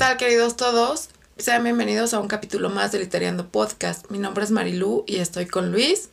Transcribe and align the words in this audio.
tal, 0.00 0.16
queridos 0.16 0.56
todos? 0.56 1.10
Sean 1.36 1.62
bienvenidos 1.62 2.14
a 2.14 2.20
un 2.20 2.26
capítulo 2.26 2.70
más 2.70 2.90
de 2.90 3.00
Literando 3.00 3.48
Podcast. 3.48 4.10
Mi 4.10 4.16
nombre 4.16 4.42
es 4.42 4.50
Marilú 4.50 5.04
y 5.06 5.16
estoy 5.16 5.44
con 5.44 5.72
Luis. 5.72 6.08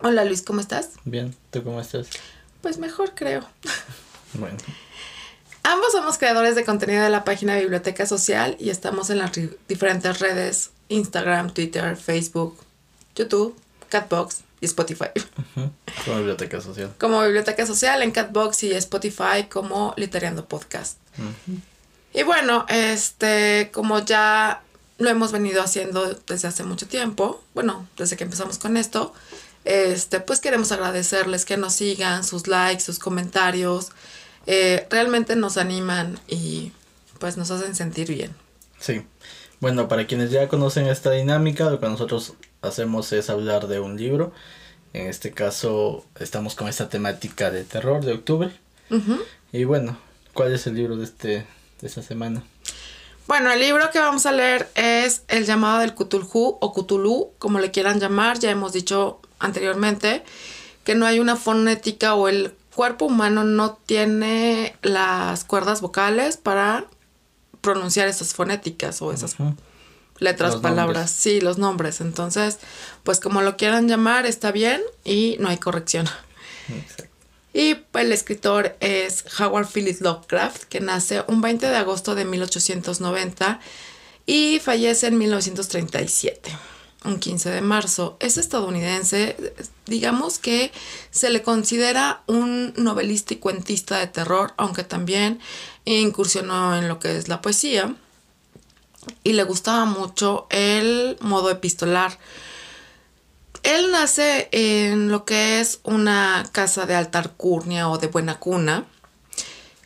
Hola 0.00 0.24
Luis, 0.24 0.40
¿cómo 0.40 0.60
estás? 0.60 0.92
Bien, 1.04 1.36
¿tú 1.50 1.62
cómo 1.62 1.78
estás? 1.78 2.08
Pues 2.62 2.78
mejor 2.78 3.12
creo. 3.14 3.46
Bueno. 4.32 4.56
Ambos 5.62 5.92
somos 5.92 6.16
creadores 6.16 6.54
de 6.54 6.64
contenido 6.64 7.02
de 7.02 7.10
la 7.10 7.22
página 7.24 7.56
Biblioteca 7.56 8.06
Social 8.06 8.56
y 8.58 8.70
estamos 8.70 9.10
en 9.10 9.18
las 9.18 9.30
diferentes 9.68 10.18
redes 10.18 10.70
Instagram, 10.88 11.52
Twitter, 11.52 11.96
Facebook, 11.96 12.56
YouTube, 13.14 13.54
Catbox 13.90 14.40
y 14.62 14.66
Spotify. 14.66 15.08
Como 16.04 16.16
Biblioteca 16.16 16.62
Social. 16.62 16.94
Como 16.98 17.22
Biblioteca 17.22 17.66
Social 17.66 18.02
en 18.02 18.10
Catbox 18.10 18.62
y 18.62 18.72
Spotify 18.72 19.44
como 19.50 19.92
Literando 19.98 20.46
Podcast. 20.46 20.96
Y 22.16 22.22
bueno, 22.22 22.64
este, 22.70 23.70
como 23.74 23.98
ya 24.02 24.62
lo 24.96 25.10
hemos 25.10 25.32
venido 25.32 25.62
haciendo 25.62 26.18
desde 26.26 26.48
hace 26.48 26.64
mucho 26.64 26.88
tiempo, 26.88 27.44
bueno, 27.52 27.86
desde 27.98 28.16
que 28.16 28.24
empezamos 28.24 28.56
con 28.56 28.78
esto, 28.78 29.12
este, 29.66 30.20
pues 30.20 30.40
queremos 30.40 30.72
agradecerles 30.72 31.44
que 31.44 31.58
nos 31.58 31.74
sigan, 31.74 32.24
sus 32.24 32.46
likes, 32.46 32.82
sus 32.82 32.98
comentarios, 32.98 33.90
eh, 34.46 34.86
realmente 34.88 35.36
nos 35.36 35.58
animan 35.58 36.18
y 36.26 36.72
pues 37.18 37.36
nos 37.36 37.50
hacen 37.50 37.74
sentir 37.74 38.08
bien. 38.08 38.34
Sí. 38.80 39.02
Bueno, 39.60 39.86
para 39.86 40.06
quienes 40.06 40.30
ya 40.30 40.48
conocen 40.48 40.86
esta 40.86 41.10
dinámica, 41.10 41.68
lo 41.68 41.80
que 41.80 41.86
nosotros 41.86 42.32
hacemos 42.62 43.12
es 43.12 43.28
hablar 43.28 43.66
de 43.66 43.78
un 43.78 43.98
libro. 43.98 44.32
En 44.94 45.06
este 45.06 45.32
caso 45.32 46.06
estamos 46.18 46.54
con 46.54 46.68
esta 46.68 46.88
temática 46.88 47.50
de 47.50 47.64
terror 47.64 48.02
de 48.02 48.14
octubre. 48.14 48.52
Y 49.52 49.64
bueno, 49.64 49.98
¿cuál 50.32 50.54
es 50.54 50.66
el 50.66 50.76
libro 50.76 50.96
de 50.96 51.04
este 51.04 51.46
de 51.80 51.86
esa 51.86 52.02
semana? 52.02 52.42
Bueno, 53.26 53.50
el 53.50 53.60
libro 53.60 53.90
que 53.90 53.98
vamos 53.98 54.24
a 54.26 54.32
leer 54.32 54.68
es 54.74 55.22
El 55.28 55.46
llamado 55.46 55.80
del 55.80 55.94
Cthulhu 55.94 56.58
o 56.60 56.72
Cthulhu, 56.72 57.32
como 57.38 57.58
le 57.58 57.72
quieran 57.72 57.98
llamar. 57.98 58.38
Ya 58.38 58.50
hemos 58.50 58.72
dicho 58.72 59.20
anteriormente 59.38 60.22
que 60.84 60.94
no 60.94 61.06
hay 61.06 61.18
una 61.18 61.34
fonética 61.34 62.14
o 62.14 62.28
el 62.28 62.54
cuerpo 62.74 63.06
humano 63.06 63.42
no 63.42 63.72
tiene 63.74 64.76
las 64.82 65.44
cuerdas 65.44 65.80
vocales 65.80 66.36
para 66.36 66.86
pronunciar 67.62 68.06
esas 68.06 68.34
fonéticas 68.34 69.02
o 69.02 69.12
esas 69.12 69.34
letras, 70.18 70.56
palabras. 70.56 71.10
Sí, 71.10 71.40
los 71.40 71.58
nombres. 71.58 72.00
Entonces, 72.00 72.58
pues 73.02 73.18
como 73.18 73.42
lo 73.42 73.56
quieran 73.56 73.88
llamar, 73.88 74.26
está 74.26 74.52
bien 74.52 74.80
y 75.04 75.36
no 75.40 75.48
hay 75.48 75.58
corrección. 75.58 76.06
Exacto. 76.68 77.05
Y 77.56 77.78
el 77.94 78.12
escritor 78.12 78.76
es 78.80 79.24
Howard 79.40 79.68
Phillips 79.72 80.02
Lovecraft, 80.02 80.64
que 80.64 80.80
nace 80.80 81.24
un 81.26 81.40
20 81.40 81.66
de 81.66 81.76
agosto 81.76 82.14
de 82.14 82.26
1890 82.26 83.60
y 84.26 84.60
fallece 84.62 85.06
en 85.06 85.16
1937, 85.16 86.52
un 87.06 87.18
15 87.18 87.48
de 87.48 87.62
marzo. 87.62 88.18
Es 88.20 88.36
estadounidense, 88.36 89.54
digamos 89.86 90.38
que 90.38 90.70
se 91.10 91.30
le 91.30 91.40
considera 91.40 92.20
un 92.26 92.74
novelista 92.76 93.32
y 93.32 93.38
cuentista 93.38 94.00
de 94.00 94.08
terror, 94.08 94.52
aunque 94.58 94.84
también 94.84 95.40
incursionó 95.86 96.76
en 96.76 96.88
lo 96.88 96.98
que 96.98 97.16
es 97.16 97.28
la 97.28 97.40
poesía. 97.40 97.96
Y 99.24 99.32
le 99.32 99.44
gustaba 99.44 99.86
mucho 99.86 100.46
el 100.50 101.16
modo 101.20 101.50
epistolar 101.50 102.18
él 103.62 103.90
nace 103.90 104.48
en 104.52 105.10
lo 105.10 105.24
que 105.24 105.60
es 105.60 105.80
una 105.82 106.44
casa 106.52 106.86
de 106.86 106.94
alta 106.94 107.18
alcurnia 107.18 107.88
o 107.88 107.98
de 107.98 108.06
buena 108.06 108.38
cuna. 108.38 108.86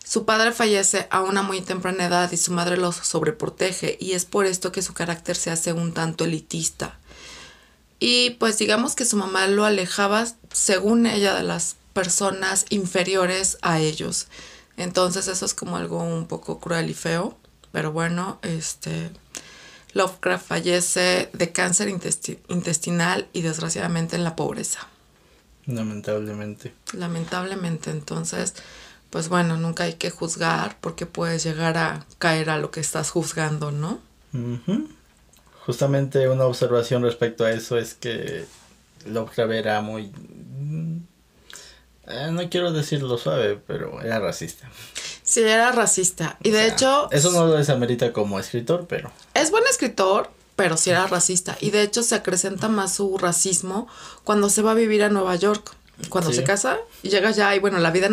Su 0.04 0.24
padre 0.24 0.52
fallece 0.52 1.06
a 1.10 1.22
una 1.22 1.42
muy 1.42 1.60
temprana 1.60 2.06
edad 2.06 2.32
y 2.32 2.36
su 2.36 2.52
madre 2.52 2.76
lo 2.76 2.90
sobreprotege 2.92 3.96
y 4.00 4.12
es 4.12 4.24
por 4.24 4.46
esto 4.46 4.72
que 4.72 4.82
su 4.82 4.92
carácter 4.92 5.36
se 5.36 5.50
hace 5.50 5.72
un 5.72 5.94
tanto 5.94 6.24
elitista. 6.24 6.98
Y 8.00 8.30
pues 8.30 8.58
digamos 8.58 8.96
que 8.96 9.04
su 9.04 9.16
mamá 9.16 9.46
lo 9.46 9.64
alejaba, 9.64 10.26
según 10.52 11.06
ella, 11.06 11.34
de 11.34 11.42
las 11.42 11.76
personas 11.92 12.64
inferiores 12.70 13.58
a 13.62 13.78
ellos. 13.78 14.28
Entonces 14.76 15.28
eso 15.28 15.44
es 15.44 15.54
como 15.54 15.76
algo 15.76 16.02
un 16.02 16.26
poco 16.26 16.58
cruel 16.58 16.90
y 16.90 16.94
feo. 16.94 17.36
Pero 17.70 17.92
bueno, 17.92 18.38
este 18.42 19.10
Lovecraft 19.94 20.46
fallece 20.46 21.30
de 21.32 21.52
cáncer 21.52 21.88
intestinal 21.88 23.28
y 23.32 23.42
desgraciadamente 23.42 24.16
en 24.16 24.24
la 24.24 24.36
pobreza. 24.36 24.88
Lamentablemente. 25.66 26.72
Lamentablemente, 26.92 27.90
entonces, 27.90 28.54
pues 29.10 29.28
bueno, 29.28 29.56
nunca 29.56 29.84
hay 29.84 29.94
que 29.94 30.10
juzgar 30.10 30.78
porque 30.80 31.06
puedes 31.06 31.44
llegar 31.44 31.76
a 31.76 32.06
caer 32.18 32.50
a 32.50 32.58
lo 32.58 32.70
que 32.70 32.80
estás 32.80 33.10
juzgando, 33.10 33.70
¿no? 33.70 34.00
Justamente 35.66 36.28
una 36.28 36.44
observación 36.44 37.02
respecto 37.02 37.44
a 37.44 37.50
eso 37.50 37.76
es 37.76 37.94
que 37.94 38.46
Lovecraft 39.06 39.52
era 39.52 39.80
muy... 39.80 40.12
Eh, 42.06 42.30
no 42.32 42.48
quiero 42.48 42.72
decirlo 42.72 43.18
suave, 43.18 43.60
pero 43.66 44.00
era 44.02 44.18
racista. 44.18 44.68
Sí, 45.30 45.42
era 45.42 45.70
racista. 45.70 46.36
Y 46.42 46.50
de 46.50 46.66
hecho... 46.66 47.08
Eso 47.12 47.30
no 47.30 47.46
lo 47.46 47.52
desamerita 47.52 48.12
como 48.12 48.40
escritor, 48.40 48.86
pero... 48.88 49.12
Es 49.32 49.52
buen 49.52 49.62
escritor, 49.70 50.28
pero 50.56 50.76
sí 50.76 50.90
era 50.90 51.06
racista. 51.06 51.56
Y 51.60 51.70
de 51.70 51.82
hecho 51.82 52.02
se 52.02 52.16
acrecenta 52.16 52.68
más 52.68 52.94
su 52.94 53.16
racismo 53.16 53.86
cuando 54.24 54.50
se 54.50 54.60
va 54.60 54.72
a 54.72 54.74
vivir 54.74 55.04
a 55.04 55.08
Nueva 55.08 55.36
York. 55.36 55.76
Cuando 56.08 56.32
se 56.32 56.42
casa 56.42 56.78
y 57.04 57.10
llega 57.10 57.28
allá 57.28 57.54
y 57.54 57.60
bueno, 57.60 57.78
la 57.78 57.92
vida 57.92 58.08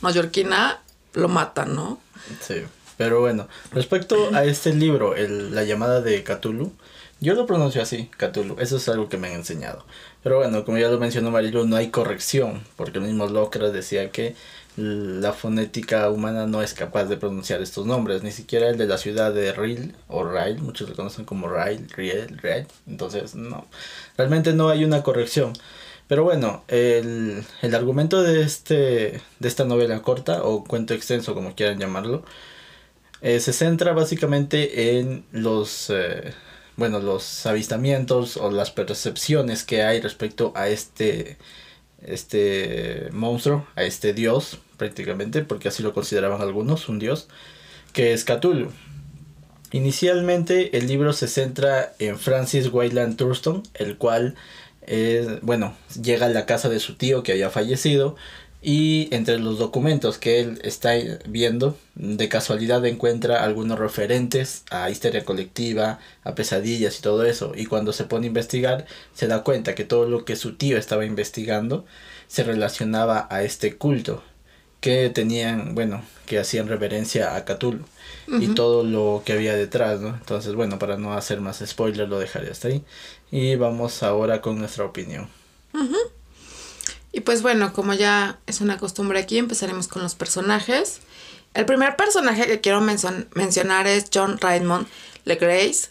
neoyorquina 0.00 0.80
lo 1.14 1.28
mata, 1.28 1.64
¿no? 1.64 1.98
Sí. 2.40 2.62
Pero 2.96 3.18
bueno, 3.18 3.48
respecto 3.72 4.30
a 4.32 4.44
este 4.44 4.72
libro, 4.72 5.16
el, 5.16 5.52
La 5.56 5.64
llamada 5.64 6.02
de 6.02 6.22
Cthulhu, 6.22 6.70
yo 7.18 7.34
lo 7.34 7.46
pronuncio 7.46 7.82
así, 7.82 8.10
Cthulhu. 8.16 8.60
Eso 8.60 8.76
es 8.76 8.88
algo 8.88 9.08
que 9.08 9.16
me 9.16 9.26
han 9.26 9.34
enseñado. 9.34 9.84
Pero 10.22 10.36
bueno, 10.36 10.64
como 10.64 10.78
ya 10.78 10.88
lo 10.88 11.00
mencionó 11.00 11.32
Marilu, 11.32 11.66
no 11.66 11.74
hay 11.74 11.90
corrección, 11.90 12.62
porque 12.76 12.98
el 12.98 13.04
mismo 13.04 13.26
Locke 13.26 13.58
decía 13.58 14.12
que 14.12 14.36
la 14.78 15.32
fonética 15.32 16.08
humana 16.08 16.46
no 16.46 16.62
es 16.62 16.72
capaz 16.72 17.06
de 17.06 17.16
pronunciar 17.16 17.60
estos 17.60 17.84
nombres, 17.84 18.22
ni 18.22 18.30
siquiera 18.30 18.68
el 18.68 18.78
de 18.78 18.86
la 18.86 18.96
ciudad 18.96 19.34
de 19.34 19.52
Ril 19.52 19.96
o 20.06 20.22
Rail, 20.24 20.60
muchos 20.60 20.88
lo 20.88 20.94
conocen 20.94 21.24
como 21.24 21.48
Rail, 21.48 21.88
Riel, 21.90 22.38
Riel, 22.38 22.66
entonces 22.86 23.34
no, 23.34 23.66
realmente 24.16 24.52
no 24.54 24.68
hay 24.68 24.84
una 24.84 25.02
corrección. 25.02 25.52
Pero 26.06 26.22
bueno, 26.24 26.64
el, 26.68 27.44
el 27.60 27.74
argumento 27.74 28.22
de, 28.22 28.42
este, 28.42 29.20
de 29.40 29.48
esta 29.48 29.64
novela 29.64 30.00
corta 30.00 30.44
o 30.44 30.64
cuento 30.64 30.94
extenso, 30.94 31.34
como 31.34 31.54
quieran 31.56 31.78
llamarlo, 31.80 32.24
eh, 33.20 33.40
se 33.40 33.52
centra 33.52 33.92
básicamente 33.92 34.98
en 35.00 35.24
los, 35.32 35.90
eh, 35.90 36.32
bueno, 36.76 37.00
los 37.00 37.46
avistamientos 37.46 38.36
o 38.36 38.50
las 38.52 38.70
percepciones 38.70 39.64
que 39.64 39.82
hay 39.82 40.00
respecto 40.00 40.52
a 40.54 40.68
este, 40.68 41.36
este 42.00 43.08
monstruo, 43.12 43.66
a 43.74 43.82
este 43.82 44.12
dios, 44.14 44.60
prácticamente, 44.78 45.42
porque 45.42 45.68
así 45.68 45.82
lo 45.82 45.92
consideraban 45.92 46.40
algunos, 46.40 46.88
un 46.88 46.98
dios, 46.98 47.28
que 47.92 48.14
es 48.14 48.24
Cthulhu. 48.24 48.70
Inicialmente 49.70 50.78
el 50.78 50.86
libro 50.86 51.12
se 51.12 51.28
centra 51.28 51.92
en 51.98 52.18
Francis 52.18 52.72
Wayland 52.72 53.16
Thurston, 53.16 53.62
el 53.74 53.98
cual, 53.98 54.34
bueno, 55.42 55.76
llega 56.02 56.24
a 56.24 56.30
la 56.30 56.46
casa 56.46 56.70
de 56.70 56.80
su 56.80 56.94
tío 56.94 57.22
que 57.22 57.32
había 57.32 57.50
fallecido 57.50 58.16
y 58.62 59.08
entre 59.14 59.38
los 59.38 59.58
documentos 59.58 60.18
que 60.18 60.40
él 60.40 60.58
está 60.64 60.94
viendo, 61.28 61.76
de 61.94 62.28
casualidad 62.28 62.84
encuentra 62.86 63.44
algunos 63.44 63.78
referentes 63.78 64.64
a 64.70 64.90
histeria 64.90 65.24
colectiva, 65.24 66.00
a 66.24 66.34
pesadillas 66.34 66.98
y 66.98 67.02
todo 67.02 67.24
eso. 67.24 67.52
Y 67.54 67.66
cuando 67.66 67.92
se 67.92 68.04
pone 68.04 68.26
a 68.26 68.28
investigar, 68.28 68.86
se 69.14 69.26
da 69.26 69.44
cuenta 69.44 69.74
que 69.74 69.84
todo 69.84 70.08
lo 70.08 70.24
que 70.24 70.34
su 70.34 70.56
tío 70.56 70.78
estaba 70.78 71.04
investigando 71.04 71.84
se 72.26 72.42
relacionaba 72.42 73.28
a 73.30 73.42
este 73.42 73.76
culto 73.76 74.22
que 74.80 75.10
tenían, 75.10 75.74
bueno, 75.74 76.02
que 76.26 76.38
hacían 76.38 76.68
reverencia 76.68 77.34
a 77.34 77.44
Cthulhu 77.44 77.84
y 78.28 78.48
todo 78.48 78.84
lo 78.84 79.22
que 79.24 79.32
había 79.32 79.54
detrás, 79.54 80.00
¿no? 80.00 80.08
Entonces, 80.08 80.54
bueno, 80.54 80.78
para 80.78 80.96
no 80.96 81.14
hacer 81.14 81.40
más 81.40 81.62
spoilers 81.66 82.08
lo 82.08 82.18
dejaré 82.18 82.50
hasta 82.50 82.68
ahí 82.68 82.84
y 83.30 83.56
vamos 83.56 84.02
ahora 84.02 84.40
con 84.40 84.58
nuestra 84.58 84.84
opinión. 84.84 85.28
Y 87.12 87.20
pues 87.20 87.42
bueno, 87.42 87.72
como 87.72 87.94
ya 87.94 88.38
es 88.46 88.60
una 88.60 88.76
costumbre 88.78 89.18
aquí, 89.18 89.38
empezaremos 89.38 89.88
con 89.88 90.02
los 90.02 90.14
personajes. 90.14 91.00
El 91.54 91.64
primer 91.64 91.96
personaje 91.96 92.46
que 92.46 92.60
quiero 92.60 92.80
mencionar 92.80 93.86
es 93.86 94.10
John 94.12 94.38
Raymond 94.38 94.86
LeGrace, 95.24 95.88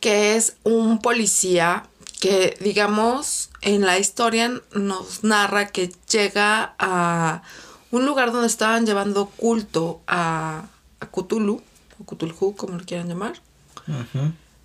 que 0.00 0.36
es 0.36 0.56
un 0.64 1.00
policía 1.00 1.84
que, 2.20 2.56
digamos, 2.60 3.48
en 3.62 3.82
la 3.82 3.98
historia 3.98 4.60
nos 4.72 5.24
narra 5.24 5.68
que 5.68 5.90
llega 6.10 6.74
a 6.78 7.42
un 7.90 8.06
lugar 8.06 8.32
donde 8.32 8.46
estaban 8.46 8.86
llevando 8.86 9.26
culto 9.26 10.00
a, 10.06 10.66
a 11.00 11.06
Cthulhu, 11.06 11.62
o 11.98 12.04
Cthulhu, 12.04 12.54
como 12.56 12.78
lo 12.78 12.84
quieran 12.84 13.08
llamar. 13.08 13.34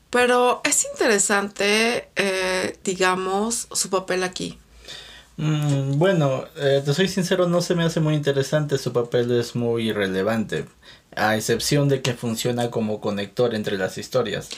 Pero 0.09 0.61
es 0.63 0.85
interesante, 0.91 2.09
eh, 2.15 2.77
digamos, 2.83 3.67
su 3.71 3.89
papel 3.89 4.23
aquí. 4.23 4.59
Mm, 5.37 5.97
bueno, 5.97 6.45
eh, 6.57 6.81
te 6.85 6.93
soy 6.93 7.07
sincero, 7.07 7.47
no 7.47 7.61
se 7.61 7.73
me 7.73 7.83
hace 7.83 7.99
muy 7.99 8.13
interesante, 8.13 8.77
su 8.77 8.93
papel 8.93 9.31
es 9.31 9.55
muy 9.55 9.89
irrelevante. 9.89 10.65
a 11.15 11.35
excepción 11.35 11.89
de 11.89 12.01
que 12.01 12.13
funciona 12.15 12.71
como 12.71 12.99
conector 12.99 13.53
entre 13.53 13.77
las 13.77 13.97
historias. 13.99 14.49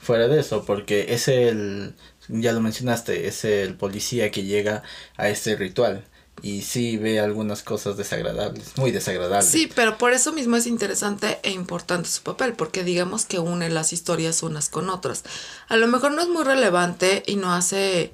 Fuera 0.00 0.28
de 0.28 0.38
eso, 0.40 0.64
porque 0.64 1.06
es 1.08 1.26
el, 1.26 1.94
ya 2.28 2.52
lo 2.52 2.60
mencionaste, 2.60 3.26
es 3.26 3.44
el 3.44 3.74
policía 3.74 4.30
que 4.30 4.44
llega 4.44 4.82
a 5.16 5.28
este 5.28 5.56
ritual 5.56 6.04
y 6.42 6.62
sí 6.62 6.96
ve 6.96 7.18
algunas 7.18 7.62
cosas 7.62 7.96
desagradables, 7.96 8.76
muy 8.76 8.90
desagradables. 8.90 9.50
Sí, 9.50 9.70
pero 9.74 9.98
por 9.98 10.12
eso 10.12 10.32
mismo 10.32 10.56
es 10.56 10.66
interesante 10.66 11.38
e 11.42 11.50
importante 11.50 12.08
su 12.08 12.22
papel, 12.22 12.52
porque 12.52 12.84
digamos 12.84 13.24
que 13.24 13.38
une 13.38 13.70
las 13.70 13.92
historias 13.92 14.42
unas 14.42 14.68
con 14.68 14.90
otras. 14.90 15.24
A 15.68 15.76
lo 15.76 15.86
mejor 15.86 16.12
no 16.12 16.22
es 16.22 16.28
muy 16.28 16.44
relevante 16.44 17.22
y 17.26 17.36
no 17.36 17.52
hace 17.52 18.12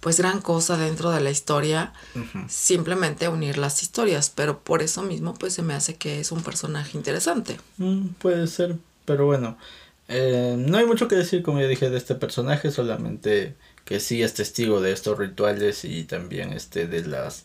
pues 0.00 0.18
gran 0.18 0.40
cosa 0.40 0.76
dentro 0.76 1.12
de 1.12 1.20
la 1.20 1.30
historia, 1.30 1.92
simplemente 2.48 3.28
unir 3.28 3.56
las 3.56 3.82
historias, 3.82 4.30
pero 4.30 4.58
por 4.58 4.82
eso 4.82 5.02
mismo 5.02 5.32
pues 5.34 5.54
se 5.54 5.62
me 5.62 5.74
hace 5.74 5.94
que 5.94 6.18
es 6.18 6.32
un 6.32 6.42
personaje 6.42 6.98
interesante. 6.98 7.60
Mm, 7.78 8.08
puede 8.18 8.48
ser, 8.48 8.78
pero 9.04 9.26
bueno, 9.26 9.56
eh, 10.08 10.56
no 10.58 10.78
hay 10.78 10.86
mucho 10.86 11.06
que 11.06 11.14
decir 11.14 11.44
como 11.44 11.60
ya 11.60 11.68
dije 11.68 11.88
de 11.88 11.98
este 11.98 12.16
personaje, 12.16 12.72
solamente 12.72 13.54
que 13.84 14.00
sí 14.00 14.22
es 14.22 14.34
testigo 14.34 14.80
de 14.80 14.92
estos 14.92 15.18
rituales 15.18 15.84
y 15.84 16.04
también 16.04 16.52
este 16.52 16.86
de 16.86 17.04
las 17.04 17.44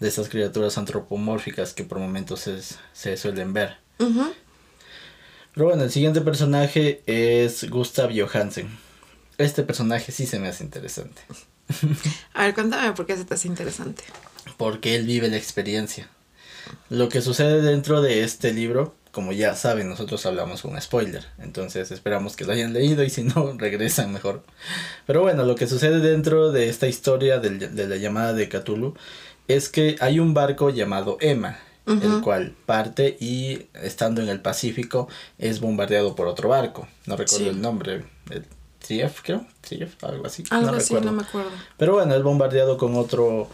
de 0.00 0.08
esas 0.08 0.28
criaturas 0.28 0.76
antropomórficas 0.76 1.72
que 1.72 1.84
por 1.84 1.98
momentos 1.98 2.40
se, 2.40 2.58
se 2.92 3.16
suelen 3.16 3.52
ver. 3.52 3.76
Pero 3.96 5.66
bueno, 5.66 5.84
el 5.84 5.90
siguiente 5.90 6.20
personaje 6.20 7.02
es 7.06 7.68
Gustav 7.70 8.10
Johansen. 8.12 8.68
Este 9.38 9.62
personaje 9.62 10.10
sí 10.10 10.26
se 10.26 10.38
me 10.38 10.48
hace 10.48 10.64
interesante. 10.64 11.22
A 12.34 12.44
ver, 12.44 12.54
cuéntame 12.54 12.92
por 12.92 13.06
qué 13.06 13.16
se 13.16 13.24
te 13.24 13.34
hace 13.34 13.48
interesante. 13.48 14.02
Porque 14.56 14.96
él 14.96 15.06
vive 15.06 15.28
la 15.28 15.36
experiencia. 15.36 16.08
Lo 16.90 17.08
que 17.08 17.20
sucede 17.20 17.62
dentro 17.62 18.02
de 18.02 18.24
este 18.24 18.52
libro, 18.52 18.94
como 19.14 19.32
ya 19.32 19.54
saben, 19.54 19.88
nosotros 19.88 20.26
hablamos 20.26 20.62
con 20.62 20.78
spoiler. 20.80 21.24
Entonces 21.38 21.92
esperamos 21.92 22.34
que 22.34 22.44
lo 22.44 22.52
hayan 22.52 22.72
leído 22.72 23.04
y 23.04 23.10
si 23.10 23.22
no, 23.22 23.52
regresan 23.58 24.12
mejor. 24.12 24.42
Pero 25.06 25.22
bueno, 25.22 25.44
lo 25.44 25.54
que 25.54 25.68
sucede 25.68 26.00
dentro 26.00 26.50
de 26.50 26.68
esta 26.68 26.88
historia 26.88 27.38
de, 27.38 27.86
la 27.86 27.96
llamada 27.96 28.32
de 28.32 28.48
Cthulhu 28.48 28.94
es 29.46 29.68
que 29.68 29.96
hay 30.00 30.18
un 30.18 30.34
barco 30.34 30.68
llamado 30.70 31.16
Emma. 31.20 31.58
el 31.86 32.22
cual 32.22 32.54
parte 32.66 33.16
y 33.20 33.66
estando 33.74 34.20
en 34.22 34.30
el 34.30 34.40
Pacífico 34.40 35.06
es 35.38 35.60
bombardeado 35.60 36.16
por 36.16 36.26
otro 36.26 36.48
barco. 36.48 36.88
No 37.06 37.16
recuerdo 37.16 37.50
el 37.50 37.60
nombre. 37.60 38.04
Trief, 38.84 39.20
creo, 39.22 39.46
Trief, 39.60 40.02
algo 40.02 40.26
así. 40.26 40.44
Algo 40.50 40.72
no 40.72 40.76
así, 40.76 40.94
no 40.94 41.12
me 41.12 41.22
acuerdo. 41.22 41.50
Pero 41.76 41.92
bueno, 41.94 42.14
es 42.14 42.22
bombardeado 42.22 42.76
con 42.76 42.96
otro, 42.96 43.48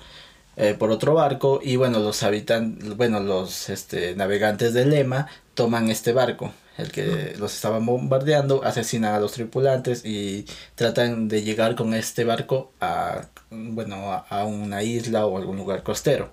eh, 0.62 0.74
por 0.74 0.90
otro 0.90 1.14
barco 1.14 1.60
y 1.62 1.76
bueno, 1.76 2.00
los 2.00 2.22
habitantes, 2.22 2.94
bueno, 2.94 3.20
los 3.20 3.70
este, 3.70 4.14
navegantes 4.14 4.74
de 4.74 4.84
Lema 4.84 5.26
toman 5.54 5.88
este 5.88 6.12
barco, 6.12 6.52
el 6.76 6.92
que 6.92 7.34
los 7.38 7.54
estaba 7.54 7.78
bombardeando, 7.78 8.62
asesinan 8.62 9.14
a 9.14 9.20
los 9.20 9.32
tripulantes 9.32 10.04
y 10.04 10.44
tratan 10.74 11.28
de 11.28 11.42
llegar 11.42 11.76
con 11.76 11.94
este 11.94 12.24
barco 12.24 12.72
a, 12.80 13.22
bueno, 13.50 14.24
a, 14.28 14.44
una 14.44 14.82
isla 14.82 15.24
o 15.24 15.38
algún 15.38 15.56
lugar 15.56 15.82
costero. 15.82 16.30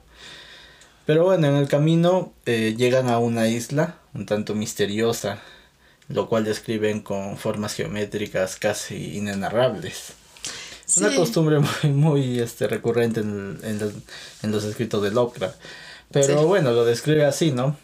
Pero 1.05 1.23
bueno, 1.23 1.47
en 1.47 1.55
el 1.55 1.69
camino 1.69 2.33
eh, 2.45 2.75
llegan 2.77 3.09
a 3.09 3.19
una 3.19 3.47
isla 3.47 3.95
un 4.13 4.25
tanto 4.25 4.55
misteriosa 4.55 5.39
lo 6.09 6.29
cual 6.29 6.45
describen 6.45 7.01
con 7.01 7.37
formas 7.37 7.73
geométricas 7.75 8.55
casi 8.55 9.17
inenarrables. 9.17 10.13
Una 10.95 11.15
costumbre 11.15 11.59
muy, 11.83 11.91
muy 11.91 12.39
este, 12.39 12.67
recurrente 12.67 13.19
en, 13.19 13.59
en, 13.63 14.51
los, 14.51 14.63
escritos 14.63 15.03
de 15.03 15.11
Lovecraft. 15.11 15.59
Pero 16.11 16.45
bueno, 16.47 16.71
lo 16.71 16.85
describe 16.85 17.25
así, 17.25 17.51
¿no? 17.51 17.75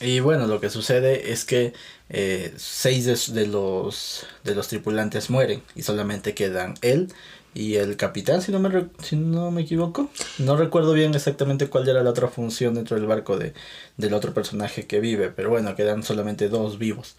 Y 0.00 0.20
bueno, 0.20 0.46
lo 0.46 0.60
que 0.60 0.70
sucede 0.70 1.32
es 1.32 1.44
que 1.44 1.72
eh, 2.08 2.52
seis 2.56 3.32
de, 3.32 3.46
los, 3.46 4.26
de 4.44 4.54
los 4.54 4.68
tripulantes 4.68 5.30
mueren 5.30 5.62
y 5.74 5.82
solamente 5.82 6.34
quedan 6.34 6.74
él 6.82 7.12
y 7.54 7.76
el 7.76 7.96
capitán, 7.96 8.40
si 8.40 8.50
no 8.50 8.58
me, 8.58 8.86
si 9.02 9.16
no 9.16 9.50
me 9.50 9.62
equivoco. 9.62 10.08
No 10.38 10.56
recuerdo 10.56 10.92
bien 10.92 11.14
exactamente 11.14 11.68
cuál 11.68 11.88
era 11.88 12.02
la 12.02 12.10
otra 12.10 12.28
función 12.28 12.74
dentro 12.74 12.96
del 12.96 13.06
barco 13.06 13.38
de, 13.38 13.52
del 13.96 14.14
otro 14.14 14.32
personaje 14.32 14.86
que 14.86 15.00
vive, 15.00 15.28
pero 15.28 15.50
bueno, 15.50 15.74
quedan 15.76 16.02
solamente 16.02 16.48
dos 16.48 16.78
vivos. 16.78 17.16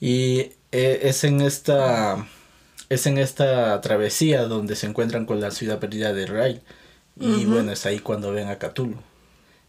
Y 0.00 0.52
eh, 0.72 1.00
es 1.02 1.24
en 1.24 1.40
esta 1.40 2.26
es 2.90 3.06
en 3.06 3.16
esta 3.16 3.80
travesía 3.80 4.44
donde 4.44 4.76
se 4.76 4.86
encuentran 4.86 5.24
con 5.24 5.40
la 5.40 5.52
ciudad 5.52 5.78
perdida 5.78 6.12
de 6.12 6.26
Ray. 6.26 6.60
Y 7.18 7.44
bueno, 7.44 7.72
es 7.72 7.86
ahí 7.86 7.98
cuando 7.98 8.32
ven 8.32 8.48
a 8.48 8.58
Cthulhu. 8.58 8.96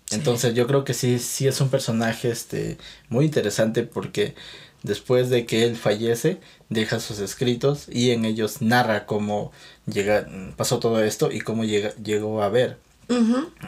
Entonces 0.09 0.53
yo 0.53 0.67
creo 0.67 0.83
que 0.83 0.93
sí, 0.93 1.19
sí 1.19 1.47
es 1.47 1.61
un 1.61 1.69
personaje 1.69 2.29
este, 2.29 2.77
muy 3.09 3.25
interesante 3.25 3.83
porque 3.83 4.35
después 4.83 5.29
de 5.29 5.45
que 5.45 5.63
él 5.63 5.75
fallece, 5.75 6.39
deja 6.69 6.99
sus 6.99 7.19
escritos 7.19 7.87
y 7.89 8.11
en 8.11 8.25
ellos 8.25 8.61
narra 8.61 9.05
cómo 9.05 9.51
llega, 9.85 10.27
pasó 10.57 10.79
todo 10.79 11.03
esto 11.03 11.31
y 11.31 11.39
cómo 11.41 11.63
llega, 11.63 11.93
llegó 11.95 12.41
a 12.41 12.49
ver 12.49 12.77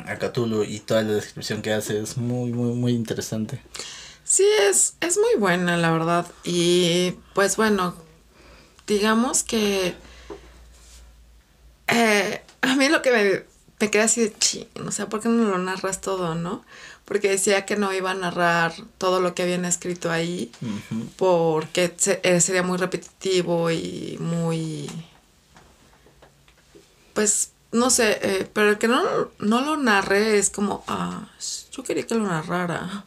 a 0.05 0.17
Cthulhu 0.17 0.63
y 0.63 0.79
toda 0.79 1.03
la 1.03 1.13
descripción 1.13 1.61
que 1.61 1.73
hace 1.73 1.99
es 2.01 2.17
muy, 2.17 2.51
muy, 2.51 2.73
muy 2.73 2.93
interesante. 2.93 3.61
Sí, 4.23 4.45
es, 4.69 4.95
es 5.01 5.17
muy 5.17 5.35
buena, 5.37 5.75
la 5.77 5.91
verdad. 5.91 6.25
Y 6.43 7.15
pues 7.33 7.57
bueno, 7.57 7.93
digamos 8.87 9.43
que 9.43 9.95
eh, 11.87 12.41
a 12.61 12.75
mí 12.75 12.89
lo 12.89 13.01
que 13.01 13.11
me, 13.11 13.43
me 13.79 13.91
queda 13.91 14.05
así 14.05 14.21
de 14.21 14.33
ching, 14.37 14.67
o 14.85 14.91
sea, 14.91 15.09
¿por 15.09 15.21
qué 15.21 15.29
no 15.29 15.49
lo 15.49 15.57
narras 15.57 16.01
todo, 16.01 16.35
no? 16.35 16.63
porque 17.05 17.29
decía 17.29 17.65
que 17.65 17.75
no 17.75 17.93
iba 17.93 18.11
a 18.11 18.15
narrar 18.15 18.73
todo 18.97 19.19
lo 19.19 19.35
que 19.35 19.43
habían 19.43 19.65
escrito 19.65 20.09
ahí, 20.09 20.51
porque 21.17 21.93
eh, 22.23 22.41
sería 22.41 22.63
muy 22.63 22.77
repetitivo 22.77 23.71
y 23.71 24.17
muy... 24.19 24.89
Pues, 27.13 27.51
no 27.71 27.89
sé, 27.89 28.19
eh, 28.21 28.49
pero 28.51 28.69
el 28.69 28.77
que 28.77 28.87
no, 28.87 29.03
no 29.39 29.61
lo 29.61 29.77
narre 29.77 30.37
es 30.37 30.49
como, 30.49 30.83
ah, 30.87 31.27
yo 31.71 31.83
quería 31.83 32.07
que 32.07 32.15
lo 32.15 32.23
narrara. 32.23 33.03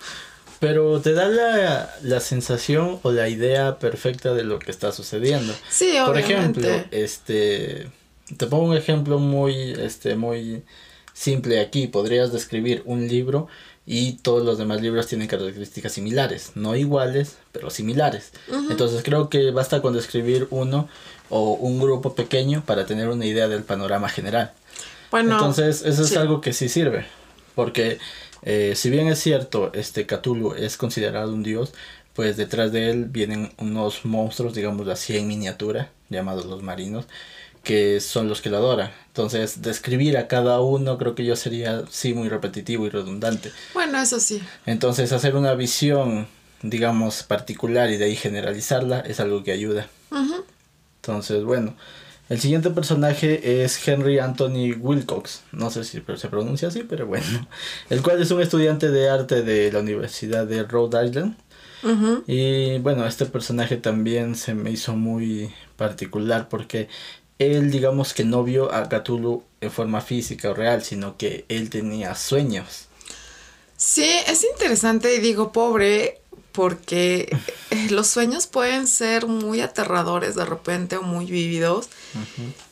Pero 0.58 1.00
te 1.00 1.12
da 1.12 1.28
la, 1.28 1.94
la 2.02 2.20
sensación 2.20 2.98
o 3.02 3.12
la 3.12 3.28
idea 3.28 3.78
perfecta 3.78 4.34
de 4.34 4.44
lo 4.44 4.58
que 4.58 4.70
está 4.70 4.92
sucediendo. 4.92 5.52
Sí, 5.68 5.98
obviamente. 5.98 6.06
Por 6.06 6.18
ejemplo, 6.18 6.70
este, 6.90 7.88
te 8.36 8.46
pongo 8.46 8.64
un 8.70 8.76
ejemplo 8.76 9.18
muy, 9.18 9.72
este, 9.72 10.16
muy 10.16 10.62
simple 11.12 11.60
aquí. 11.60 11.86
Podrías 11.86 12.32
describir 12.32 12.82
un 12.86 13.06
libro 13.08 13.48
y 13.86 14.14
todos 14.14 14.44
los 14.44 14.58
demás 14.58 14.82
libros 14.82 15.06
tienen 15.06 15.28
características 15.28 15.92
similares, 15.92 16.52
no 16.56 16.74
iguales, 16.74 17.36
pero 17.52 17.70
similares. 17.70 18.32
Entonces 18.68 19.02
creo 19.04 19.30
que 19.30 19.52
basta 19.52 19.80
con 19.80 19.94
describir 19.94 20.48
uno 20.50 20.88
o 21.30 21.52
un 21.52 21.80
grupo 21.80 22.14
pequeño 22.14 22.64
para 22.66 22.84
tener 22.84 23.08
una 23.08 23.24
idea 23.24 23.46
del 23.46 23.62
panorama 23.62 24.08
general. 24.08 24.52
Bueno, 25.12 25.34
Entonces 25.34 25.82
eso 25.82 26.02
es 26.02 26.16
algo 26.16 26.40
que 26.40 26.52
sí 26.52 26.68
sirve, 26.68 27.06
porque 27.54 27.98
eh, 28.46 28.74
si 28.76 28.90
bien 28.90 29.08
es 29.08 29.18
cierto, 29.18 29.72
este 29.74 30.06
Cthulhu 30.06 30.54
es 30.54 30.76
considerado 30.76 31.34
un 31.34 31.42
dios, 31.42 31.74
pues 32.14 32.36
detrás 32.36 32.70
de 32.70 32.90
él 32.90 33.06
vienen 33.06 33.52
unos 33.58 34.04
monstruos, 34.04 34.54
digamos 34.54 34.86
así 34.86 35.16
en 35.16 35.26
miniatura, 35.26 35.90
llamados 36.08 36.46
los 36.46 36.62
marinos, 36.62 37.06
que 37.64 37.98
son 37.98 38.28
los 38.28 38.40
que 38.40 38.48
lo 38.48 38.58
adoran. 38.58 38.92
Entonces, 39.08 39.62
describir 39.62 40.16
a 40.16 40.28
cada 40.28 40.60
uno 40.60 40.96
creo 40.96 41.16
que 41.16 41.24
yo 41.24 41.34
sería, 41.34 41.82
sí, 41.90 42.14
muy 42.14 42.28
repetitivo 42.28 42.86
y 42.86 42.90
redundante. 42.90 43.50
Bueno, 43.74 44.00
eso 44.00 44.20
sí. 44.20 44.40
Entonces, 44.64 45.10
hacer 45.10 45.34
una 45.34 45.54
visión, 45.54 46.28
digamos, 46.62 47.24
particular 47.24 47.90
y 47.90 47.96
de 47.96 48.04
ahí 48.04 48.14
generalizarla 48.14 49.00
es 49.00 49.18
algo 49.18 49.42
que 49.42 49.50
ayuda. 49.50 49.88
Entonces, 51.02 51.42
bueno, 51.42 51.74
el 52.28 52.40
siguiente 52.40 52.70
personaje 52.70 53.62
es 53.62 53.86
Henry 53.86 54.18
Anthony 54.18 54.74
Wilcox, 54.78 55.42
no 55.52 55.70
sé 55.70 55.84
si 55.84 56.02
se 56.16 56.28
pronuncia 56.28 56.68
así, 56.68 56.82
pero 56.82 57.06
bueno, 57.06 57.48
el 57.90 58.02
cual 58.02 58.20
es 58.20 58.30
un 58.30 58.40
estudiante 58.40 58.90
de 58.90 59.08
arte 59.08 59.42
de 59.42 59.70
la 59.70 59.80
Universidad 59.80 60.46
de 60.46 60.64
Rhode 60.64 61.06
Island. 61.06 61.36
Y 62.26 62.78
bueno, 62.78 63.06
este 63.06 63.26
personaje 63.26 63.76
también 63.76 64.34
se 64.34 64.54
me 64.54 64.72
hizo 64.72 64.96
muy 64.96 65.54
particular 65.76 66.48
porque 66.48 66.88
él 67.38 67.70
digamos 67.70 68.12
que 68.12 68.24
no 68.24 68.42
vio 68.42 68.72
a 68.72 68.88
Cthulhu 68.88 69.44
en 69.60 69.70
forma 69.70 70.00
física 70.00 70.50
o 70.50 70.54
real, 70.54 70.82
sino 70.82 71.16
que 71.16 71.44
él 71.48 71.70
tenía 71.70 72.16
sueños. 72.16 72.86
Sí, 73.76 74.08
es 74.26 74.42
interesante 74.42 75.14
y 75.14 75.20
digo 75.20 75.52
pobre 75.52 76.20
porque 76.52 77.28
eh, 77.70 77.90
los 77.90 78.06
sueños 78.06 78.46
pueden 78.46 78.86
ser 78.86 79.26
muy 79.26 79.60
aterradores 79.60 80.34
de 80.34 80.46
repente 80.46 80.96
o 80.96 81.02
muy 81.02 81.26
vívidos 81.26 81.90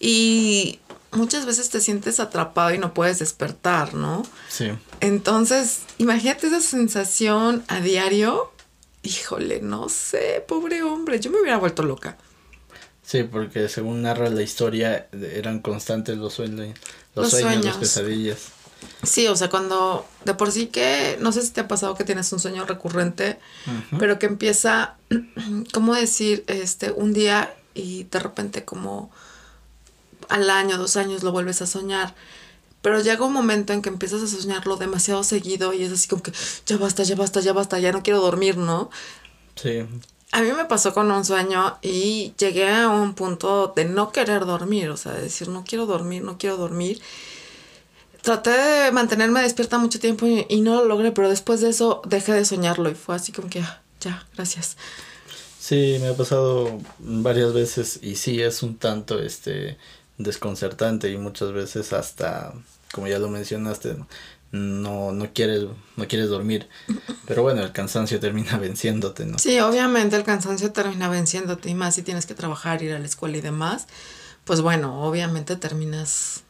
y 0.01 0.81
muchas 1.13 1.47
veces 1.47 1.71
te 1.71 1.81
sientes 1.81 2.21
atrapado 2.21 2.73
y 2.75 2.79
no 2.79 2.95
puedes 2.95 3.19
despertar, 3.19 3.95
¿no? 3.95 4.23
Sí. 4.49 4.73
Entonces, 5.01 5.83
imagínate 5.99 6.49
esa 6.49 6.61
sensación 6.61 7.65
a 7.69 7.81
diario. 7.81 8.53
Híjole, 9.03 9.61
no 9.61 9.89
sé, 9.89 10.45
pobre 10.47 10.83
hombre, 10.83 11.21
yo 11.21 11.31
me 11.31 11.41
hubiera 11.41 11.59
vuelto 11.59 11.83
loca. 11.83 12.17
Sí, 13.03 13.23
porque 13.23 13.69
según 13.69 14.03
narra 14.03 14.31
la 14.31 14.43
historia, 14.43 15.09
eran 15.13 15.61
constantes 15.61 16.17
los 16.17 16.33
sueños, 16.35 16.79
los, 17.15 17.31
sueños, 17.31 17.65
las 17.65 17.77
pesadillas. 17.77 18.49
Sí, 19.03 19.27
o 19.29 19.37
sea, 19.37 19.51
cuando 19.51 20.07
de 20.25 20.35
por 20.35 20.51
sí 20.51 20.69
que, 20.69 21.19
no 21.21 21.31
sé 21.33 21.43
si 21.43 21.51
te 21.51 21.61
ha 21.61 21.69
pasado 21.69 21.95
que 21.95 22.05
tienes 22.05 22.33
un 22.33 22.41
sueño 22.41 22.65
recurrente, 22.65 23.39
pero 23.99 24.19
que 24.19 24.27
empieza, 24.27 24.97
¿cómo 25.73 25.95
decir? 25.95 26.45
Este, 26.47 26.93
un 26.93 27.13
día 27.13 27.55
y 27.75 28.05
de 28.05 28.19
repente 28.21 28.65
como 28.65 29.11
al 30.29 30.51
año, 30.51 30.79
dos 30.79 30.97
años 30.97 31.23
lo 31.23 31.33
vuelves 31.33 31.63
a 31.63 31.67
soñar. 31.67 32.15
Pero 32.83 33.01
llega 33.01 33.25
un 33.25 33.33
momento 33.33 33.73
en 33.73 33.81
que 33.81 33.89
empiezas 33.89 34.23
a 34.23 34.27
soñarlo 34.27 34.77
demasiado 34.77 35.25
seguido 35.25 35.73
y 35.73 35.85
es 35.85 35.93
así 35.93 36.07
como 36.07 36.23
que 36.23 36.33
ya 36.67 36.77
basta, 36.77 37.03
ya 37.03 37.15
basta, 37.15 37.41
ya 37.41 37.53
basta, 37.53 37.79
ya 37.79 37.93
no 37.93 38.03
quiero 38.03 38.21
dormir, 38.21 38.59
¿no? 38.59 38.91
Sí. 39.57 39.87
A 40.33 40.43
mí 40.43 40.53
me 40.53 40.65
pasó 40.67 40.93
con 40.93 41.11
un 41.11 41.25
sueño 41.25 41.79
y 41.81 42.35
llegué 42.37 42.69
a 42.69 42.89
un 42.89 43.15
punto 43.15 43.73
de 43.75 43.85
no 43.85 44.13
querer 44.13 44.45
dormir, 44.45 44.91
o 44.91 44.97
sea, 44.97 45.13
de 45.13 45.23
decir 45.23 45.49
no 45.49 45.65
quiero 45.65 45.87
dormir, 45.87 46.23
no 46.23 46.37
quiero 46.37 46.57
dormir. 46.57 47.01
Traté 48.21 48.51
de 48.51 48.93
mantenerme 48.93 49.41
despierta 49.43 49.79
mucho 49.79 50.01
tiempo 50.01 50.27
y, 50.27 50.45
y 50.49 50.61
no 50.61 50.77
lo 50.77 50.85
logré, 50.85 51.13
pero 51.13 51.29
después 51.29 51.61
de 51.61 51.71
eso 51.71 52.03
dejé 52.05 52.33
de 52.33 52.45
soñarlo 52.45 52.91
y 52.91 52.95
fue 52.95 53.15
así 53.15 53.33
como 53.33 53.49
que 53.49 53.61
ah, 53.61 53.81
ya, 54.01 54.27
gracias. 54.35 54.77
Sí, 55.59 55.97
me 56.01 56.09
ha 56.09 56.15
pasado 56.15 56.79
varias 56.99 57.55
veces 57.55 57.99
y 58.03 58.17
sí 58.17 58.43
es 58.43 58.63
un 58.63 58.77
tanto 58.77 59.19
este 59.19 59.79
desconcertante 60.19 61.11
y 61.11 61.19
muchas 61.19 61.53
veces 61.53 61.93
hasta 61.93 62.53
como 62.93 63.09
ya 63.09 63.19
lo 63.19 63.29
mencionaste 63.29 63.97
no 64.53 65.11
no 65.13 65.33
quieres 65.33 65.65
no 65.97 66.07
quieres 66.07 66.29
dormir. 66.29 66.69
Pero 67.27 67.43
bueno 67.43 67.63
el 67.63 67.73
cansancio 67.73 68.21
termina 68.21 68.57
venciéndote 68.59 69.27
no 69.27 69.39
Sí, 69.39 69.59
obviamente 69.61 70.17
el 70.17 70.25
cansancio 70.25 70.73
termina 70.73 71.09
venciéndote 71.09 71.71
y 71.71 71.75
más 71.75 71.97
si 71.97 72.03
tienes 72.03 72.27
que 72.27 72.35
trabajar, 72.35 72.83
ir 72.83 72.93
a 72.93 72.99
la 72.99 73.07
escuela 73.07 73.37
y 73.37 73.41
demás, 73.41 73.87
pues 74.45 74.61
bueno, 74.61 75.03
obviamente 75.03 75.57
terminas 75.57 76.43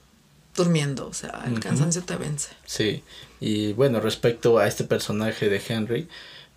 durmiendo, 0.57 1.09
o 1.09 1.15
sea, 1.15 1.43
el 1.47 1.59
cansancio 1.59 2.05
te 2.05 2.17
vence. 2.17 2.51
Sí, 2.65 3.03
y 3.41 3.73
bueno, 3.73 4.01
respecto 4.01 4.59
a 4.59 4.69
este 4.69 4.85
personaje 4.85 5.49
de 5.49 5.61
Henry, 5.67 6.09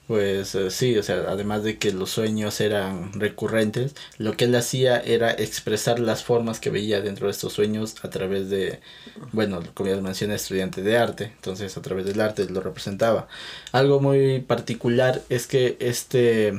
pues 0.07 0.55
eh, 0.55 0.71
sí, 0.71 0.97
o 0.97 1.03
sea, 1.03 1.25
además 1.27 1.63
de 1.63 1.77
que 1.77 1.91
los 1.91 2.09
sueños 2.09 2.61
eran 2.61 3.11
recurrentes, 3.13 3.93
lo 4.17 4.37
que 4.37 4.45
él 4.45 4.55
hacía 4.55 4.99
era 4.99 5.31
expresar 5.31 5.99
las 5.99 6.23
formas 6.23 6.61
que 6.61 6.69
veía 6.69 7.01
dentro 7.01 7.27
de 7.27 7.31
estos 7.31 7.53
sueños 7.53 7.95
a 8.03 8.09
través 8.09 8.49
de, 8.49 8.79
bueno, 9.33 9.61
como 9.73 9.89
ya 9.89 9.97
mencioné, 10.01 10.35
estudiante 10.35 10.81
de 10.81 10.97
arte, 10.97 11.33
entonces 11.35 11.75
a 11.75 11.81
través 11.81 12.05
del 12.05 12.21
arte 12.21 12.49
lo 12.49 12.61
representaba. 12.61 13.27
Algo 13.73 13.99
muy 13.99 14.39
particular 14.39 15.21
es 15.27 15.45
que 15.45 15.75
este 15.81 16.53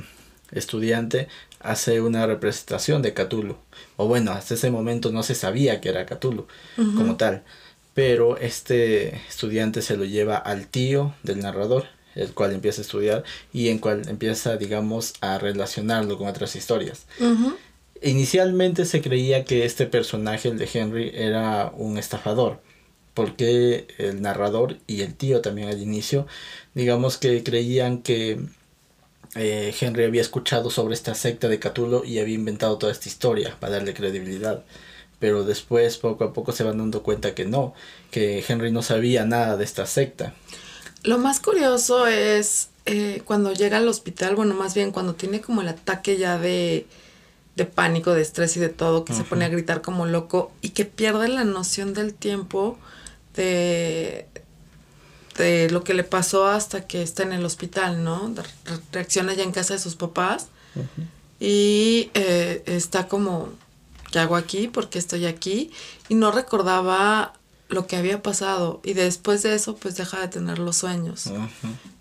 estudiante 0.53 1.29
hace 1.61 2.03
una 2.03 2.27
representación 2.27 3.01
de 3.01 3.15
Cthulhu, 3.15 3.57
o 3.97 4.07
bueno, 4.07 4.33
hasta 4.33 4.55
ese 4.55 4.71
momento 4.71 5.11
no 5.11 5.23
se 5.23 5.35
sabía 5.35 5.81
que 5.81 5.89
era 5.89 6.07
Cthulhu 6.07 6.47
como 6.77 7.17
tal 7.17 7.45
pero 7.99 8.37
este 8.37 9.17
estudiante 9.29 9.83
se 9.83 9.97
lo 9.97 10.05
lleva 10.05 10.37
al 10.37 10.69
tío 10.69 11.17
del 11.25 11.41
narrador, 11.41 11.87
el 12.19 12.35
cual 12.35 12.53
empieza 12.53 12.81
a 12.81 12.85
estudiar 12.85 13.25
y 13.53 13.69
en 13.69 13.79
cual 13.79 14.03
empieza, 14.09 14.57
digamos, 14.57 15.15
a 15.21 15.39
relacionarlo 15.39 16.19
con 16.19 16.27
otras 16.27 16.57
historias. 16.57 17.07
Inicialmente 18.03 18.85
se 18.85 19.01
creía 19.03 19.45
que 19.45 19.65
este 19.65 19.87
personaje, 19.87 20.49
el 20.49 20.59
de 20.59 20.69
Henry, 20.73 21.11
era 21.15 21.73
un 21.77 21.99
estafador, 21.99 22.61
porque 23.15 23.89
el 23.99 24.23
narrador 24.23 24.79
y 24.87 25.01
el 25.03 25.15
tío 25.15 25.41
también 25.41 25.69
al 25.69 25.83
inicio, 25.83 26.27
digamos 26.75 27.19
que 27.19 27.43
creían 27.43 28.03
que 28.03 28.39
eh, 29.35 29.75
Henry 29.79 30.05
había 30.05 30.21
escuchado 30.21 30.71
sobre 30.71 30.95
esta 30.95 31.15
secta 31.15 31.49
de 31.49 31.59
Cthulhu 31.59 32.05
y 32.05 32.19
había 32.19 32.35
inventado 32.35 32.79
toda 32.79 32.93
esta 32.93 33.09
historia 33.09 33.57
para 33.59 33.75
darle 33.75 33.95
credibilidad. 33.95 34.65
Pero 35.19 35.45
después, 35.45 35.99
poco 35.99 36.25
a 36.25 36.33
poco, 36.33 36.53
se 36.53 36.63
van 36.63 36.79
dando 36.79 37.03
cuenta 37.03 37.35
que 37.35 37.45
no, 37.45 37.75
que 38.11 38.45
Henry 38.47 38.71
no 38.71 38.83
sabía 38.83 39.25
nada 39.25 39.57
de 39.57 39.65
esta 39.65 39.85
secta. 39.87 40.35
Lo 41.05 41.19
más 41.19 41.41
curioso 41.41 42.07
es 42.07 42.69
eh, 42.87 43.23
cuando 43.25 43.53
llega 43.53 43.79
al 43.79 43.89
hospital, 43.89 44.35
bueno, 44.37 44.55
más 44.55 44.75
bien 44.75 44.91
cuando 44.91 45.15
tiene 45.15 45.41
como 45.41 45.61
el 45.63 45.69
ataque 45.69 46.17
ya 46.19 46.39
de, 46.39 46.87
de 47.57 47.65
pánico, 47.65 48.15
de 48.15 48.23
estrés 48.23 48.57
y 48.57 48.61
de 48.61 48.69
todo, 48.69 49.05
que 49.05 49.13
se 49.15 49.25
pone 49.25 49.45
a 49.45 49.49
gritar 49.49 49.81
como 49.83 50.07
loco 50.07 50.51
y 50.61 50.71
que 50.71 50.85
pierde 50.85 51.29
la 51.29 51.45
noción 51.45 51.95
del 51.95 52.15
tiempo 52.15 52.79
de, 53.37 54.27
de 55.37 55.71
lo 55.71 55.85
que 55.85 55.95
le 55.95 56.03
pasó 56.05 56.47
hasta 56.47 56.87
que 56.87 57.03
está 57.03 57.23
en 57.23 57.33
el 57.33 57.45
hospital, 57.45 58.03
¿no? 58.03 58.35
Re- 58.35 58.79
reacciona 58.93 59.35
ya 59.35 59.45
en 59.45 59.53
casa 59.53 59.75
de 59.75 59.81
sus 59.81 59.95
papás 59.95 60.49
y 61.41 62.11
eh, 62.15 62.63
está 62.67 63.07
como, 63.07 63.51
¿qué 64.11 64.19
hago 64.19 64.35
aquí? 64.37 64.67
¿Por 64.69 64.89
qué 64.91 64.99
estoy 64.99 65.27
aquí? 65.27 65.71
Y 66.09 66.15
no 66.17 66.33
recordaba 66.33 67.35
lo 67.69 67.87
que 67.87 67.97
había 67.97 68.23
pasado 68.23 68.81
y 68.85 68.95
después 68.95 69.43
de 69.43 69.55
eso 69.55 69.77
pues 69.77 69.97
deja 69.97 70.21
de 70.21 70.29
tener 70.29 70.59
los 70.59 70.77
sueños. 70.77 71.31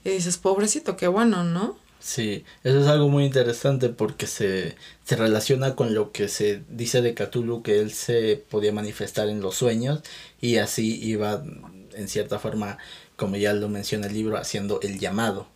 Y 0.03 0.09
dices, 0.09 0.37
pobrecito, 0.37 0.95
qué 0.97 1.07
bueno, 1.07 1.43
¿no? 1.43 1.77
Sí, 1.99 2.45
eso 2.63 2.79
es 2.79 2.87
algo 2.87 3.09
muy 3.09 3.25
interesante 3.25 3.89
porque 3.89 4.27
se, 4.27 4.75
se 5.03 5.15
relaciona 5.15 5.75
con 5.75 5.93
lo 5.93 6.11
que 6.11 6.29
se 6.29 6.63
dice 6.69 7.01
de 7.01 7.13
Cthulhu, 7.13 7.63
que 7.63 7.79
él 7.79 7.91
se 7.91 8.41
podía 8.49 8.71
manifestar 8.71 9.27
en 9.27 9.41
los 9.41 9.55
sueños 9.55 10.01
y 10.39 10.57
así 10.57 11.03
iba, 11.03 11.43
en 11.93 12.07
cierta 12.07 12.39
forma, 12.39 12.77
como 13.15 13.35
ya 13.35 13.53
lo 13.53 13.67
menciona 13.67 14.07
el 14.07 14.13
libro, 14.13 14.37
haciendo 14.37 14.79
el 14.81 14.99
llamado. 14.99 15.47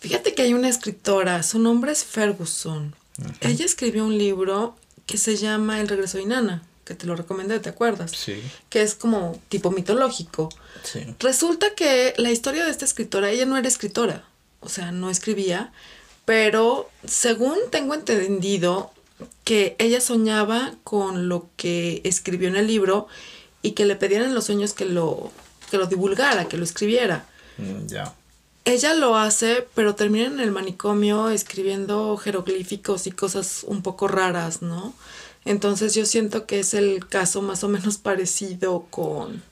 Fíjate 0.00 0.34
que 0.34 0.42
hay 0.42 0.54
una 0.54 0.68
escritora, 0.68 1.42
su 1.42 1.58
nombre 1.58 1.92
es 1.92 2.04
Ferguson. 2.04 2.94
Ella 3.40 3.64
escribió 3.64 4.04
un 4.04 4.18
libro 4.18 4.76
que 5.06 5.18
se 5.18 5.36
llama 5.36 5.80
El 5.80 5.88
regreso 5.88 6.18
de 6.18 6.24
Inanna, 6.24 6.62
que 6.86 6.94
te 6.94 7.04
lo 7.06 7.14
recomendé, 7.16 7.60
¿te 7.60 7.68
acuerdas? 7.68 8.12
Sí, 8.12 8.40
Que 8.70 8.80
es 8.80 8.94
como 8.94 9.38
tipo 9.50 9.70
mitológico. 9.70 10.48
sí. 10.82 11.14
Resulta 11.18 11.74
que 11.74 12.14
la 12.16 12.30
historia 12.30 12.64
de 12.64 12.70
esta 12.70 12.84
escritora, 12.86 13.28
ella 13.30 13.44
no 13.44 13.58
era 13.58 13.68
escritora, 13.68 14.24
o 14.60 14.68
sea, 14.70 14.92
no 14.92 15.10
escribía, 15.10 15.72
pero 16.24 16.88
según 17.04 17.56
tengo 17.70 17.92
entendido 17.94 18.92
que 19.44 19.76
ella 19.78 20.00
soñaba 20.00 20.74
con 20.84 21.28
lo 21.28 21.48
que 21.56 22.00
escribió 22.04 22.48
en 22.48 22.56
el 22.56 22.66
libro 22.66 23.08
y 23.62 23.72
que 23.72 23.84
le 23.84 23.96
pedían 23.96 24.22
en 24.22 24.34
los 24.34 24.44
sueños 24.44 24.72
que 24.72 24.84
lo, 24.84 25.32
que 25.70 25.78
lo 25.78 25.86
divulgara, 25.86 26.46
que 26.48 26.56
lo 26.56 26.64
escribiera. 26.64 27.26
Mm, 27.58 27.86
Ya. 27.88 28.14
Ella 28.64 28.94
lo 28.94 29.16
hace, 29.16 29.64
pero 29.76 29.94
termina 29.94 30.26
en 30.26 30.40
el 30.40 30.50
manicomio 30.50 31.30
escribiendo 31.30 32.16
jeroglíficos 32.16 33.06
y 33.06 33.12
cosas 33.12 33.62
un 33.64 33.80
poco 33.82 34.08
raras, 34.08 34.60
¿no? 34.60 34.92
Entonces 35.46 35.94
yo 35.94 36.04
siento 36.04 36.46
que 36.46 36.60
es 36.60 36.74
el 36.74 37.06
caso 37.06 37.40
más 37.40 37.64
o 37.64 37.68
menos 37.68 37.98
parecido 37.98 38.86
con, 38.90 39.42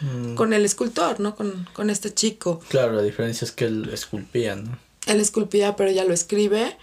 Mm, 0.00 0.34
con 0.34 0.52
el 0.52 0.64
escultor, 0.64 1.20
¿no? 1.20 1.34
Con, 1.34 1.68
con 1.72 1.90
este 1.90 2.12
chico. 2.12 2.60
Claro, 2.68 2.92
la 2.92 3.02
diferencia 3.02 3.44
es 3.44 3.52
que 3.52 3.66
él 3.66 3.90
esculpía, 3.92 4.56
¿no? 4.56 4.78
Él 5.06 5.20
esculpía, 5.20 5.76
pero 5.76 5.90
ella 5.90 6.04
lo 6.04 6.14
escribe 6.14 6.76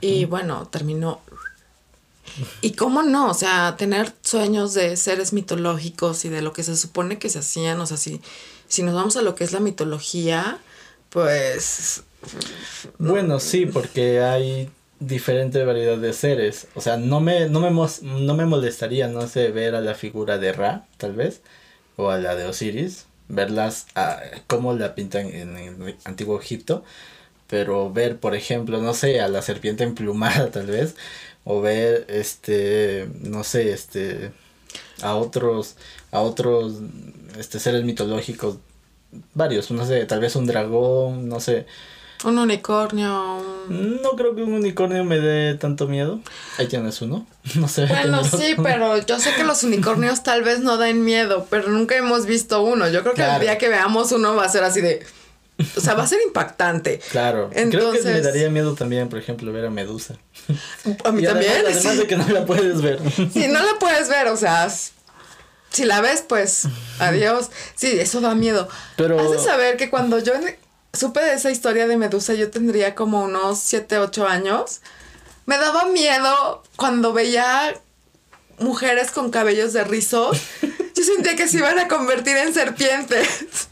y 0.00 0.24
bueno, 0.26 0.68
terminó. 0.68 1.20
Y 2.60 2.72
cómo 2.72 3.02
no, 3.02 3.30
o 3.30 3.34
sea, 3.34 3.76
tener 3.76 4.12
sueños 4.22 4.74
de 4.74 4.96
seres 4.96 5.32
mitológicos 5.32 6.24
y 6.24 6.28
de 6.28 6.42
lo 6.42 6.52
que 6.52 6.62
se 6.62 6.76
supone 6.76 7.18
que 7.18 7.28
se 7.28 7.38
hacían, 7.38 7.80
o 7.80 7.86
sea, 7.86 7.96
si, 7.96 8.20
si 8.68 8.82
nos 8.82 8.94
vamos 8.94 9.16
a 9.16 9.22
lo 9.22 9.34
que 9.34 9.44
es 9.44 9.52
la 9.52 9.60
mitología, 9.60 10.58
pues 11.08 12.02
Bueno, 12.98 13.40
sí, 13.40 13.66
porque 13.66 14.20
hay 14.20 14.68
diferente 15.00 15.64
variedad 15.64 15.98
de 15.98 16.12
seres. 16.12 16.68
O 16.74 16.80
sea, 16.80 16.96
no 16.96 17.20
me, 17.20 17.48
no 17.48 17.60
me, 17.60 17.70
no 17.70 18.34
me 18.34 18.46
molestaría, 18.46 19.08
no 19.08 19.26
sé, 19.26 19.50
ver 19.50 19.74
a 19.74 19.80
la 19.80 19.94
figura 19.94 20.38
de 20.38 20.52
Ra, 20.52 20.86
tal 20.98 21.14
vez, 21.14 21.42
o 21.96 22.10
a 22.10 22.18
la 22.18 22.36
de 22.36 22.46
Osiris, 22.46 23.06
verlas 23.28 23.86
a, 23.94 24.20
cómo 24.46 24.74
la 24.74 24.94
pintan 24.94 25.28
en 25.28 25.56
el 25.56 25.96
antiguo 26.04 26.40
Egipto, 26.40 26.84
pero 27.48 27.92
ver, 27.92 28.18
por 28.18 28.34
ejemplo, 28.36 28.80
no 28.80 28.94
sé, 28.94 29.20
a 29.20 29.28
la 29.28 29.42
serpiente 29.42 29.84
emplumada, 29.84 30.50
tal 30.52 30.66
vez, 30.66 30.96
o 31.44 31.60
ver, 31.60 32.06
este, 32.08 33.08
no 33.22 33.44
sé, 33.44 33.72
este, 33.72 34.32
a 35.02 35.16
otros, 35.16 35.76
a 36.12 36.20
otros, 36.20 36.74
este, 37.38 37.60
seres 37.60 37.84
mitológicos, 37.84 38.58
varios, 39.34 39.70
no 39.70 39.86
sé, 39.86 40.04
tal 40.06 40.20
vez 40.20 40.36
un 40.36 40.46
dragón, 40.46 41.28
no 41.28 41.40
sé. 41.40 41.66
Un 42.24 42.38
unicornio. 42.38 43.36
un- 43.68 44.00
No 44.02 44.10
creo 44.16 44.34
que 44.34 44.42
un 44.42 44.52
unicornio 44.52 45.04
me 45.04 45.18
dé 45.20 45.54
tanto 45.54 45.86
miedo. 45.86 46.20
Ahí 46.58 46.66
tienes 46.66 47.00
uno. 47.02 47.26
No 47.54 47.68
sé. 47.68 47.86
Bueno, 47.86 48.22
sí, 48.24 48.54
pero 48.62 48.98
yo 48.98 49.18
sé 49.20 49.32
que 49.34 49.44
los 49.44 49.62
unicornios 49.62 50.22
tal 50.24 50.42
vez 50.42 50.60
no 50.60 50.76
den 50.76 51.04
miedo, 51.04 51.46
pero 51.50 51.68
nunca 51.68 51.96
hemos 51.96 52.26
visto 52.26 52.62
uno. 52.62 52.88
Yo 52.88 53.02
creo 53.02 53.14
que 53.14 53.22
el 53.22 53.26
Claro. 53.28 53.42
día 53.42 53.58
que 53.58 53.68
veamos 53.68 54.12
uno 54.12 54.34
va 54.34 54.44
a 54.44 54.48
ser 54.48 54.64
así 54.64 54.80
de... 54.80 55.04
O 55.76 55.80
sea, 55.80 55.92
va 55.94 56.04
a 56.04 56.06
ser 56.06 56.20
impactante. 56.26 57.00
Claro. 57.10 57.50
Creo 57.50 57.70
que 57.70 57.76
Entonces- 57.76 58.04
me 58.04 58.20
daría 58.22 58.48
miedo 58.50 58.74
también, 58.74 59.08
por 59.08 59.18
ejemplo, 59.18 59.52
ver 59.52 59.66
a 59.66 59.70
Medusa. 59.70 60.14
A 61.04 61.12
mí 61.12 61.22
Y 61.22 61.26
también. 61.26 61.52
Además, 61.64 61.82
sí. 61.82 61.96
de 61.96 62.06
que 62.06 62.16
no 62.16 62.26
la 62.28 62.44
puedes 62.46 62.80
ver. 62.82 62.98
Si 63.32 63.46
no 63.48 63.60
la 63.62 63.78
puedes 63.78 64.08
ver, 64.08 64.28
o 64.28 64.36
sea, 64.36 64.68
si 65.70 65.84
la 65.84 66.00
ves, 66.00 66.24
pues 66.26 66.66
adiós. 66.98 67.50
Sí, 67.74 67.98
eso 68.00 68.20
da 68.20 68.34
miedo. 68.34 68.68
Pero- 68.96 69.20
Has 69.20 69.30
de 69.30 69.38
saber 69.38 69.76
que 69.76 69.88
cuando 69.90 70.18
yo 70.18 70.32
supe 70.92 71.20
de 71.20 71.34
esa 71.34 71.50
historia 71.50 71.86
de 71.86 71.96
Medusa, 71.96 72.34
yo 72.34 72.50
tendría 72.50 72.94
como 72.94 73.24
unos 73.24 73.60
7, 73.60 73.98
8 73.98 74.26
años. 74.26 74.80
Me 75.46 75.58
daba 75.58 75.86
miedo 75.86 76.62
cuando 76.76 77.12
veía 77.12 77.74
mujeres 78.58 79.10
con 79.10 79.30
cabellos 79.30 79.72
de 79.72 79.84
rizos. 79.84 80.38
Yo 80.94 81.04
sentía 81.04 81.34
que 81.34 81.48
se 81.48 81.56
iban 81.58 81.78
a 81.78 81.88
convertir 81.88 82.36
en 82.36 82.52
serpientes. 82.52 83.68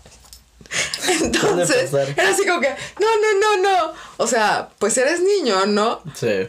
Entonces, 1.20 1.92
era 1.92 2.30
así 2.30 2.46
como 2.46 2.60
que, 2.60 2.70
no, 2.98 3.06
no, 3.06 3.40
no, 3.40 3.62
no. 3.62 3.92
O 4.16 4.26
sea, 4.26 4.70
pues 4.78 4.96
eres 4.96 5.20
niño, 5.20 5.66
¿no? 5.66 6.02
Sí. 6.14 6.48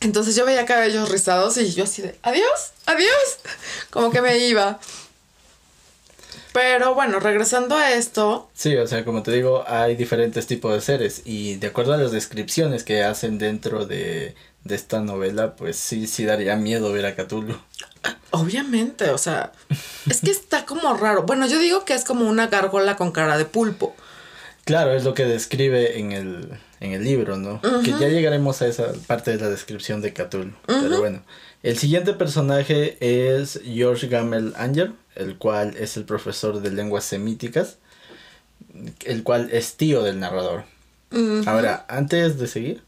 Entonces 0.00 0.36
yo 0.36 0.44
veía 0.44 0.64
cabellos 0.64 1.08
rizados 1.08 1.56
y 1.56 1.72
yo 1.72 1.84
así 1.84 2.02
de, 2.02 2.16
adiós, 2.22 2.72
adiós. 2.86 3.38
Como 3.90 4.10
que 4.10 4.22
me 4.22 4.38
iba. 4.38 4.78
Pero 6.60 6.92
bueno, 6.92 7.20
regresando 7.20 7.76
a 7.76 7.92
esto. 7.92 8.50
Sí, 8.52 8.74
o 8.76 8.86
sea, 8.88 9.04
como 9.04 9.22
te 9.22 9.30
digo, 9.30 9.62
hay 9.68 9.94
diferentes 9.94 10.48
tipos 10.48 10.74
de 10.74 10.80
seres 10.80 11.22
y 11.24 11.54
de 11.54 11.68
acuerdo 11.68 11.92
a 11.92 11.98
las 11.98 12.10
descripciones 12.10 12.82
que 12.82 13.04
hacen 13.04 13.38
dentro 13.38 13.86
de, 13.86 14.34
de 14.64 14.74
esta 14.74 14.98
novela, 14.98 15.54
pues 15.54 15.76
sí, 15.76 16.08
sí 16.08 16.24
daría 16.24 16.56
miedo 16.56 16.92
ver 16.92 17.06
a 17.06 17.14
Cthulhu. 17.14 17.56
Obviamente, 18.32 19.10
o 19.10 19.18
sea, 19.18 19.52
es 20.10 20.20
que 20.20 20.32
está 20.32 20.66
como 20.66 20.94
raro. 20.94 21.22
Bueno, 21.22 21.46
yo 21.46 21.60
digo 21.60 21.84
que 21.84 21.94
es 21.94 22.04
como 22.04 22.28
una 22.28 22.48
gárgola 22.48 22.96
con 22.96 23.12
cara 23.12 23.38
de 23.38 23.44
pulpo. 23.44 23.94
Claro, 24.64 24.92
es 24.94 25.04
lo 25.04 25.14
que 25.14 25.26
describe 25.26 26.00
en 26.00 26.10
el, 26.10 26.58
en 26.80 26.92
el 26.92 27.04
libro, 27.04 27.36
¿no? 27.36 27.60
Que 27.84 27.92
ya 27.92 28.08
llegaremos 28.08 28.62
a 28.62 28.66
esa 28.66 28.92
parte 29.06 29.30
de 29.30 29.38
la 29.38 29.48
descripción 29.48 30.02
de 30.02 30.12
Cthulhu. 30.12 30.54
Pero 30.66 30.98
bueno, 30.98 31.22
el 31.62 31.78
siguiente 31.78 32.14
personaje 32.14 32.98
es 33.00 33.60
George 33.64 34.08
Gamel 34.08 34.54
Anger, 34.56 34.92
el 35.18 35.36
cual 35.36 35.76
es 35.76 35.96
el 35.96 36.04
profesor 36.04 36.60
de 36.60 36.70
lenguas 36.70 37.04
semíticas, 37.04 37.78
el 39.04 39.22
cual 39.22 39.50
es 39.52 39.76
tío 39.76 40.02
del 40.02 40.20
narrador. 40.20 40.64
Ahora, 41.46 41.86
antes 41.88 42.38
de 42.38 42.46
seguir, 42.46 42.82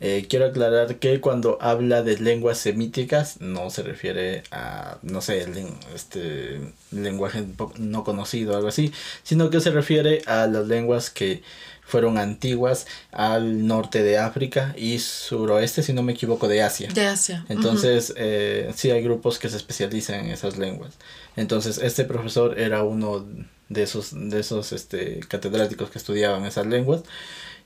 eh, 0.00 0.26
quiero 0.28 0.46
aclarar 0.46 0.96
que 0.96 1.20
cuando 1.20 1.58
habla 1.60 2.02
de 2.02 2.18
lenguas 2.18 2.58
semíticas 2.58 3.40
no 3.40 3.70
se 3.70 3.82
refiere 3.82 4.42
a, 4.50 4.98
no 5.02 5.20
sé, 5.20 5.42
el, 5.42 5.66
este 5.94 6.60
lenguaje 6.90 7.44
no 7.78 8.04
conocido 8.04 8.52
o 8.52 8.56
algo 8.56 8.68
así, 8.68 8.92
sino 9.22 9.50
que 9.50 9.60
se 9.60 9.70
refiere 9.70 10.22
a 10.26 10.46
las 10.46 10.66
lenguas 10.66 11.10
que 11.10 11.42
fueron 11.84 12.18
antiguas 12.18 12.86
al 13.12 13.66
norte 13.66 14.02
de 14.02 14.18
África 14.18 14.74
y 14.76 14.98
suroeste, 14.98 15.82
si 15.82 15.92
no 15.92 16.02
me 16.02 16.12
equivoco, 16.12 16.48
de 16.48 16.62
Asia. 16.62 16.88
De 16.92 17.06
Asia. 17.06 17.44
Entonces, 17.48 18.14
eh, 18.16 18.72
sí 18.74 18.90
hay 18.90 19.02
grupos 19.02 19.38
que 19.38 19.48
se 19.48 19.56
especializan 19.56 20.20
en 20.20 20.30
esas 20.30 20.56
lenguas. 20.56 20.94
Entonces, 21.36 21.78
este 21.78 22.04
profesor 22.04 22.58
era 22.58 22.82
uno 22.82 23.26
de 23.68 23.82
esos, 23.82 24.10
de 24.12 24.40
esos 24.40 24.72
este, 24.72 25.20
catedráticos 25.28 25.90
que 25.90 25.98
estudiaban 25.98 26.44
esas 26.46 26.66
lenguas. 26.66 27.02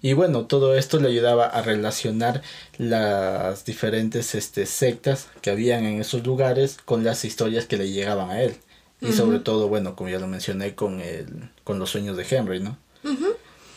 Y 0.01 0.13
bueno, 0.13 0.47
todo 0.47 0.77
esto 0.77 1.01
le 1.01 1.09
ayudaba 1.09 1.47
a 1.47 1.63
relacionar 1.63 2.43
las 2.77 3.65
diferentes 3.65 4.35
este, 4.35 4.67
sectas 4.67 5.29
que 5.41 5.51
habían 5.51 5.85
en 5.85 6.01
esos 6.01 6.25
lugares 6.25 6.79
con 6.85 7.03
las 7.03 7.25
historias 7.25 7.67
que 7.67 7.77
le 7.77 7.91
llegaban 7.91 8.31
a 8.31 8.43
él. 8.43 8.55
Y 9.01 9.13
sobre 9.13 9.39
todo, 9.39 9.69
bueno, 9.69 9.95
como 9.95 10.11
ya 10.11 10.19
lo 10.19 10.27
mencioné, 10.27 10.75
con, 10.75 11.01
el, 11.01 11.51
con 11.63 11.79
los 11.79 11.91
sueños 11.91 12.17
de 12.17 12.27
Henry, 12.29 12.59
¿no? 12.59 12.77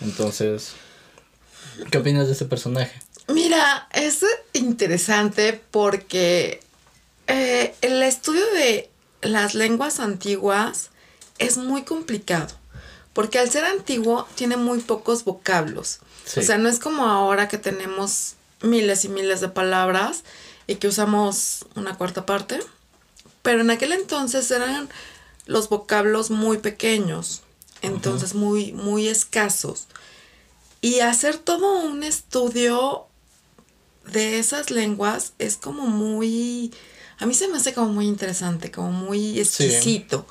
Entonces, 0.01 0.73
¿qué 1.91 1.97
opinas 1.97 2.27
de 2.27 2.33
ese 2.33 2.45
personaje? 2.45 2.99
Mira, 3.27 3.87
es 3.93 4.25
interesante 4.53 5.61
porque 5.71 6.59
eh, 7.27 7.73
el 7.81 8.03
estudio 8.03 8.45
de 8.53 8.89
las 9.21 9.53
lenguas 9.53 9.99
antiguas 9.99 10.89
es 11.37 11.57
muy 11.57 11.83
complicado. 11.83 12.55
Porque 13.13 13.39
al 13.39 13.49
ser 13.49 13.65
antiguo 13.65 14.27
tiene 14.35 14.57
muy 14.57 14.79
pocos 14.79 15.25
vocablos. 15.25 15.99
O 16.37 16.41
sea, 16.41 16.57
no 16.57 16.69
es 16.69 16.79
como 16.79 17.05
ahora 17.05 17.49
que 17.49 17.57
tenemos 17.57 18.35
miles 18.61 19.03
y 19.03 19.09
miles 19.09 19.41
de 19.41 19.49
palabras 19.49 20.23
y 20.67 20.75
que 20.75 20.87
usamos 20.87 21.65
una 21.75 21.97
cuarta 21.97 22.25
parte. 22.25 22.59
Pero 23.41 23.61
en 23.61 23.69
aquel 23.69 23.91
entonces 23.91 24.49
eran 24.51 24.89
los 25.45 25.67
vocablos 25.67 26.29
muy 26.29 26.59
pequeños, 26.59 27.41
entonces 27.81 28.35
muy, 28.35 28.73
muy 28.73 29.07
escasos. 29.07 29.87
Y 30.81 30.99
hacer 31.01 31.37
todo 31.37 31.79
un 31.81 32.03
estudio 32.03 33.05
de 34.11 34.39
esas 34.39 34.71
lenguas 34.71 35.33
es 35.39 35.57
como 35.57 35.87
muy, 35.87 36.73
a 37.19 37.25
mí 37.25 37.33
se 37.33 37.47
me 37.47 37.57
hace 37.57 37.73
como 37.73 37.91
muy 37.93 38.07
interesante, 38.07 38.71
como 38.71 38.91
muy 38.91 39.39
exquisito. 39.39 40.25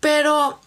Pero 0.00 0.60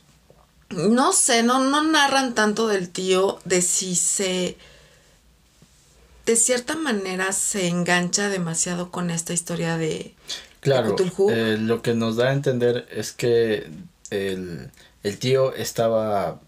no 0.69 1.13
sé, 1.13 1.43
no, 1.43 1.59
no 1.59 1.83
narran 1.83 2.33
tanto 2.35 2.67
del 2.67 2.89
tío 2.89 3.39
de 3.45 3.61
si 3.61 3.95
se 3.95 4.57
de 6.25 6.35
cierta 6.35 6.75
manera 6.75 7.31
se 7.31 7.67
engancha 7.67 8.29
demasiado 8.29 8.91
con 8.91 9.09
esta 9.09 9.33
historia 9.33 9.77
de 9.77 10.13
claro 10.59 10.95
eh, 11.31 11.57
lo 11.59 11.81
que 11.81 11.95
nos 11.95 12.17
da 12.17 12.29
a 12.29 12.33
entender 12.33 12.87
es 12.91 13.13
que 13.13 13.67
el, 14.11 14.69
el 15.03 15.17
tío 15.19 15.53
estaba 15.53 16.39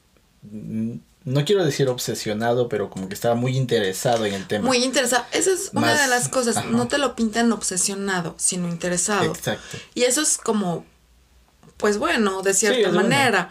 mm, 0.43 0.93
no 1.23 1.45
quiero 1.45 1.63
decir 1.63 1.87
obsesionado, 1.87 2.67
pero 2.67 2.89
como 2.89 3.07
que 3.07 3.13
estaba 3.13 3.35
muy 3.35 3.55
interesado 3.55 4.25
en 4.25 4.33
el 4.33 4.47
tema. 4.47 4.65
Muy 4.65 4.83
interesado. 4.83 5.23
Esa 5.31 5.51
es 5.51 5.69
una 5.73 6.01
de 6.01 6.07
las 6.07 6.29
cosas. 6.29 6.65
No 6.65 6.87
te 6.87 6.97
lo 6.97 7.15
pintan 7.15 7.51
obsesionado, 7.51 8.33
sino 8.39 8.67
interesado. 8.67 9.31
Exacto. 9.31 9.77
Y 9.93 10.03
eso 10.03 10.21
es 10.21 10.37
como, 10.37 10.83
pues 11.77 11.99
bueno, 11.99 12.41
de 12.41 12.55
cierta 12.55 12.91
manera 12.91 13.49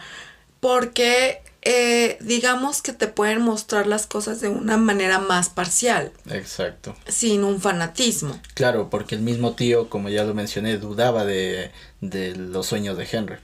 porque 0.61 1.41
eh, 1.63 2.17
digamos 2.21 2.81
que 2.81 2.93
te 2.93 3.07
pueden 3.07 3.41
mostrar 3.41 3.87
las 3.87 4.07
cosas 4.07 4.39
de 4.39 4.47
una 4.47 4.77
manera 4.77 5.19
más 5.19 5.49
parcial. 5.49 6.13
Exacto. 6.29 6.95
Sin 7.07 7.43
un 7.43 7.59
fanatismo. 7.59 8.39
Claro, 8.53 8.89
porque 8.89 9.15
el 9.15 9.21
mismo 9.21 9.53
tío, 9.53 9.89
como 9.89 10.07
ya 10.07 10.23
lo 10.23 10.33
mencioné, 10.33 10.77
dudaba 10.77 11.25
de, 11.25 11.71
de 11.99 12.35
los 12.35 12.67
sueños 12.67 12.97
de 12.97 13.07
Henry. 13.11 13.37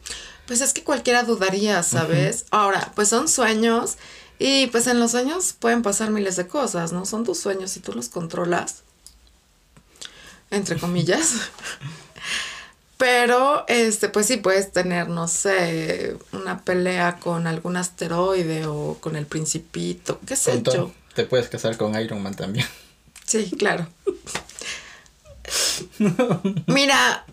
Pues 0.47 0.61
es 0.61 0.73
que 0.73 0.83
cualquiera 0.83 1.23
dudaría, 1.23 1.83
¿sabes? 1.83 2.45
Ahora, 2.51 2.91
pues 2.95 3.09
son 3.09 3.27
sueños 3.27 3.97
y 4.39 4.67
pues 4.67 4.87
en 4.87 4.99
los 4.99 5.11
sueños 5.11 5.53
pueden 5.53 5.81
pasar 5.81 6.09
miles 6.09 6.35
de 6.37 6.47
cosas, 6.47 6.93
¿no? 6.93 7.05
Son 7.05 7.23
tus 7.25 7.39
sueños 7.39 7.75
y 7.75 7.81
tú 7.81 7.93
los 7.93 8.09
controlas. 8.09 8.83
Entre 10.49 10.77
comillas. 10.79 11.33
Pero, 12.97 13.65
este, 13.67 14.09
pues 14.09 14.25
sí 14.25 14.37
puedes 14.37 14.71
tener, 14.71 15.07
no 15.07 15.27
sé, 15.27 16.17
una 16.31 16.63
pelea 16.63 17.17
con 17.19 17.45
algún 17.45 17.77
asteroide 17.77 18.65
o 18.65 18.97
con 18.99 19.15
el 19.15 19.27
principito, 19.27 20.19
qué 20.25 20.35
sé 20.35 20.63
yo. 20.63 20.91
Te 21.13 21.25
puedes 21.25 21.47
casar 21.47 21.77
con 21.77 21.99
Iron 21.99 22.23
Man 22.23 22.35
también. 22.35 22.65
Sí, 23.25 23.51
claro. 23.57 23.87
Mira, 26.67 27.25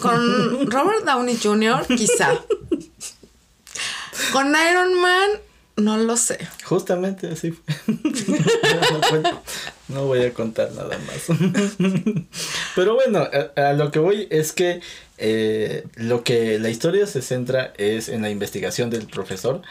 con 0.00 0.70
Robert 0.70 1.04
Downey 1.04 1.38
Jr., 1.42 1.86
quizá. 1.86 2.38
Con 4.32 4.48
Iron 4.48 5.00
Man, 5.00 5.30
no 5.76 5.98
lo 5.98 6.16
sé. 6.16 6.38
Justamente 6.64 7.28
así 7.28 7.52
fue. 7.52 7.74
no, 9.88 10.06
voy 10.06 10.24
a 10.24 10.32
contar 10.32 10.72
nada 10.72 10.98
más. 10.98 11.38
Pero 12.74 12.94
bueno, 12.94 13.28
a, 13.56 13.72
lo 13.74 13.90
que 13.90 13.98
voy 13.98 14.26
es 14.30 14.52
que 14.52 14.80
eh, 15.18 15.84
lo 15.96 16.24
que 16.24 16.58
la 16.58 16.70
historia 16.70 17.06
se 17.06 17.20
centra 17.20 17.72
es 17.76 18.08
en 18.08 18.22
la 18.22 18.30
investigación 18.30 18.88
del 18.88 19.06
profesor, 19.06 19.62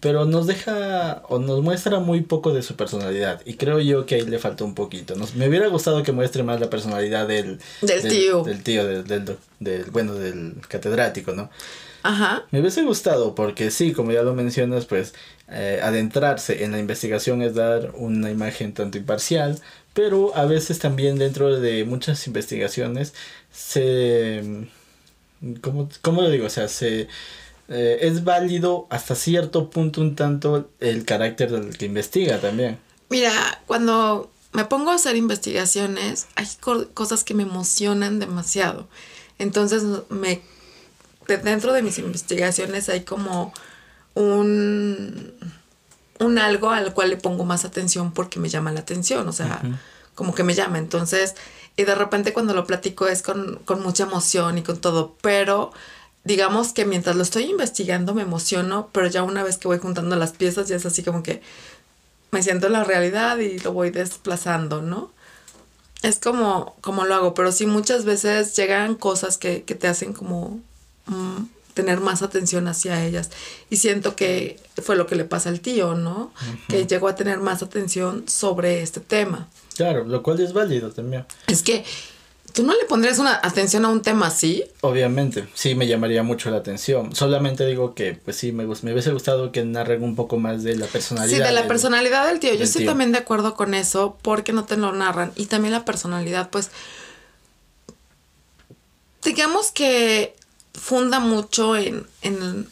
pero 0.00 0.24
nos 0.24 0.46
deja 0.46 1.22
o 1.28 1.38
nos 1.38 1.62
muestra 1.62 2.00
muy 2.00 2.22
poco 2.22 2.52
de 2.52 2.62
su 2.62 2.76
personalidad 2.76 3.40
y 3.44 3.54
creo 3.54 3.80
yo 3.80 4.06
que 4.06 4.16
ahí 4.16 4.22
le 4.22 4.38
falta 4.38 4.64
un 4.64 4.74
poquito. 4.74 5.14
Nos, 5.16 5.34
me 5.34 5.48
hubiera 5.48 5.68
gustado 5.68 6.02
que 6.02 6.12
muestre 6.12 6.42
más 6.42 6.60
la 6.60 6.70
personalidad 6.70 7.26
del, 7.26 7.58
del, 7.82 8.08
tío. 8.08 8.42
Del 8.42 8.62
tío, 8.62 8.86
del, 8.86 9.04
del, 9.04 9.36
del, 9.60 9.84
bueno, 9.90 10.14
del 10.14 10.54
catedrático, 10.68 11.32
¿no? 11.32 11.50
Ajá. 12.02 12.46
Me 12.50 12.60
hubiese 12.60 12.82
gustado 12.82 13.34
porque 13.34 13.70
sí, 13.70 13.92
como 13.92 14.12
ya 14.12 14.22
lo 14.22 14.34
mencionas, 14.34 14.86
pues 14.86 15.14
eh, 15.48 15.80
adentrarse 15.82 16.64
en 16.64 16.72
la 16.72 16.78
investigación 16.78 17.42
es 17.42 17.54
dar 17.54 17.92
una 17.94 18.30
imagen 18.30 18.72
tanto 18.72 18.98
imparcial, 18.98 19.58
pero 19.94 20.36
a 20.36 20.44
veces 20.44 20.78
también 20.78 21.18
dentro 21.18 21.58
de 21.58 21.84
muchas 21.84 22.26
investigaciones 22.26 23.14
se... 23.50 24.66
¿Cómo, 25.60 25.88
cómo 26.02 26.22
lo 26.22 26.30
digo? 26.30 26.46
O 26.46 26.50
sea, 26.50 26.68
se... 26.68 27.08
Eh, 27.68 27.98
es 28.02 28.24
válido 28.24 28.86
hasta 28.90 29.14
cierto 29.14 29.68
punto 29.68 30.00
un 30.00 30.16
tanto 30.16 30.70
el 30.80 31.04
carácter 31.04 31.50
del 31.50 31.76
que 31.76 31.86
investiga 31.86 32.40
también. 32.40 32.78
Mira, 33.10 33.32
cuando 33.66 34.30
me 34.52 34.64
pongo 34.64 34.90
a 34.90 34.94
hacer 34.94 35.16
investigaciones, 35.16 36.26
hay 36.34 36.46
cosas 36.94 37.24
que 37.24 37.34
me 37.34 37.42
emocionan 37.42 38.18
demasiado. 38.18 38.88
Entonces 39.38 39.82
me 40.08 40.40
dentro 41.36 41.72
de 41.72 41.82
mis 41.82 41.98
investigaciones 41.98 42.88
hay 42.88 43.02
como 43.02 43.52
un, 44.14 45.32
un 46.18 46.38
algo 46.38 46.70
al 46.70 46.94
cual 46.94 47.10
le 47.10 47.16
pongo 47.16 47.44
más 47.44 47.64
atención 47.64 48.12
porque 48.12 48.40
me 48.40 48.48
llama 48.48 48.72
la 48.72 48.80
atención, 48.80 49.28
o 49.28 49.32
sea, 49.32 49.60
como 50.14 50.34
que 50.34 50.42
me 50.42 50.54
llama. 50.54 50.78
Entonces, 50.78 51.34
y 51.76 51.84
de 51.84 51.94
repente 51.94 52.32
cuando 52.32 52.54
lo 52.54 52.66
platico 52.66 53.06
es 53.06 53.22
con, 53.22 53.60
con 53.64 53.82
mucha 53.82 54.04
emoción 54.04 54.58
y 54.58 54.62
con 54.62 54.78
todo, 54.78 55.16
pero 55.20 55.70
digamos 56.28 56.72
que 56.72 56.84
mientras 56.84 57.16
lo 57.16 57.24
estoy 57.24 57.44
investigando 57.44 58.14
me 58.14 58.22
emociono, 58.22 58.88
pero 58.92 59.08
ya 59.08 59.24
una 59.24 59.42
vez 59.42 59.58
que 59.58 59.66
voy 59.66 59.78
juntando 59.78 60.14
las 60.14 60.32
piezas 60.32 60.68
ya 60.68 60.76
es 60.76 60.86
así 60.86 61.02
como 61.02 61.24
que 61.24 61.42
me 62.30 62.42
siento 62.42 62.66
en 62.66 62.74
la 62.74 62.84
realidad 62.84 63.38
y 63.38 63.58
lo 63.58 63.72
voy 63.72 63.90
desplazando, 63.90 64.80
¿no? 64.82 65.10
es 66.02 66.18
como, 66.18 66.76
como 66.80 67.04
lo 67.04 67.14
hago, 67.14 67.34
pero 67.34 67.52
sí 67.52 67.66
muchas 67.66 68.04
veces 68.04 68.56
llegan 68.56 68.94
cosas 68.94 69.38
que, 69.38 69.64
que 69.64 69.74
te 69.74 69.88
hacen 69.88 70.12
como 70.12 70.60
mm, 71.06 71.44
tener 71.74 72.00
más 72.00 72.22
atención 72.22 72.68
hacia 72.68 73.04
ellas. 73.04 73.30
Y 73.70 73.76
siento 73.76 74.14
que 74.14 74.60
fue 74.82 74.96
lo 74.96 75.06
que 75.06 75.16
le 75.16 75.24
pasa 75.24 75.48
al 75.48 75.60
tío, 75.60 75.94
¿no? 75.94 76.32
Que 76.68 76.86
llegó 76.86 77.08
a 77.08 77.14
tener 77.14 77.38
más 77.38 77.62
atención 77.62 78.28
sobre 78.28 78.82
este 78.82 79.00
tema. 79.00 79.48
Claro, 79.76 80.04
lo 80.04 80.22
cual 80.22 80.40
es 80.40 80.52
válido 80.52 80.90
también. 80.90 81.24
Es 81.46 81.62
que 81.62 81.84
¿Tú 82.58 82.64
no 82.64 82.72
le 82.72 82.86
pondrías 82.86 83.20
una 83.20 83.38
atención 83.40 83.84
a 83.84 83.88
un 83.88 84.02
tema 84.02 84.26
así? 84.26 84.64
Obviamente, 84.80 85.46
sí 85.54 85.76
me 85.76 85.86
llamaría 85.86 86.24
mucho 86.24 86.50
la 86.50 86.56
atención. 86.56 87.14
Solamente 87.14 87.64
digo 87.64 87.94
que, 87.94 88.14
pues 88.14 88.36
sí, 88.36 88.50
me, 88.50 88.66
me 88.66 88.92
hubiese 88.92 89.12
gustado 89.12 89.52
que 89.52 89.64
narren 89.64 90.02
un 90.02 90.16
poco 90.16 90.38
más 90.38 90.64
de 90.64 90.74
la 90.74 90.86
personalidad. 90.86 91.36
Sí, 91.36 91.40
de 91.40 91.52
la 91.52 91.68
personalidad 91.68 92.26
del 92.26 92.40
tío. 92.40 92.52
Yo 92.54 92.64
estoy 92.64 92.84
también 92.84 93.12
de 93.12 93.18
acuerdo 93.18 93.54
con 93.54 93.74
eso, 93.74 94.18
porque 94.22 94.52
no 94.52 94.64
te 94.64 94.76
lo 94.76 94.90
narran. 94.90 95.30
Y 95.36 95.46
también 95.46 95.70
la 95.72 95.84
personalidad, 95.84 96.50
pues, 96.50 96.72
digamos 99.22 99.70
que 99.70 100.34
funda 100.74 101.20
mucho 101.20 101.76
en, 101.76 102.08
en, 102.22 102.68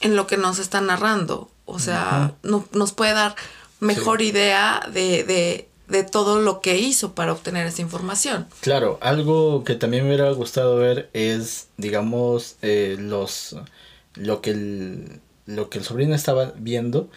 en 0.00 0.14
lo 0.14 0.28
que 0.28 0.36
nos 0.36 0.60
está 0.60 0.80
narrando. 0.80 1.50
O 1.64 1.80
sea, 1.80 2.34
no, 2.44 2.68
nos 2.70 2.92
puede 2.92 3.14
dar 3.14 3.34
mejor 3.80 4.22
idea 4.22 4.88
de, 4.92 5.24
de 5.24 5.68
de 5.88 6.04
todo 6.04 6.40
lo 6.40 6.60
que 6.60 6.78
hizo 6.78 7.14
para 7.14 7.32
obtener 7.32 7.66
esa 7.66 7.82
información. 7.82 8.46
Claro, 8.60 8.98
algo 9.00 9.64
que 9.64 9.74
también 9.74 10.04
me 10.04 10.10
hubiera 10.10 10.30
gustado 10.32 10.76
ver 10.76 11.10
es, 11.12 11.68
digamos, 11.76 12.56
eh, 12.62 12.96
los 12.98 13.56
lo 14.14 14.40
que 14.40 14.50
el, 14.50 15.20
lo 15.46 15.70
que 15.70 15.78
el 15.78 15.84
sobrino 15.84 16.14
estaba 16.14 16.52
viendo, 16.56 17.08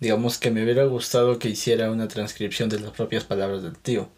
digamos 0.00 0.38
que 0.38 0.50
me 0.50 0.62
hubiera 0.62 0.84
gustado 0.84 1.38
que 1.38 1.48
hiciera 1.48 1.90
una 1.90 2.08
transcripción 2.08 2.68
de 2.68 2.80
las 2.80 2.92
propias 2.92 3.24
palabras 3.24 3.62
del 3.62 3.76
tío, 3.76 4.08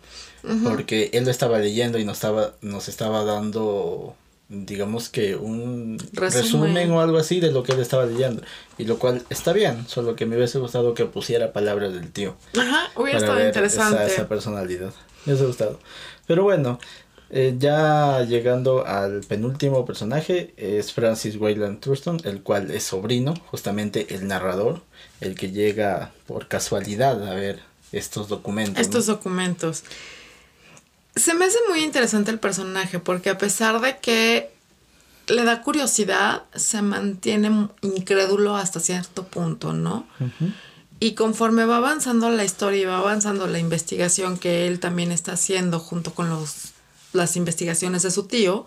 porque 0.65 1.11
él 1.13 1.25
lo 1.25 1.31
estaba 1.31 1.59
leyendo 1.59 1.99
y 1.99 2.05
nos 2.05 2.19
estaba 2.19 2.55
nos 2.61 2.89
estaba 2.89 3.25
dando 3.25 4.17
digamos 4.49 5.09
que 5.09 5.35
un 5.37 5.99
resumen. 6.13 6.91
o 6.91 7.01
algo 7.01 7.19
así 7.19 7.41
de 7.41 7.51
lo 7.51 7.63
que 7.63 7.73
él 7.73 7.81
estaba 7.81 8.07
leyendo. 8.07 8.43
Y 8.79 8.85
lo 8.85 8.99
cual 8.99 9.23
está 9.31 9.53
bien, 9.53 9.87
solo 9.89 10.17
que 10.17 10.27
me 10.27 10.37
hubiese 10.37 10.59
gustado 10.59 10.95
que 10.95 11.05
pusiera 11.07 11.53
palabras 11.53 11.93
del 11.93 12.11
tío. 12.13 12.37
Ajá, 12.59 12.91
hubiera 12.97 13.19
estado 13.19 13.45
interesante. 13.45 14.07
Esa, 14.07 14.29
personalidad. 14.29 14.93
Me 15.25 15.33
hubiese 15.33 15.47
gustado. 15.47 15.81
Pero 16.27 16.45
bueno, 16.45 16.79
eh, 17.31 17.57
ya 17.59 18.23
llegando 18.23 18.87
al 18.87 19.21
penúltimo 19.23 19.85
personaje, 19.85 20.55
es 20.57 20.93
Francis 20.93 21.37
Wayland 21.37 21.81
Thurston, 21.81 22.21
el 22.25 22.43
cual 22.43 22.71
es 22.71 22.85
sobrino, 22.85 23.35
justamente 23.47 24.15
el 24.15 24.29
narrador, 24.29 24.83
el 25.21 25.35
que 25.35 25.51
llega 25.51 26.13
por 26.27 26.47
casualidad 26.47 27.27
a 27.27 27.35
ver 27.35 27.61
estos 27.93 28.29
documentos. 28.29 28.81
Estos 28.81 29.07
documentos 29.07 29.83
se 31.17 31.35
me 31.35 31.47
hace 31.47 31.59
muy 31.69 31.83
interesante 31.83 32.31
el 32.31 32.39
personaje 32.39 32.99
porque 32.99 33.31
a 33.31 33.39
pesar 33.39 33.81
de 33.81 33.99
que 33.99 34.51
le 35.29 35.43
da 35.45 35.63
curiosidad, 35.63 36.45
se 36.55 36.83
mantiene 36.83 37.69
incrédulo 37.83 38.55
hasta 38.55 38.79
cierto 38.79 39.25
punto, 39.25 39.73
¿no? 39.73 40.07
Y 41.01 41.15
conforme 41.15 41.65
va 41.65 41.79
avanzando 41.79 42.31
la 42.31 42.45
historia 42.45 42.83
y 42.83 42.85
va 42.85 42.99
avanzando 42.99 43.47
la 43.47 43.59
investigación 43.59 44.39
que 44.39 44.67
él 44.67 44.79
también 44.79 45.11
está 45.11 45.33
haciendo 45.33 45.81
junto 45.81 46.15
con 46.15 46.31
los, 46.31 46.73
las 47.13 47.37
investigaciones 47.37 48.03
de 48.03 48.11
su 48.11 48.25
tío, 48.25 48.67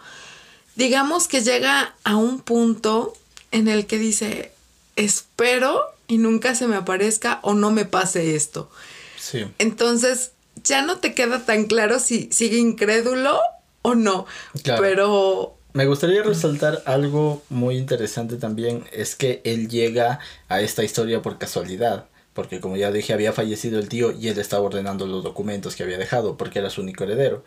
digamos 0.75 1.27
que 1.27 1.41
llega 1.41 1.95
a 2.03 2.17
un 2.17 2.41
punto 2.41 3.13
en 3.51 3.67
el 3.67 3.85
que 3.85 3.97
dice, 3.97 4.51
espero 4.95 5.81
y 6.07 6.17
nunca 6.17 6.55
se 6.55 6.67
me 6.67 6.75
aparezca 6.75 7.39
o 7.41 7.53
no 7.53 7.71
me 7.71 7.85
pase 7.85 8.35
esto. 8.35 8.69
Sí. 9.17 9.45
Entonces, 9.59 10.31
ya 10.69 10.81
no 10.83 10.99
te 10.99 11.13
queda 11.13 11.45
tan 11.45 11.65
claro 11.65 11.99
si 11.99 12.29
sigue 12.31 12.57
incrédulo 12.57 13.39
o 13.81 13.95
no. 13.95 14.25
Pero 14.63 15.59
me 15.73 15.85
gustaría 15.85 16.23
resaltar 16.23 16.81
algo 16.85 17.43
muy 17.49 17.77
interesante 17.77 18.37
también, 18.37 18.85
es 18.91 19.15
que 19.15 19.41
él 19.43 19.67
llega 19.69 20.19
a 20.47 20.61
esta 20.61 20.83
historia 20.83 21.21
por 21.21 21.37
casualidad, 21.37 22.05
porque 22.33 22.59
como 22.59 22.75
ya 22.75 22.91
dije, 22.91 23.13
había 23.13 23.33
fallecido 23.33 23.79
el 23.79 23.87
tío 23.87 24.11
y 24.11 24.29
él 24.29 24.39
estaba 24.39 24.63
ordenando 24.63 25.05
los 25.05 25.23
documentos 25.23 25.75
que 25.75 25.83
había 25.83 25.97
dejado, 25.97 26.37
porque 26.37 26.59
era 26.59 26.69
su 26.69 26.81
único 26.81 27.03
heredero, 27.03 27.43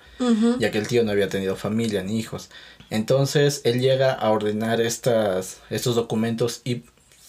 ya 0.58 0.70
que 0.70 0.78
el 0.78 0.86
tío 0.86 1.02
no 1.02 1.10
había 1.10 1.28
tenido 1.28 1.56
familia 1.56 2.02
ni 2.02 2.18
hijos. 2.18 2.48
Entonces 2.90 3.62
él 3.64 3.80
llega 3.80 4.12
a 4.12 4.30
ordenar 4.30 4.80
estas, 4.80 5.58
estos 5.70 5.96
documentos 5.96 6.60
y 6.64 6.82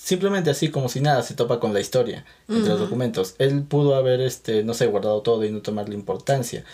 simplemente 0.03 0.49
así 0.49 0.69
como 0.69 0.89
si 0.89 0.99
nada 0.99 1.23
se 1.23 1.33
topa 1.33 1.61
con 1.61 1.73
la 1.73 1.79
historia 1.79 2.25
entre 2.49 2.69
los 2.69 2.79
documentos. 2.79 3.35
Él 3.39 3.63
pudo 3.63 3.95
haber, 3.95 4.19
este, 4.19 4.63
no 4.63 4.73
sé, 4.73 4.85
guardado 4.87 5.21
todo 5.21 5.45
y 5.45 5.51
no 5.51 5.61
tomarle 5.61 5.95
importancia, 5.95 6.65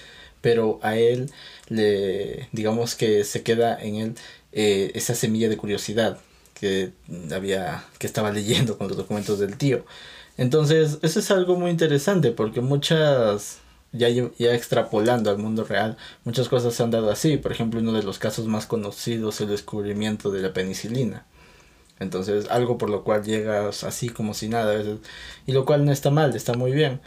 pero 0.41 0.79
a 0.81 0.97
él 0.97 1.31
le, 1.67 2.49
digamos 2.51 2.95
que 2.95 3.23
se 3.23 3.43
queda 3.43 3.79
en 3.79 3.95
él 3.95 4.15
eh, 4.51 4.91
esa 4.95 5.13
semilla 5.13 5.47
de 5.47 5.57
curiosidad 5.57 6.17
que 6.55 6.91
había, 7.31 7.85
que 7.99 8.07
estaba 8.07 8.31
leyendo 8.31 8.77
con 8.79 8.87
los 8.87 8.97
documentos 8.97 9.37
del 9.37 9.57
tío. 9.57 9.85
Entonces, 10.37 10.97
eso 11.03 11.19
es 11.19 11.29
algo 11.31 11.55
muy 11.55 11.69
interesante 11.69 12.31
porque 12.31 12.61
muchas, 12.61 13.59
ya, 13.91 14.09
ya 14.09 14.55
extrapolando 14.55 15.29
al 15.29 15.37
mundo 15.37 15.65
real, 15.65 15.97
muchas 16.23 16.49
cosas 16.49 16.73
se 16.73 16.81
han 16.81 16.91
dado 16.91 17.11
así. 17.11 17.37
Por 17.37 17.51
ejemplo, 17.51 17.79
uno 17.79 17.93
de 17.93 18.03
los 18.03 18.17
casos 18.17 18.47
más 18.47 18.65
conocidos 18.65 19.35
es 19.35 19.41
el 19.41 19.49
descubrimiento 19.49 20.31
de 20.31 20.41
la 20.41 20.53
penicilina. 20.53 21.25
Entonces, 21.99 22.47
algo 22.49 22.77
por 22.77 22.89
lo 22.89 23.03
cual 23.03 23.23
llegas 23.23 23.83
así 23.83 24.09
como 24.09 24.33
si 24.33 24.47
nada 24.47 24.71
a 24.71 24.77
veces. 24.77 24.99
Y 25.45 25.51
lo 25.51 25.65
cual 25.65 25.85
no 25.85 25.91
está 25.91 26.12
mal, 26.12 26.35
está 26.35 26.53
muy 26.53 26.71
bien. 26.71 27.01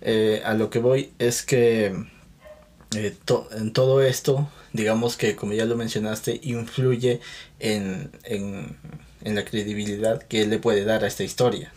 Eh, 0.00 0.42
a 0.44 0.54
lo 0.54 0.70
que 0.70 0.80
voy 0.80 1.12
es 1.18 1.42
que 1.42 1.94
eh, 2.96 3.16
en 3.52 3.72
todo 3.72 4.02
esto, 4.02 4.48
digamos 4.72 5.16
que 5.16 5.36
como 5.36 5.52
ya 5.52 5.64
lo 5.64 5.76
mencionaste, 5.76 6.40
influye 6.42 7.20
en, 7.60 8.10
en, 8.24 8.76
en 9.22 9.34
la 9.34 9.44
credibilidad 9.44 10.22
que 10.22 10.42
él 10.42 10.50
le 10.50 10.58
puede 10.58 10.84
dar 10.84 11.04
a 11.04 11.06
esta 11.06 11.24
historia 11.24 11.72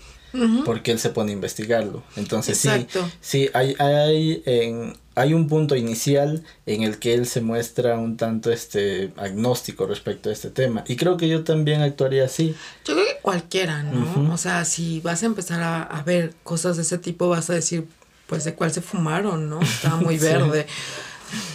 porque 0.66 0.92
él 0.92 1.00
se 1.00 1.10
pone 1.10 1.32
a 1.32 1.34
investigarlo. 1.36 2.04
Entonces 2.16 2.58
sí, 2.58 2.88
sí, 3.22 3.50
hay, 3.54 3.76
hay, 3.80 4.44
en, 4.46 4.94
hay 5.18 5.34
un 5.34 5.48
punto 5.48 5.76
inicial 5.76 6.44
en 6.68 6.84
el 6.84 7.00
que 7.00 7.16
él 7.16 7.26
se 7.26 7.42
muestra 7.42 7.98
un 7.98 8.18
tanto 8.18 8.52
este 8.52 9.12
agnóstico 9.18 9.88
respecto 9.88 10.30
a 10.30 10.32
este 10.32 10.52
tema. 10.52 10.84
Y 10.88 10.96
creo 10.96 11.18
que 11.18 11.28
yo 11.28 11.44
también 11.44 11.82
actuaría 11.82 12.26
así. 12.26 12.56
Yo 12.86 12.94
creo 12.94 13.08
que 13.08 13.18
cualquiera, 13.24 13.82
¿no? 13.82 14.32
O 14.32 14.38
sea, 14.38 14.64
si 14.64 15.00
vas 15.00 15.24
a 15.24 15.26
empezar 15.26 15.64
a, 15.64 16.04
ver 16.04 16.36
cosas 16.44 16.76
de 16.76 16.84
ese 16.84 17.00
tipo, 17.00 17.30
vas 17.30 17.50
a 17.50 17.56
decir, 17.56 17.88
pues 18.28 18.44
de 18.44 18.54
cuál 18.54 18.72
se 18.72 18.82
fumaron, 18.82 19.50
¿no? 19.50 19.60
Estaba 19.60 19.96
muy 19.96 20.18
verde. 20.20 20.68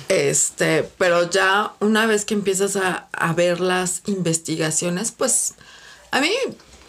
Este, 0.09 0.83
pero 0.99 1.31
ya 1.31 1.73
una 1.79 2.07
vez 2.07 2.25
que 2.25 2.35
empiezas 2.35 2.75
a, 2.75 3.07
a 3.13 3.33
ver 3.33 3.61
las 3.61 4.03
investigaciones, 4.07 5.13
pues 5.13 5.55
a 6.11 6.21
mí 6.21 6.33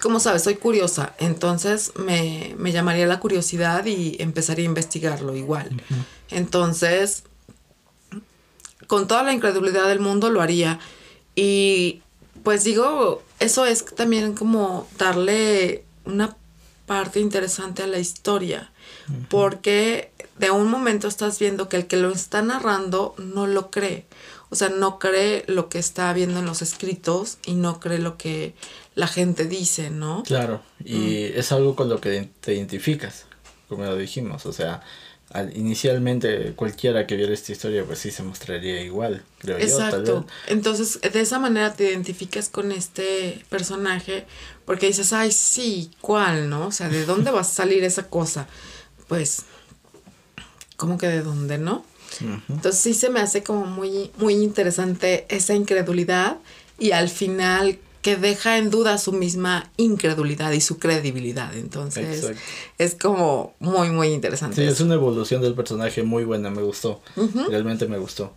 como 0.03 0.19
sabes, 0.19 0.43
soy 0.43 0.55
curiosa, 0.55 1.15
entonces 1.17 1.93
me, 1.95 2.53
llamaría 2.73 3.07
la 3.07 3.21
curiosidad 3.21 3.85
y 3.85 4.17
empezaría 4.19 4.65
a 4.65 4.67
investigarlo 4.67 5.33
igual. 5.33 5.81
Entonces, 6.29 7.23
con 8.87 9.07
toda 9.07 9.23
la 9.23 9.31
incredulidad 9.31 9.87
del 9.87 10.01
mundo 10.01 10.29
lo 10.29 10.41
haría. 10.41 10.77
Y 11.35 12.01
pues 12.43 12.65
digo, 12.65 13.23
eso 13.39 13.65
es 13.65 13.85
también 13.85 14.33
como 14.35 14.89
darle 14.97 15.85
una 16.03 16.35
parte 16.85 17.21
interesante 17.21 17.81
a 17.81 17.87
la 17.87 17.99
historia, 17.99 18.73
porque 19.29 20.11
de 20.37 20.51
un 20.51 20.69
momento 20.69 21.07
estás 21.07 21.39
viendo 21.39 21.69
que 21.69 21.77
el 21.77 21.87
que 21.87 21.95
lo 21.95 22.11
está 22.11 22.41
narrando 22.41 23.15
no 23.19 23.47
lo 23.47 23.71
cree. 23.71 24.05
O 24.53 24.55
sea, 24.55 24.69
no 24.69 24.99
cree 24.99 25.45
lo 25.47 25.67
que 25.67 25.79
está 25.79 26.13
viendo 26.13 26.37
en 26.37 26.45
los 26.45 26.61
escritos 26.61 27.39
y 27.43 27.55
no 27.55 27.79
cree 27.79 27.97
lo 27.97 28.17
que 28.17 28.53
la 28.93 29.07
gente 29.07 29.47
dice, 29.47 29.89
¿no? 29.89 30.21
Claro, 30.21 30.61
y 30.85 31.31
mm. 31.33 31.39
es 31.39 31.51
algo 31.51 31.75
con 31.75 31.89
lo 31.89 31.99
que 31.99 32.29
te 32.39 32.53
identificas, 32.53 33.25
como 33.67 33.83
lo 33.83 33.97
dijimos. 33.97 34.45
O 34.45 34.53
sea, 34.53 34.83
al, 35.31 35.57
inicialmente 35.57 36.53
cualquiera 36.55 37.07
que 37.07 37.15
viera 37.15 37.33
esta 37.33 37.51
historia, 37.51 37.83
pues 37.83 37.97
sí 37.97 38.11
se 38.11 38.21
mostraría 38.21 38.79
igual, 38.83 39.23
creo 39.39 39.57
Exacto. 39.57 40.03
yo. 40.03 40.25
Entonces, 40.45 41.01
de 41.01 41.19
esa 41.19 41.39
manera 41.39 41.73
te 41.73 41.85
identificas 41.89 42.47
con 42.47 42.71
este 42.71 43.43
personaje 43.49 44.27
porque 44.65 44.85
dices, 44.85 45.13
ay, 45.13 45.31
sí, 45.31 45.89
¿cuál, 45.99 46.47
no? 46.47 46.67
O 46.67 46.71
sea, 46.71 46.89
¿de 46.89 47.07
dónde 47.07 47.31
va 47.31 47.41
a 47.41 47.43
salir 47.43 47.83
esa 47.83 48.07
cosa? 48.07 48.45
Pues, 49.07 49.45
¿cómo 50.77 50.99
que 50.99 51.07
de 51.07 51.23
dónde, 51.23 51.57
no? 51.57 51.83
Entonces 52.21 52.81
sí 52.81 52.93
se 52.93 53.09
me 53.09 53.19
hace 53.19 53.43
como 53.43 53.65
muy, 53.65 54.11
muy 54.17 54.35
interesante 54.35 55.25
esa 55.29 55.53
incredulidad 55.53 56.37
y 56.79 56.91
al 56.91 57.09
final 57.09 57.79
que 58.01 58.17
deja 58.17 58.57
en 58.57 58.69
duda 58.69 58.97
su 58.97 59.13
misma 59.13 59.71
incredulidad 59.77 60.51
y 60.51 60.59
su 60.59 60.77
credibilidad. 60.77 61.55
Entonces 61.55 62.33
es 62.77 62.95
como 62.95 63.55
muy, 63.59 63.89
muy 63.91 64.09
interesante. 64.09 64.57
Sí, 64.57 64.63
es 64.63 64.81
una 64.81 64.95
evolución 64.95 65.41
del 65.41 65.55
personaje 65.55 66.03
muy 66.03 66.25
buena, 66.25 66.49
me 66.49 66.61
gustó. 66.61 67.01
Realmente 67.49 67.87
me 67.87 67.97
gustó. 67.97 68.35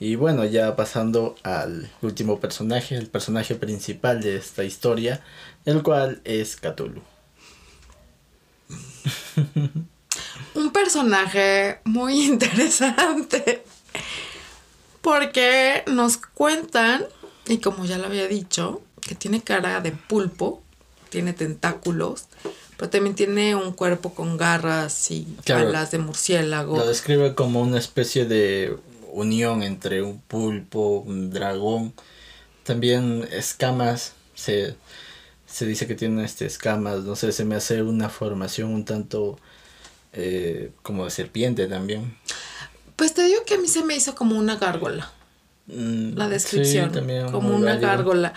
Y 0.00 0.16
bueno, 0.16 0.44
ya 0.44 0.74
pasando 0.74 1.36
al 1.44 1.90
último 2.02 2.40
personaje, 2.40 2.96
el 2.96 3.06
personaje 3.06 3.54
principal 3.54 4.20
de 4.20 4.36
esta 4.36 4.64
historia, 4.64 5.22
el 5.64 5.84
cual 5.84 6.20
es 6.24 6.56
Cthulhu. 6.56 7.00
un 10.54 10.72
personaje 10.72 11.80
muy 11.84 12.24
interesante. 12.26 13.64
Porque 15.00 15.82
nos 15.86 16.16
cuentan, 16.16 17.04
y 17.46 17.58
como 17.58 17.84
ya 17.84 17.98
lo 17.98 18.06
había 18.06 18.26
dicho, 18.26 18.80
que 19.00 19.14
tiene 19.14 19.42
cara 19.42 19.80
de 19.80 19.92
pulpo, 19.92 20.62
tiene 21.10 21.34
tentáculos, 21.34 22.24
pero 22.76 22.90
también 22.90 23.14
tiene 23.14 23.54
un 23.54 23.72
cuerpo 23.72 24.14
con 24.14 24.36
garras 24.36 25.10
y 25.10 25.26
alas 25.46 25.90
de 25.90 25.98
murciélago. 25.98 26.78
Lo 26.78 26.86
describe 26.86 27.34
como 27.34 27.60
una 27.60 27.78
especie 27.78 28.24
de 28.24 28.76
unión 29.12 29.62
entre 29.62 30.02
un 30.02 30.20
pulpo, 30.20 31.04
un 31.06 31.30
dragón. 31.30 31.92
También 32.64 33.28
escamas, 33.30 34.14
se, 34.34 34.74
se 35.46 35.66
dice 35.66 35.86
que 35.86 35.94
tiene 35.94 36.24
este, 36.24 36.46
escamas, 36.46 37.00
no 37.00 37.14
sé, 37.14 37.30
se 37.32 37.44
me 37.44 37.54
hace 37.54 37.82
una 37.82 38.08
formación 38.08 38.72
un 38.72 38.84
tanto 38.84 39.38
eh, 40.14 40.72
como 40.82 41.04
de 41.04 41.10
serpiente 41.10 41.66
también. 41.66 42.16
Pues 42.96 43.14
te 43.14 43.24
digo 43.24 43.40
que 43.46 43.54
a 43.54 43.58
mí 43.58 43.68
se 43.68 43.84
me 43.84 43.96
hizo 43.96 44.14
como 44.14 44.38
una 44.38 44.56
gárgola. 44.56 45.10
Mm, 45.66 46.14
la 46.14 46.28
descripción. 46.28 46.92
como 47.30 47.56
una 47.56 47.76
gárgola. 47.76 48.34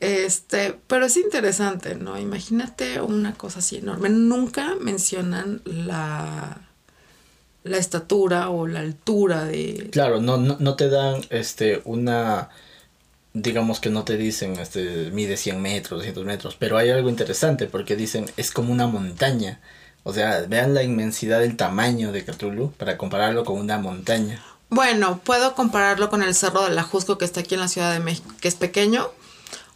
Este, 0.00 0.78
pero 0.86 1.06
es 1.06 1.16
interesante, 1.16 1.96
¿no? 1.96 2.18
Imagínate 2.18 3.00
una 3.00 3.34
cosa 3.34 3.58
así 3.58 3.76
enorme. 3.76 4.08
Nunca 4.08 4.74
mencionan 4.80 5.60
la 5.64 6.62
la 7.64 7.76
estatura 7.76 8.50
o 8.50 8.66
la 8.66 8.80
altura 8.80 9.44
de 9.44 9.88
Claro, 9.90 10.20
no 10.20 10.36
no, 10.36 10.56
no 10.58 10.76
te 10.76 10.88
dan 10.88 11.20
este 11.30 11.82
una 11.84 12.48
digamos 13.34 13.80
que 13.80 13.90
no 13.90 14.04
te 14.04 14.16
dicen 14.16 14.58
este 14.58 15.10
mide 15.10 15.36
100 15.36 15.60
metros, 15.60 15.98
200 15.98 16.24
metros, 16.24 16.56
pero 16.58 16.78
hay 16.78 16.90
algo 16.90 17.10
interesante 17.10 17.66
porque 17.66 17.96
dicen 17.96 18.26
es 18.36 18.50
como 18.50 18.72
una 18.72 18.86
montaña. 18.86 19.60
O 20.08 20.14
sea, 20.14 20.46
vean 20.48 20.72
la 20.72 20.82
inmensidad 20.82 21.40
del 21.40 21.54
tamaño 21.54 22.12
de 22.12 22.24
Cthulhu 22.24 22.72
para 22.78 22.96
compararlo 22.96 23.44
con 23.44 23.58
una 23.58 23.76
montaña. 23.76 24.42
Bueno, 24.70 25.20
puedo 25.22 25.54
compararlo 25.54 26.08
con 26.08 26.22
el 26.22 26.34
Cerro 26.34 26.64
de 26.64 26.70
la 26.70 26.82
Jusco 26.82 27.18
que 27.18 27.26
está 27.26 27.40
aquí 27.40 27.56
en 27.56 27.60
la 27.60 27.68
Ciudad 27.68 27.92
de 27.92 28.00
México, 28.00 28.32
que 28.40 28.48
es 28.48 28.54
pequeño, 28.54 29.06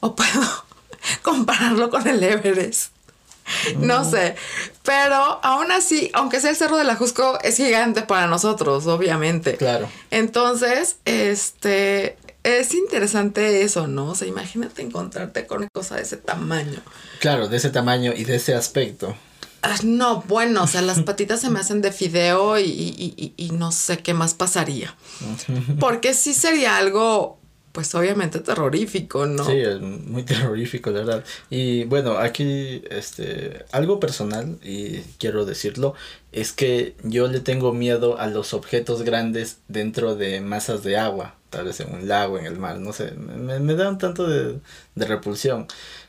o 0.00 0.16
puedo 0.16 0.40
compararlo 1.22 1.90
con 1.90 2.08
el 2.08 2.22
Everest. 2.22 2.92
No 3.76 4.10
sé, 4.10 4.34
pero 4.82 5.38
aún 5.42 5.70
así, 5.70 6.10
aunque 6.14 6.40
sea 6.40 6.48
el 6.48 6.56
Cerro 6.56 6.78
de 6.78 6.84
la 6.84 6.96
Jusco, 6.96 7.38
es 7.42 7.58
gigante 7.58 8.00
para 8.00 8.26
nosotros, 8.26 8.86
obviamente. 8.86 9.58
Claro. 9.58 9.90
Entonces, 10.10 10.96
este, 11.04 12.16
es 12.42 12.72
interesante 12.72 13.60
eso, 13.60 13.86
¿no? 13.86 14.06
O 14.06 14.14
sea, 14.14 14.28
imagínate 14.28 14.80
encontrarte 14.80 15.46
con 15.46 15.58
una 15.58 15.68
cosa 15.74 15.96
de 15.96 16.02
ese 16.02 16.16
tamaño. 16.16 16.80
Claro, 17.20 17.48
de 17.48 17.58
ese 17.58 17.68
tamaño 17.68 18.14
y 18.16 18.24
de 18.24 18.36
ese 18.36 18.54
aspecto. 18.54 19.14
Ah, 19.62 19.76
no, 19.84 20.22
bueno, 20.22 20.64
o 20.64 20.66
sea, 20.66 20.82
las 20.82 21.00
patitas 21.04 21.40
se 21.40 21.48
me 21.48 21.60
hacen 21.60 21.80
de 21.80 21.92
fideo 21.92 22.58
y, 22.58 22.64
y, 22.64 23.34
y, 23.36 23.50
no 23.52 23.70
sé 23.72 23.98
qué 23.98 24.12
más 24.12 24.34
pasaría. 24.34 24.94
Porque 25.80 26.14
sí 26.14 26.34
sería 26.34 26.76
algo, 26.76 27.38
pues 27.70 27.94
obviamente 27.94 28.40
terrorífico, 28.40 29.26
¿no? 29.26 29.44
Sí, 29.44 29.58
es 29.58 29.80
muy 29.80 30.24
terrorífico, 30.24 30.90
la 30.90 30.98
verdad. 30.98 31.24
Y 31.48 31.84
bueno, 31.84 32.18
aquí, 32.18 32.82
este, 32.90 33.64
algo 33.70 34.00
personal, 34.00 34.58
y 34.64 34.98
quiero 35.18 35.44
decirlo, 35.44 35.94
es 36.32 36.52
que 36.52 36.96
yo 37.04 37.28
le 37.28 37.38
tengo 37.38 37.72
miedo 37.72 38.18
a 38.18 38.26
los 38.26 38.54
objetos 38.54 39.02
grandes 39.02 39.58
dentro 39.68 40.16
de 40.16 40.40
masas 40.40 40.82
de 40.82 40.96
agua, 40.96 41.36
tal 41.50 41.66
vez 41.66 41.78
en 41.78 41.94
un 41.94 42.08
lago, 42.08 42.36
en 42.36 42.46
el 42.46 42.58
mar, 42.58 42.80
no 42.80 42.92
sé, 42.92 43.12
me, 43.12 43.60
me 43.60 43.74
da 43.74 43.88
un 43.88 43.98
tanto 43.98 44.26
de, 44.26 44.58
de 44.96 45.06
repulsión. 45.06 45.68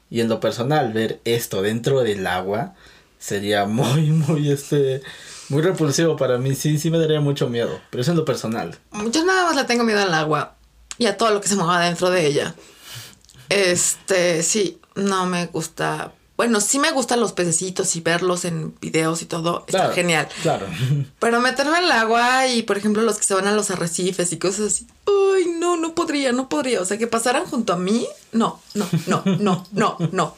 Y 0.09 0.21
en 0.21 0.29
lo 0.29 0.39
personal, 0.39 0.91
ver 0.91 1.21
esto 1.23 1.61
dentro 1.61 2.01
del 2.01 2.25
agua, 2.27 2.75
sería 3.23 3.65
muy, 3.65 4.11
muy, 4.11 4.51
este, 4.51 5.01
muy 5.49 5.61
repulsivo 5.61 6.17
para 6.17 6.37
mí. 6.37 6.55
Sí, 6.55 6.77
sí 6.77 6.89
me 6.91 6.99
daría 6.99 7.21
mucho 7.21 7.47
miedo, 7.49 7.79
pero 7.89 8.01
eso 8.01 8.11
es 8.11 8.17
lo 8.17 8.25
personal. 8.25 8.77
Yo 9.11 9.23
nada 9.23 9.45
más 9.45 9.55
le 9.55 9.63
tengo 9.63 9.83
miedo 9.83 10.01
al 10.01 10.13
agua 10.13 10.55
y 10.97 11.05
a 11.05 11.15
todo 11.15 11.31
lo 11.31 11.39
que 11.39 11.47
se 11.47 11.55
mueva 11.55 11.79
dentro 11.79 12.09
de 12.09 12.25
ella. 12.25 12.53
Este, 13.47 14.43
sí, 14.43 14.79
no 14.95 15.25
me 15.25 15.45
gusta. 15.47 16.11
Bueno, 16.35 16.59
sí 16.59 16.79
me 16.79 16.91
gustan 16.91 17.19
los 17.19 17.31
pececitos 17.31 17.95
y 17.95 18.01
verlos 18.01 18.43
en 18.43 18.75
videos 18.81 19.21
y 19.21 19.25
todo. 19.25 19.63
Está 19.67 19.93
genial. 19.93 20.27
Claro. 20.41 20.65
Pero 21.19 21.39
meterme 21.39 21.77
en 21.77 21.85
el 21.85 21.91
agua 21.91 22.47
y, 22.47 22.63
por 22.63 22.77
ejemplo, 22.77 23.03
los 23.03 23.17
que 23.17 23.23
se 23.23 23.35
van 23.35 23.47
a 23.47 23.53
los 23.53 23.71
arrecifes 23.71 24.33
y 24.33 24.37
cosas 24.37 24.73
así. 24.73 24.87
Ay, 25.05 25.45
no, 25.59 25.77
no 25.77 25.95
podría, 25.95 26.31
no 26.31 26.49
podría. 26.49 26.81
O 26.81 26.85
sea, 26.85 26.97
que 26.97 27.07
pasaran 27.07 27.45
junto 27.45 27.71
a 27.71 27.77
mí. 27.77 28.05
No, 28.31 28.59
no, 28.73 28.87
no, 29.07 29.23
no, 29.39 29.65
no, 29.71 29.97
no. 30.11 30.35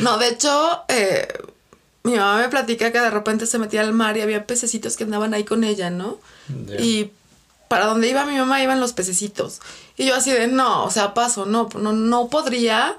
No, 0.00 0.18
de 0.18 0.28
hecho, 0.28 0.82
eh, 0.88 1.28
mi 2.08 2.16
mamá 2.16 2.38
me 2.38 2.48
platica 2.48 2.92
que 2.92 3.00
de 3.00 3.10
repente 3.10 3.46
se 3.46 3.58
metía 3.58 3.80
al 3.80 3.92
mar 3.92 4.16
y 4.16 4.20
había 4.20 4.46
pececitos 4.46 4.96
que 4.96 5.04
andaban 5.04 5.34
ahí 5.34 5.44
con 5.44 5.64
ella, 5.64 5.90
¿no? 5.90 6.18
Y 6.78 7.10
para 7.68 7.86
donde 7.86 8.08
iba 8.08 8.24
mi 8.24 8.36
mamá 8.36 8.62
iban 8.62 8.80
los 8.80 8.92
pececitos. 8.92 9.60
Y 9.96 10.06
yo 10.06 10.14
así 10.14 10.30
de, 10.30 10.46
no, 10.46 10.84
o 10.84 10.90
sea, 10.90 11.14
paso, 11.14 11.46
no, 11.46 11.68
no, 11.78 11.92
no 11.92 12.28
podría 12.28 12.96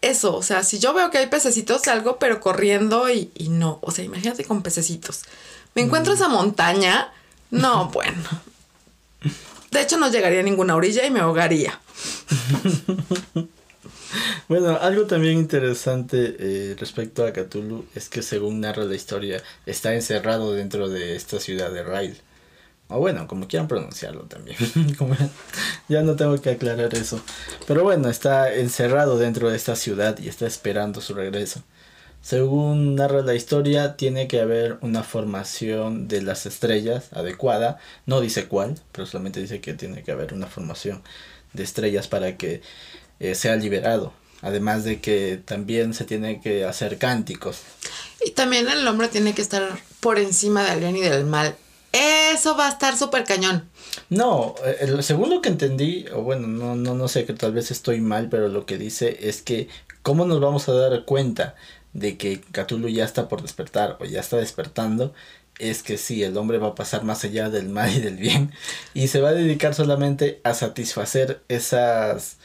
eso. 0.00 0.34
O 0.34 0.42
sea, 0.42 0.62
si 0.62 0.78
yo 0.78 0.94
veo 0.94 1.10
que 1.10 1.18
hay 1.18 1.26
pececitos, 1.26 1.82
salgo, 1.82 2.18
pero 2.18 2.40
corriendo 2.40 3.10
y, 3.10 3.30
y 3.34 3.48
no. 3.48 3.78
O 3.82 3.90
sea, 3.90 4.04
imagínate 4.04 4.44
con 4.44 4.62
pececitos. 4.62 5.24
Me 5.74 5.82
encuentro 5.82 6.12
mm. 6.12 6.16
esa 6.16 6.28
montaña. 6.28 7.12
No, 7.50 7.88
bueno. 7.92 8.28
De 9.70 9.82
hecho, 9.82 9.98
no 9.98 10.08
llegaría 10.08 10.40
a 10.40 10.44
ninguna 10.44 10.74
orilla 10.74 11.04
y 11.04 11.10
me 11.10 11.20
ahogaría. 11.20 11.78
Bueno, 14.48 14.78
algo 14.80 15.06
también 15.06 15.38
interesante 15.38 16.36
eh, 16.38 16.76
respecto 16.78 17.26
a 17.26 17.32
Cthulhu 17.32 17.84
es 17.94 18.08
que 18.08 18.22
según 18.22 18.60
narra 18.60 18.84
la 18.84 18.94
historia, 18.94 19.42
está 19.66 19.94
encerrado 19.94 20.52
dentro 20.52 20.88
de 20.88 21.16
esta 21.16 21.40
ciudad 21.40 21.70
de 21.72 21.82
Rail. 21.82 22.16
O 22.88 23.00
bueno, 23.00 23.26
como 23.26 23.48
quieran 23.48 23.66
pronunciarlo 23.66 24.22
también. 24.22 24.56
ya 25.88 26.02
no 26.02 26.14
tengo 26.14 26.40
que 26.40 26.50
aclarar 26.50 26.94
eso. 26.94 27.20
Pero 27.66 27.82
bueno, 27.82 28.08
está 28.08 28.54
encerrado 28.54 29.18
dentro 29.18 29.50
de 29.50 29.56
esta 29.56 29.74
ciudad 29.74 30.18
y 30.18 30.28
está 30.28 30.46
esperando 30.46 31.00
su 31.00 31.14
regreso. 31.14 31.62
Según 32.22 32.94
narra 32.96 33.22
la 33.22 33.34
historia, 33.34 33.96
tiene 33.96 34.28
que 34.28 34.40
haber 34.40 34.78
una 34.80 35.02
formación 35.02 36.08
de 36.08 36.22
las 36.22 36.46
estrellas 36.46 37.12
adecuada. 37.12 37.78
No 38.04 38.20
dice 38.20 38.46
cuál, 38.46 38.76
pero 38.92 39.06
solamente 39.06 39.40
dice 39.40 39.60
que 39.60 39.74
tiene 39.74 40.02
que 40.02 40.12
haber 40.12 40.34
una 40.34 40.46
formación 40.46 41.02
de 41.52 41.62
estrellas 41.64 42.08
para 42.08 42.36
que 42.36 42.62
eh, 43.20 43.34
sea 43.34 43.56
liberado. 43.56 44.12
Además 44.42 44.84
de 44.84 45.00
que 45.00 45.40
también 45.44 45.94
se 45.94 46.04
tiene 46.04 46.40
que 46.40 46.64
hacer 46.64 46.98
cánticos. 46.98 47.60
Y 48.24 48.32
también 48.32 48.68
el 48.68 48.86
hombre 48.86 49.08
tiene 49.08 49.34
que 49.34 49.42
estar 49.42 49.78
por 50.00 50.18
encima 50.18 50.64
del 50.64 50.80
bien 50.80 50.96
y 50.96 51.00
del 51.00 51.24
mal. 51.24 51.56
Eso 51.92 52.56
va 52.56 52.66
a 52.66 52.70
estar 52.70 52.96
súper 52.96 53.24
cañón. 53.24 53.68
No, 54.10 54.54
eh, 54.64 54.76
el, 54.80 55.02
según 55.02 55.30
lo 55.30 55.40
que 55.40 55.48
entendí, 55.48 56.04
o 56.12 56.22
bueno, 56.22 56.46
no, 56.46 56.76
no, 56.76 56.94
no 56.94 57.08
sé 57.08 57.24
que 57.24 57.32
tal 57.32 57.52
vez 57.52 57.70
estoy 57.70 58.00
mal, 58.00 58.28
pero 58.28 58.48
lo 58.48 58.66
que 58.66 58.76
dice 58.76 59.16
es 59.28 59.40
que 59.42 59.68
cómo 60.02 60.26
nos 60.26 60.40
vamos 60.40 60.68
a 60.68 60.72
dar 60.72 61.04
cuenta 61.04 61.56
de 61.94 62.18
que 62.18 62.40
Cthulhu 62.40 62.88
ya 62.88 63.04
está 63.04 63.28
por 63.28 63.42
despertar 63.42 63.96
o 64.00 64.04
ya 64.04 64.20
está 64.20 64.36
despertando, 64.36 65.14
es 65.58 65.82
que 65.82 65.96
sí, 65.96 66.22
el 66.22 66.36
hombre 66.36 66.58
va 66.58 66.68
a 66.68 66.74
pasar 66.74 67.04
más 67.04 67.24
allá 67.24 67.48
del 67.48 67.68
mal 67.68 67.90
y 67.94 68.00
del 68.00 68.16
bien 68.16 68.52
y 68.94 69.08
se 69.08 69.20
va 69.20 69.30
a 69.30 69.34
dedicar 69.34 69.74
solamente 69.74 70.40
a 70.44 70.54
satisfacer 70.54 71.42
esas 71.48 72.36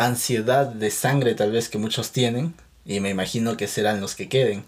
ansiedad 0.00 0.66
de 0.66 0.90
sangre 0.90 1.34
tal 1.34 1.52
vez 1.52 1.68
que 1.68 1.76
muchos 1.76 2.10
tienen 2.10 2.54
y 2.86 3.00
me 3.00 3.10
imagino 3.10 3.58
que 3.58 3.68
serán 3.68 4.00
los 4.00 4.14
que 4.14 4.30
queden 4.30 4.64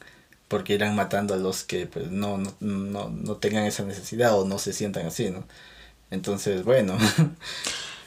porque 0.46 0.74
irán 0.74 0.94
matando 0.94 1.32
a 1.32 1.38
los 1.38 1.64
que 1.64 1.86
pues 1.86 2.10
no, 2.10 2.36
no, 2.36 2.54
no, 2.60 3.08
no 3.08 3.36
tengan 3.36 3.64
esa 3.64 3.82
necesidad 3.82 4.38
o 4.38 4.44
no 4.44 4.58
se 4.58 4.74
sientan 4.74 5.06
así, 5.06 5.30
¿no? 5.30 5.44
Entonces, 6.10 6.64
bueno. 6.64 6.98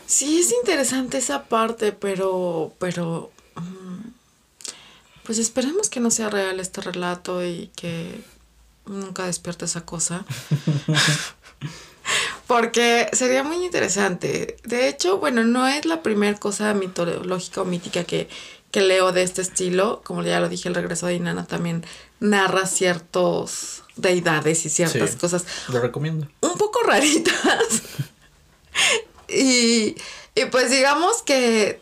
Sí, 0.07 0.37
es 0.37 0.51
interesante 0.51 1.17
esa 1.17 1.45
parte, 1.45 1.91
pero, 1.91 2.75
pero, 2.77 3.31
mm, 3.55 4.09
pues 5.23 5.39
esperemos 5.39 5.89
que 5.89 5.99
no 5.99 6.11
sea 6.11 6.29
real 6.29 6.59
este 6.59 6.79
relato 6.81 7.43
y 7.43 7.71
que 7.75 8.21
nunca 8.85 9.25
despierte 9.25 9.65
esa 9.65 9.83
cosa. 9.83 10.23
Porque 12.47 13.09
sería 13.13 13.43
muy 13.43 13.63
interesante. 13.65 14.57
De 14.63 14.87
hecho, 14.87 15.17
bueno, 15.17 15.43
no 15.43 15.67
es 15.67 15.85
la 15.85 16.03
primera 16.03 16.37
cosa 16.37 16.73
mitológica 16.73 17.61
o 17.61 17.65
mítica 17.65 18.03
que, 18.03 18.29
que 18.71 18.81
leo 18.81 19.11
de 19.11 19.23
este 19.23 19.41
estilo. 19.41 20.01
Como 20.03 20.21
ya 20.21 20.39
lo 20.39 20.47
dije, 20.47 20.69
el 20.69 20.75
regreso 20.75 21.07
de 21.07 21.15
Inanna 21.15 21.45
también 21.45 21.85
narra 22.19 22.67
ciertos 22.67 23.83
deidades 23.95 24.65
y 24.65 24.69
ciertas 24.69 25.15
cosas. 25.15 25.45
Lo 25.69 25.81
recomiendo. 25.81 26.27
Un 26.41 26.57
poco 26.57 26.81
raritas. 26.83 27.33
y, 29.27 29.95
y 30.35 30.45
pues 30.51 30.69
digamos 30.69 31.23
que 31.23 31.79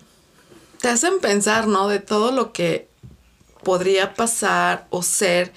te 0.80 0.88
hacen 0.88 1.20
pensar, 1.20 1.68
¿no? 1.68 1.90
De 1.90 2.00
todo 2.00 2.32
lo 2.32 2.54
que 2.54 2.88
podría 3.64 4.14
pasar 4.14 4.88
o 4.92 5.04
ser 5.04 5.52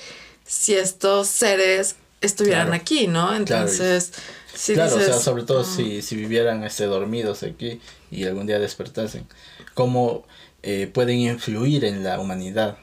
si 0.45 0.75
estos 0.75 1.29
seres 1.29 1.97
estuvieran 2.21 2.73
aquí, 2.73 3.07
¿no? 3.07 3.35
Entonces 3.35 4.13
claro, 4.13 4.27
o 4.57 5.01
sea, 5.01 5.19
sobre 5.19 5.45
todo 5.45 5.65
si, 5.65 6.03
si 6.03 6.17
vivieran 6.17 6.65
este, 6.65 6.87
dormidos 6.87 7.43
aquí 7.43 7.81
y 8.11 8.25
algún 8.25 8.47
día 8.47 8.59
despertasen, 8.59 9.27
cómo 9.75 10.25
eh, 10.63 10.91
pueden 10.93 11.19
influir 11.19 11.85
en 11.85 12.03
la 12.03 12.19
humanidad. 12.19 12.79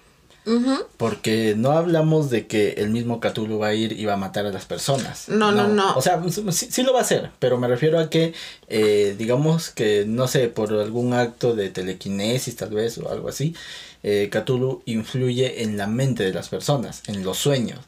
Porque 0.98 1.54
no 1.56 1.72
hablamos 1.72 2.30
de 2.30 2.48
que 2.48 2.72
el 2.74 2.90
mismo 2.90 3.22
Cthulhu 3.22 3.60
va 3.60 3.68
a 3.68 3.74
ir 3.74 3.94
y 3.94 4.04
va 4.04 4.16
a 4.16 4.18
matar 4.18 4.46
a 4.46 4.52
las 4.52 4.66
personas. 4.66 5.30
No, 5.30 5.54
no, 5.54 5.70
no. 5.70 5.96
O 5.96 6.02
sea, 6.02 6.22
sí, 6.30 6.68
sí, 6.70 6.84
lo 6.84 6.92
va 6.92 7.00
a 7.00 7.04
hacer, 7.04 7.32
pero 7.40 7.58
me 7.58 7.68
refiero 7.68 7.98
a 7.98 8.10
que, 8.10 8.34
eh, 8.68 9.16
digamos 9.18 9.70
que, 9.70 10.04
no 10.06 10.28
sé, 10.28 10.50
por 10.50 10.74
algún 10.74 11.14
acto 11.14 11.56
de 11.56 11.70
telequinesis 11.70 12.58
tal 12.58 12.72
vez 12.72 12.98
o 12.98 13.10
algo 13.10 13.30
así, 13.30 13.56
eh, 14.04 14.30
Cthulhu 14.30 14.82
influye 14.86 15.64
en 15.64 15.78
la 15.78 15.88
mente 15.88 16.24
de 16.24 16.34
las 16.34 16.50
personas, 16.50 17.04
en 17.08 17.24
los 17.24 17.38
sueños. 17.38 17.80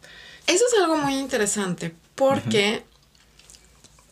Eso 0.48 0.64
es 0.66 0.80
algo 0.82 0.96
muy 0.96 1.18
interesante 1.18 1.94
porque 2.16 2.84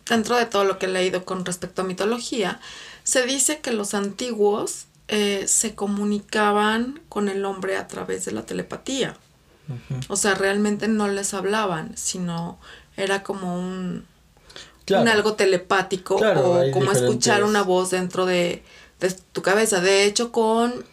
dentro 0.10 0.38
de 0.38 0.46
todo 0.46 0.64
lo 0.64 0.80
que 0.80 0.88
he 0.88 0.90
leído 0.90 1.26
con 1.26 1.46
respecto 1.46 1.82
a 1.82 1.86
mitología, 1.86 2.60
se 3.04 3.26
dice 3.26 3.60
que 3.60 3.72
los 3.72 3.94
antiguos 3.94 4.86
eh, 5.08 5.46
se 5.48 5.76
comunicaban 5.76 7.02
con 7.10 7.30
el 7.30 7.46
hombre 7.46 7.78
a 7.78 7.88
través 7.88 8.26
de 8.26 8.32
la 8.32 8.46
telepatía. 8.46 9.18
O 10.10 10.18
sea, 10.18 10.36
realmente 10.36 10.90
no 10.90 11.08
les 11.08 11.34
hablaban, 11.34 11.96
sino 11.96 12.60
era 12.98 13.24
como 13.24 13.58
un, 13.58 14.06
un 14.90 15.08
algo 15.08 15.34
telepático 15.36 16.16
o 16.16 16.72
como 16.72 16.92
escuchar 16.92 17.44
una 17.44 17.64
voz 17.64 17.92
dentro 17.92 18.26
de, 18.26 18.64
de, 19.00 19.12
tu 19.32 19.42
cabeza. 19.42 19.80
De 19.80 20.06
hecho, 20.06 20.34
con 20.34 20.86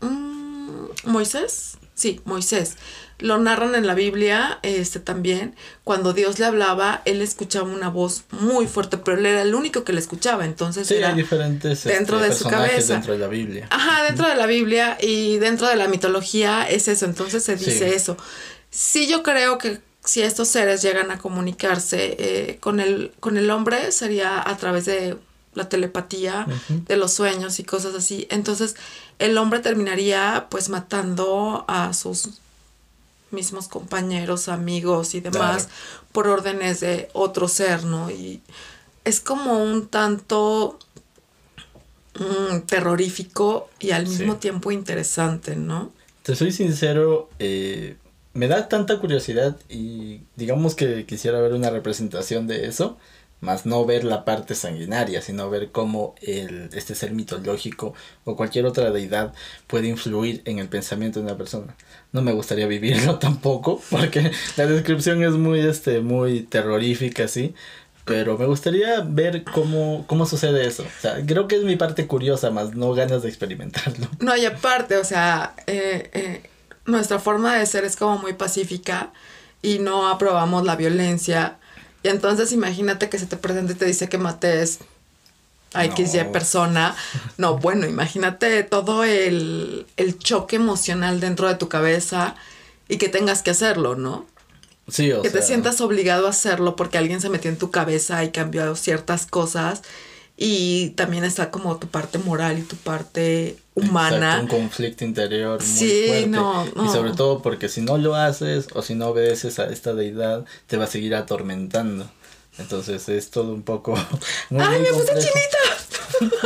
mm, 0.00 0.86
Moisés, 1.06 1.78
sí, 1.94 2.20
Moisés. 2.24 2.76
Lo 3.18 3.38
narran 3.38 3.74
en 3.74 3.86
la 3.86 3.94
Biblia 3.94 4.58
este 4.62 4.98
también. 4.98 5.54
Cuando 5.84 6.12
Dios 6.12 6.38
le 6.38 6.46
hablaba 6.46 7.02
él 7.04 7.22
escuchaba 7.22 7.68
una 7.68 7.88
voz 7.88 8.24
muy 8.30 8.66
fuerte 8.66 8.98
pero 8.98 9.18
él 9.18 9.26
era 9.26 9.42
el 9.42 9.54
único 9.54 9.84
que 9.84 9.92
le 9.92 10.00
escuchaba. 10.00 10.44
Entonces 10.44 10.88
sí, 10.88 10.94
hay 10.94 11.14
diferentes 11.14 11.84
dentro 11.84 12.18
este, 12.18 12.28
de 12.28 12.34
su 12.34 12.48
cabeza. 12.48 12.94
dentro 12.94 13.12
de 13.12 13.18
la 13.20 13.28
Biblia. 13.28 13.68
Ajá 13.70 14.04
dentro 14.04 14.28
de 14.28 14.34
la 14.34 14.46
Biblia 14.46 14.98
y 15.00 15.38
dentro 15.38 15.68
de 15.68 15.76
la 15.76 15.88
mitología 15.88 16.68
es 16.68 16.88
eso. 16.88 17.06
Entonces 17.06 17.44
se 17.44 17.56
dice 17.56 17.94
eso. 17.94 18.16
Sí 18.70 19.06
yo 19.06 19.22
creo 19.22 19.58
que 19.58 19.80
si 20.04 20.22
estos 20.22 20.48
seres 20.48 20.82
llegan 20.82 21.10
a 21.10 21.18
comunicarse 21.18 22.16
eh, 22.18 22.58
con 22.60 22.80
el 22.80 23.12
con 23.20 23.36
el 23.36 23.50
hombre 23.50 23.90
sería 23.90 24.42
a 24.46 24.56
través 24.56 24.84
de 24.84 25.16
la 25.54 25.68
telepatía 25.68 26.46
de 26.68 26.96
los 26.96 27.12
sueños 27.12 27.58
y 27.58 27.64
cosas 27.64 27.94
así. 27.94 28.26
Entonces 28.30 28.76
el 29.18 29.38
hombre 29.38 29.60
terminaría 29.60 30.46
pues 30.50 30.68
matando 30.68 31.64
a 31.68 31.92
sus 31.94 32.30
mismos 33.30 33.68
compañeros, 33.68 34.48
amigos 34.48 35.14
y 35.14 35.20
demás 35.20 35.68
por 36.12 36.28
órdenes 36.28 36.80
de 36.80 37.08
otro 37.12 37.48
ser, 37.48 37.84
¿no? 37.84 38.10
Y 38.10 38.40
es 39.04 39.20
como 39.20 39.62
un 39.62 39.88
tanto 39.88 40.78
mm, 42.18 42.60
terrorífico 42.66 43.68
y 43.80 43.90
al 43.90 44.06
mismo 44.06 44.36
tiempo 44.36 44.70
interesante, 44.70 45.56
¿no? 45.56 45.92
Te 46.22 46.34
soy 46.36 46.52
sincero, 46.52 47.28
eh, 47.38 47.96
me 48.32 48.48
da 48.48 48.68
tanta 48.68 48.98
curiosidad 48.98 49.56
y 49.68 50.22
digamos 50.36 50.74
que 50.74 51.04
quisiera 51.04 51.40
ver 51.40 51.52
una 51.52 51.70
representación 51.70 52.46
de 52.46 52.66
eso 52.66 52.96
más 53.40 53.66
no 53.66 53.84
ver 53.84 54.04
la 54.04 54.24
parte 54.24 54.54
sanguinaria, 54.54 55.20
sino 55.22 55.50
ver 55.50 55.70
cómo 55.70 56.14
el, 56.22 56.70
este 56.72 56.94
ser 56.94 57.12
mitológico 57.12 57.94
o 58.24 58.36
cualquier 58.36 58.66
otra 58.66 58.90
deidad 58.90 59.34
puede 59.66 59.88
influir 59.88 60.42
en 60.46 60.58
el 60.58 60.68
pensamiento 60.68 61.20
de 61.20 61.26
una 61.26 61.36
persona. 61.36 61.76
No 62.12 62.22
me 62.22 62.32
gustaría 62.32 62.66
vivirlo 62.66 63.18
tampoco, 63.18 63.80
porque 63.90 64.32
la 64.56 64.66
descripción 64.66 65.22
es 65.22 65.32
muy, 65.32 65.60
este, 65.60 66.00
muy 66.00 66.40
terrorífica, 66.42 67.28
sí. 67.28 67.54
Pero 68.06 68.36
me 68.36 68.44
gustaría 68.44 69.00
ver 69.00 69.44
cómo, 69.44 70.04
cómo 70.06 70.26
sucede 70.26 70.66
eso. 70.66 70.82
O 70.82 71.00
sea, 71.00 71.24
creo 71.24 71.48
que 71.48 71.56
es 71.56 71.62
mi 71.62 71.76
parte 71.76 72.06
curiosa, 72.06 72.50
más 72.50 72.74
no 72.74 72.92
ganas 72.92 73.22
de 73.22 73.28
experimentarlo. 73.30 74.08
No, 74.20 74.36
y 74.36 74.44
aparte, 74.44 74.98
o 74.98 75.04
sea, 75.04 75.54
eh, 75.66 76.10
eh, 76.12 76.42
nuestra 76.84 77.18
forma 77.18 77.56
de 77.56 77.64
ser 77.64 77.84
es 77.84 77.96
como 77.96 78.18
muy 78.18 78.34
pacífica 78.34 79.12
y 79.62 79.78
no 79.78 80.08
aprobamos 80.08 80.64
la 80.64 80.76
violencia 80.76 81.58
y 82.04 82.08
entonces 82.08 82.52
imagínate 82.52 83.08
que 83.08 83.18
se 83.18 83.24
te 83.24 83.38
presenta 83.38 83.72
y 83.72 83.76
te 83.76 83.86
dice 83.86 84.10
que 84.10 84.18
mates 84.18 84.78
a 85.72 85.84
XY 85.86 86.24
persona. 86.32 86.94
No, 87.38 87.56
bueno, 87.56 87.86
imagínate 87.86 88.62
todo 88.62 89.04
el, 89.04 89.86
choque 90.18 90.56
emocional 90.56 91.18
dentro 91.18 91.48
de 91.48 91.54
tu 91.54 91.70
cabeza 91.70 92.36
y 92.88 92.98
que 92.98 93.08
tengas 93.08 93.42
que 93.42 93.50
hacerlo, 93.50 93.96
¿no? 93.96 94.26
Sí, 94.86 95.10
o 95.12 95.22
que 95.22 95.30
te 95.30 95.40
sientas 95.40 95.80
obligado 95.80 96.26
a 96.26 96.30
hacerlo 96.30 96.76
porque 96.76 96.98
alguien 96.98 97.22
se 97.22 97.30
metió 97.30 97.50
en 97.50 97.56
tu 97.56 97.70
cabeza 97.70 98.22
y 98.22 98.30
cambió 98.32 98.76
ciertas 98.76 99.24
cosas 99.24 99.80
y 100.36 100.90
también 100.90 101.24
está 101.24 101.50
como 101.50 101.78
tu 101.78 101.88
parte 101.88 102.18
moral 102.18 102.58
y 102.58 102.62
tu 102.62 102.76
parte 102.76 103.56
humana. 103.74 104.38
un 104.40 104.46
conflicto 104.46 105.04
interior 105.04 105.60
muy 105.60 105.66
sí, 105.66 106.04
fuerte. 106.06 106.26
No, 106.28 106.64
no. 106.74 106.84
Y 106.84 106.88
sobre 106.88 107.12
todo 107.12 107.42
porque 107.42 107.68
si 107.68 107.80
no 107.80 107.98
lo 107.98 108.14
haces 108.14 108.68
o 108.74 108.82
si 108.82 108.94
no 108.94 109.08
obedeces 109.08 109.58
a 109.58 109.66
esta 109.66 109.94
deidad, 109.94 110.44
te 110.66 110.76
va 110.76 110.84
a 110.84 110.88
seguir 110.88 111.14
atormentando. 111.14 112.08
Entonces 112.58 113.08
es 113.08 113.30
todo 113.30 113.52
un 113.52 113.62
poco. 113.62 113.94
¡Ay, 114.50 114.80
me 114.80 114.88
puse 114.88 115.12
chinita! 115.14 115.58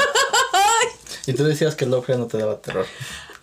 y 1.26 1.32
tú 1.34 1.44
decías 1.44 1.74
que 1.74 1.84
el 1.84 1.90
Lovecraft 1.90 2.20
no 2.20 2.26
te 2.26 2.38
daba 2.38 2.60
terror. 2.60 2.86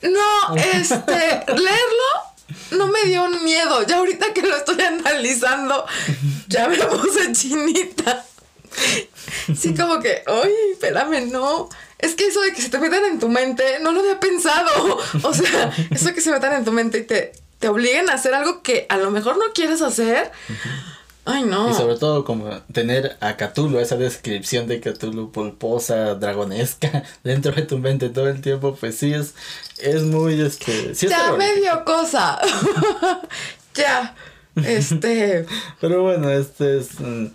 No, 0.01 0.55
este, 0.73 1.45
leerlo 1.47 2.25
no 2.71 2.87
me 2.87 3.03
dio 3.05 3.27
miedo. 3.29 3.85
Ya 3.85 3.97
ahorita 3.97 4.33
que 4.33 4.41
lo 4.41 4.55
estoy 4.55 4.81
analizando, 4.81 5.85
ya 6.47 6.67
me 6.67 6.77
puse 6.77 7.31
chinita. 7.31 8.25
Sí, 9.55 9.73
como 9.73 9.99
que, 9.99 10.23
ay, 10.25 10.51
espérame, 10.73 11.31
no. 11.31 11.69
Es 11.99 12.15
que 12.15 12.27
eso 12.27 12.41
de 12.41 12.53
que 12.53 12.61
se 12.61 12.69
te 12.69 12.79
metan 12.79 13.05
en 13.05 13.19
tu 13.19 13.29
mente, 13.29 13.79
no 13.81 13.91
lo 13.91 14.01
había 14.01 14.19
pensado. 14.19 14.99
O 15.23 15.33
sea, 15.33 15.73
eso 15.91 16.05
de 16.05 16.13
que 16.13 16.21
se 16.21 16.31
metan 16.31 16.53
en 16.53 16.65
tu 16.65 16.71
mente 16.71 16.99
y 16.99 17.03
te, 17.03 17.31
te 17.59 17.69
obliguen 17.69 18.09
a 18.09 18.13
hacer 18.13 18.33
algo 18.33 18.61
que 18.61 18.85
a 18.89 18.97
lo 18.97 19.11
mejor 19.11 19.37
no 19.37 19.45
quieres 19.53 19.81
hacer. 19.81 20.31
Ay, 21.25 21.43
no. 21.43 21.71
Y 21.71 21.73
sobre 21.73 21.95
todo 21.95 22.23
como 22.23 22.49
tener 22.71 23.17
a 23.19 23.35
Cthulhu, 23.35 23.79
esa 23.79 23.97
descripción 23.97 24.67
de 24.67 24.79
Cthulhu 24.79 25.31
pulposa, 25.31 26.13
dragonesca, 26.15 27.03
dentro 27.23 27.51
de 27.51 27.63
tu 27.63 27.79
mente 27.79 28.09
todo 28.09 28.29
el 28.29 28.41
tiempo, 28.41 28.75
pues 28.79 28.97
sí 28.97 29.11
es, 29.11 29.33
es 29.79 30.03
muy, 30.03 30.39
este... 30.39 30.93
Sí 30.93 31.07
ya 31.07 31.33
medio 31.33 31.83
cosa. 31.83 32.39
ya. 33.73 34.15
Este. 34.55 35.45
Pero 35.81 36.03
bueno, 36.03 36.29
este 36.29 36.77
es, 36.77 36.91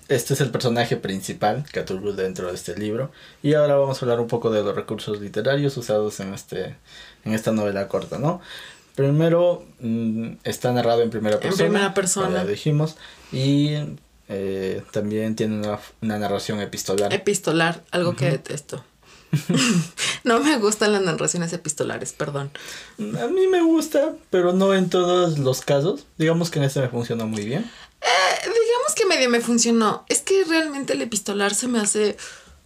este 0.09 0.35
es 0.35 0.41
el 0.41 0.51
personaje 0.51 0.97
principal, 0.97 1.65
Cthulhu, 1.71 2.13
dentro 2.13 2.49
de 2.49 2.55
este 2.55 2.77
libro. 2.77 3.11
Y 3.43 3.55
ahora 3.55 3.77
vamos 3.77 4.01
a 4.01 4.05
hablar 4.05 4.21
un 4.21 4.29
poco 4.29 4.51
de 4.51 4.63
los 4.63 4.75
recursos 4.75 5.21
literarios 5.21 5.77
usados 5.77 6.21
en, 6.21 6.35
este, 6.35 6.77
en 7.25 7.35
esta 7.35 7.53
novela 7.53 7.89
corta, 7.89 8.19
¿no? 8.19 8.41
Primero, 8.95 9.65
mm, 9.81 10.33
está 10.45 10.73
narrado 10.73 11.03
en 11.03 11.11
primera 11.11 11.39
persona. 11.39 11.65
En 11.65 11.73
primera 11.73 11.95
persona. 11.95 12.43
Ya 12.43 12.45
dijimos. 12.45 12.97
Y 13.33 13.75
eh, 14.29 14.83
también 14.93 15.37
tiene 15.37 15.59
una, 15.59 15.79
una, 16.03 16.19
narración 16.19 16.61
epistolar. 16.61 17.13
Epistolar, 17.13 17.83
algo 17.91 18.17
que 18.17 18.31
detesto. 18.31 18.85
no 20.25 20.41
me 20.41 20.57
gustan 20.59 20.93
las 20.93 21.03
narraciones 21.03 21.53
epistolares, 21.53 22.13
perdón. 22.13 22.51
A 22.99 23.27
mí 23.29 23.47
me 23.47 23.63
gusta, 23.63 24.15
pero 24.31 24.53
no 24.53 24.75
en 24.75 24.91
todos 24.91 25.39
los 25.39 25.61
casos. 25.61 26.07
Digamos 26.19 26.51
que 26.51 26.59
en 26.59 26.65
este 26.65 26.81
me 26.81 26.89
funcionó 26.89 27.27
muy 27.27 27.45
bien. 27.45 27.71
Eh, 28.01 28.41
digamos 28.45 28.95
que 28.95 29.07
medio 29.07 29.31
me 29.31 29.41
funcionó. 29.41 30.05
Es 30.09 30.21
que 30.21 30.45
realmente 30.45 30.95
el 30.95 31.03
epistolar 31.03 31.55
se 31.55 31.69
me 31.69 31.79
hace, 31.79 32.17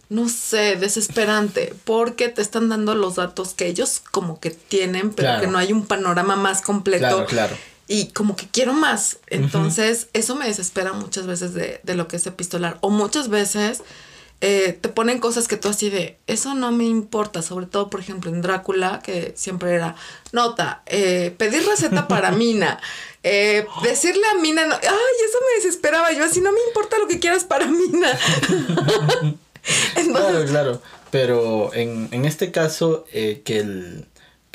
no 0.09 0.29
sé, 0.29 0.75
desesperante, 0.75 1.73
porque 1.83 2.29
te 2.29 2.41
están 2.41 2.69
dando 2.69 2.95
los 2.95 3.15
datos 3.15 3.53
que 3.53 3.67
ellos 3.67 4.01
como 4.11 4.39
que 4.39 4.51
tienen, 4.51 5.11
pero 5.11 5.39
que 5.39 5.47
no 5.47 5.57
hay 5.57 5.71
un 5.71 5.85
panorama 5.85 6.35
más 6.35 6.61
completo. 6.61 7.07
Claro, 7.07 7.25
claro. 7.25 7.57
Y 7.87 8.07
como 8.07 8.35
que 8.35 8.47
quiero 8.47 8.73
más. 8.73 9.19
Entonces, 9.27 10.07
eso 10.13 10.35
me 10.35 10.47
desespera 10.47 10.93
muchas 10.93 11.27
veces 11.27 11.53
de, 11.53 11.79
de 11.83 11.95
lo 11.95 12.07
que 12.07 12.15
es 12.15 12.25
epistolar. 12.25 12.79
O 12.81 12.89
muchas 12.89 13.29
veces 13.29 13.83
eh, 14.41 14.77
te 14.79 14.89
ponen 14.89 15.19
cosas 15.19 15.47
que 15.47 15.57
tú 15.57 15.69
así 15.69 15.89
de, 15.89 16.17
eso 16.27 16.53
no 16.55 16.71
me 16.71 16.83
importa, 16.83 17.41
sobre 17.41 17.65
todo, 17.65 17.89
por 17.89 17.99
ejemplo, 17.99 18.29
en 18.29 18.41
Drácula, 18.41 19.01
que 19.03 19.33
siempre 19.35 19.73
era, 19.73 19.95
nota, 20.33 20.83
eh, 20.85 21.33
pedir 21.37 21.65
receta 21.65 22.07
para 22.07 22.31
Mina, 22.33 22.79
eh, 23.23 23.65
decirle 23.83 24.23
a 24.27 24.35
Mina, 24.35 24.65
no, 24.65 24.75
ay, 24.75 24.81
eso 24.81 25.37
me 25.39 25.63
desesperaba, 25.63 26.11
yo 26.11 26.23
así, 26.23 26.41
no 26.41 26.51
me 26.51 26.59
importa 26.67 26.97
lo 26.97 27.07
que 27.07 27.19
quieras 27.19 27.43
para 27.43 27.65
Mina. 27.65 28.19
claro, 30.11 30.45
claro, 30.45 30.81
pero 31.11 31.73
en, 31.73 32.09
en 32.11 32.25
este 32.25 32.51
caso, 32.51 33.05
que 33.11 33.59
el 33.59 34.05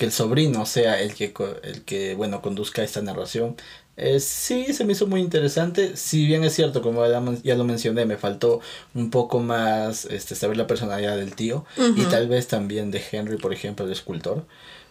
que 0.01 0.07
el 0.07 0.13
sobrino 0.13 0.65
sea 0.65 0.99
el 0.99 1.15
que, 1.15 1.35
el 1.63 1.83
que 1.85 2.15
bueno, 2.15 2.41
conduzca 2.41 2.83
esta 2.83 3.03
narración, 3.03 3.57
eh, 4.03 4.19
sí, 4.19 4.73
se 4.73 4.85
me 4.85 4.93
hizo 4.93 5.07
muy 5.07 5.21
interesante. 5.21 5.97
Si 5.97 6.27
bien 6.27 6.43
es 6.43 6.55
cierto, 6.55 6.81
como 6.81 7.05
ya, 7.07 7.55
lo 7.55 7.65
mencioné, 7.65 8.07
me 8.07 8.17
faltó 8.17 8.61
un 8.95 9.11
poco 9.11 9.41
más 9.41 10.07
este, 10.07 10.35
saber 10.35 10.57
la 10.57 10.67
personalidad 10.67 11.17
del 11.17 11.35
tío 11.35 11.67
y 11.97 12.05
tal 12.05 12.27
vez 12.27 12.49
también 12.49 12.91
de 12.91 13.03
Henry, 13.13 13.37
por 13.37 13.53
ejemplo, 13.53 13.85
el 13.85 13.93
escultor. 13.93 14.45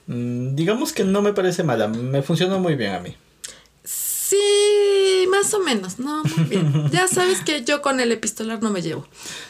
Mm, 0.05 0.55
digamos 0.55 0.93
que 0.93 1.03
no 1.03 1.24
me 1.24 1.34
parece 1.34 1.64
mala, 1.64 1.88
me 1.88 2.22
funcionó 2.22 2.60
muy 2.60 2.76
bien 2.76 2.93
a 2.93 2.99
mí. 2.99 3.16
Sí, 3.84 5.28
más 5.32 5.51
o 5.55 5.60
menos, 5.60 5.97
no, 5.97 6.24
muy 6.24 6.45
bien. 6.45 6.89
ya 6.91 7.07
sabes 7.07 7.41
que 7.41 7.64
yo 7.64 7.82
con 7.82 7.99
el 7.99 8.12
epistolar 8.12 8.62
no 8.62 8.70
me 8.70 8.84
llevo. 8.84 9.07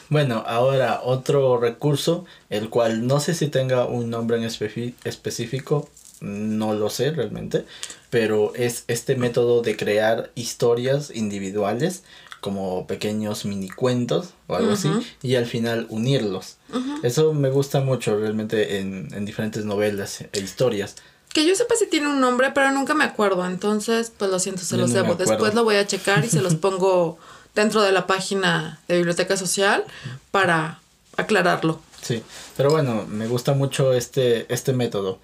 Bueno, 0.08 0.42
ahora 0.46 1.02
otro 1.04 1.58
recurso, 1.58 2.24
el 2.48 2.70
cual 2.70 3.06
no 3.06 3.20
sé 3.20 3.34
si 3.34 3.48
tenga 3.48 3.84
un 3.84 4.08
nombre 4.08 4.38
en 4.38 4.44
específico, 4.44 5.86
no 6.20 6.74
lo 6.74 6.88
sé 6.88 7.10
realmente, 7.10 7.66
pero 8.10 8.52
es 8.54 8.84
este 8.88 9.16
método 9.16 9.62
de 9.62 9.76
crear 9.76 10.30
historias 10.34 11.10
individuales 11.14 12.02
como 12.40 12.86
pequeños 12.86 13.44
mini 13.44 13.68
cuentos 13.68 14.30
o 14.46 14.56
algo 14.56 14.72
así 14.72 14.90
y 15.22 15.36
al 15.36 15.46
final 15.46 15.86
unirlos. 15.90 16.56
Eso 17.02 17.32
me 17.32 17.50
gusta 17.50 17.80
mucho 17.80 18.18
realmente 18.18 18.78
en, 18.78 19.08
en 19.12 19.24
diferentes 19.24 19.64
novelas 19.64 20.22
e 20.32 20.40
historias. 20.40 20.96
Que 21.32 21.46
yo 21.46 21.54
sepa 21.54 21.76
si 21.76 21.86
tiene 21.86 22.08
un 22.08 22.20
nombre, 22.20 22.50
pero 22.52 22.72
nunca 22.72 22.94
me 22.94 23.04
acuerdo. 23.04 23.46
Entonces, 23.46 24.12
pues 24.16 24.30
lo 24.30 24.40
siento, 24.40 24.62
se 24.62 24.76
los 24.76 24.92
debo. 24.92 25.14
Después 25.14 25.54
lo 25.54 25.62
voy 25.62 25.76
a 25.76 25.86
checar 25.86 26.24
y 26.24 26.28
se 26.28 26.40
los 26.40 26.54
pongo 26.56 27.18
dentro 27.54 27.82
de 27.82 27.92
la 27.92 28.06
página 28.06 28.80
de 28.88 28.96
Biblioteca 28.96 29.36
Social 29.36 29.84
para 30.30 30.80
aclararlo. 31.16 31.80
Sí, 32.02 32.22
pero 32.56 32.70
bueno, 32.70 33.04
me 33.06 33.26
gusta 33.26 33.52
mucho 33.52 33.92
este, 33.92 34.52
este 34.52 34.72
método 34.72 35.20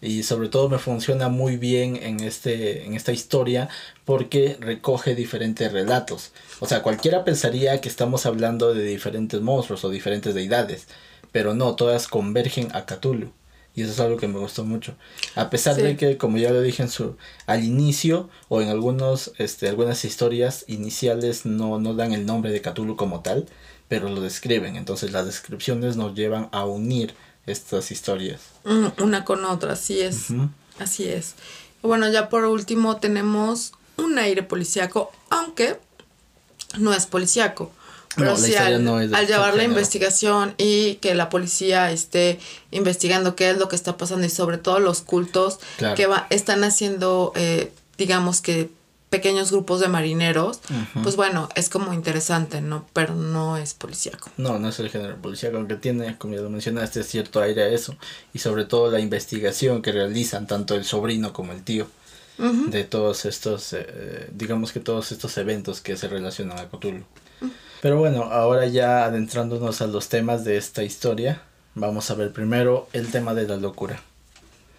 y 0.00 0.22
sobre 0.22 0.48
todo 0.48 0.68
me 0.68 0.78
funciona 0.78 1.28
muy 1.28 1.56
bien 1.56 1.96
en, 1.96 2.20
este, 2.20 2.84
en 2.84 2.94
esta 2.94 3.12
historia 3.12 3.68
porque 4.04 4.56
recoge 4.60 5.14
diferentes 5.14 5.72
relatos. 5.72 6.32
O 6.60 6.66
sea, 6.66 6.82
cualquiera 6.82 7.24
pensaría 7.24 7.80
que 7.80 7.88
estamos 7.88 8.26
hablando 8.26 8.74
de 8.74 8.84
diferentes 8.84 9.40
monstruos 9.40 9.84
o 9.84 9.90
diferentes 9.90 10.34
deidades, 10.34 10.86
pero 11.32 11.54
no, 11.54 11.74
todas 11.74 12.06
convergen 12.06 12.68
a 12.74 12.86
Cthulhu. 12.86 13.32
Y 13.74 13.82
eso 13.82 13.92
es 13.92 14.00
algo 14.00 14.16
que 14.16 14.26
me 14.26 14.40
gustó 14.40 14.64
mucho. 14.64 14.96
A 15.36 15.50
pesar 15.50 15.76
de 15.76 15.96
que, 15.96 16.16
como 16.16 16.38
ya 16.38 16.50
lo 16.50 16.60
dije 16.62 16.82
en 16.82 16.88
su, 16.88 17.16
al 17.46 17.62
inicio 17.62 18.28
o 18.48 18.60
en 18.60 18.70
algunos, 18.70 19.32
este, 19.38 19.68
algunas 19.68 20.04
historias 20.04 20.64
iniciales 20.66 21.46
no, 21.46 21.78
no 21.78 21.94
dan 21.94 22.12
el 22.12 22.26
nombre 22.26 22.50
de 22.50 22.60
Cthulhu 22.60 22.96
como 22.96 23.20
tal, 23.20 23.46
pero 23.86 24.08
lo 24.08 24.20
describen. 24.20 24.74
Entonces 24.74 25.12
las 25.12 25.26
descripciones 25.26 25.96
nos 25.96 26.14
llevan 26.14 26.48
a 26.50 26.64
unir 26.64 27.14
estas 27.48 27.90
historias. 27.90 28.40
Una 28.98 29.24
con 29.24 29.44
otra, 29.44 29.72
así 29.72 30.00
es. 30.00 30.26
Así 30.78 31.08
es. 31.08 31.34
Bueno, 31.82 32.08
ya 32.10 32.28
por 32.28 32.44
último 32.44 32.96
tenemos 32.98 33.72
un 33.96 34.18
aire 34.18 34.42
policíaco, 34.42 35.10
aunque 35.30 35.78
no 36.78 36.92
es 36.92 37.06
policíaco. 37.06 37.72
Pero 38.16 38.36
sí, 38.36 38.56
al, 38.56 38.82
llevar 39.26 39.54
la 39.54 39.62
investigación 39.62 40.54
y 40.58 40.94
que 40.96 41.14
la 41.14 41.28
policía 41.28 41.92
esté 41.92 42.40
investigando 42.72 43.36
qué 43.36 43.50
es 43.50 43.58
lo 43.58 43.68
que 43.68 43.76
está 43.76 43.96
pasando 43.96 44.26
y 44.26 44.30
sobre 44.30 44.58
todo 44.58 44.80
los 44.80 45.02
cultos 45.02 45.60
que 45.94 46.06
va, 46.06 46.26
están 46.30 46.64
haciendo, 46.64 47.32
eh, 47.36 47.70
digamos 47.96 48.40
que 48.40 48.70
pequeños 49.10 49.50
grupos 49.50 49.80
de 49.80 49.88
marineros, 49.88 50.60
pues 51.02 51.16
bueno, 51.16 51.48
es 51.54 51.68
como 51.68 51.92
interesante, 51.92 52.60
¿no? 52.60 52.86
Pero 52.92 53.14
no 53.14 53.56
es 53.56 53.74
policíaco. 53.74 54.30
No, 54.36 54.58
no 54.58 54.68
es 54.68 54.78
el 54.78 54.90
género 54.90 55.16
policíaco, 55.16 55.56
aunque 55.56 55.76
tiene, 55.76 56.18
como 56.18 56.34
ya 56.34 56.40
lo 56.40 56.50
mencionaste, 56.50 57.02
cierto 57.02 57.40
aire 57.40 57.62
a 57.62 57.68
eso. 57.68 57.96
Y 58.34 58.38
sobre 58.38 58.64
todo 58.64 58.90
la 58.90 59.00
investigación 59.00 59.82
que 59.82 59.92
realizan 59.92 60.46
tanto 60.46 60.74
el 60.74 60.84
sobrino 60.84 61.32
como 61.32 61.52
el 61.52 61.62
tío 61.62 61.86
de 62.38 62.84
todos 62.84 63.24
estos, 63.24 63.72
eh, 63.72 64.28
digamos 64.32 64.70
que 64.70 64.78
todos 64.78 65.10
estos 65.10 65.36
eventos 65.38 65.80
que 65.80 65.96
se 65.96 66.06
relacionan 66.06 66.58
a 66.58 66.68
Cthulhu. 66.68 67.02
Pero 67.80 67.98
bueno, 67.98 68.24
ahora 68.24 68.66
ya 68.66 69.04
adentrándonos 69.04 69.80
a 69.80 69.86
los 69.86 70.08
temas 70.08 70.44
de 70.44 70.56
esta 70.56 70.82
historia, 70.82 71.42
vamos 71.74 72.10
a 72.10 72.14
ver 72.14 72.32
primero 72.32 72.88
el 72.92 73.10
tema 73.10 73.34
de 73.34 73.48
la 73.48 73.56
locura. 73.56 74.00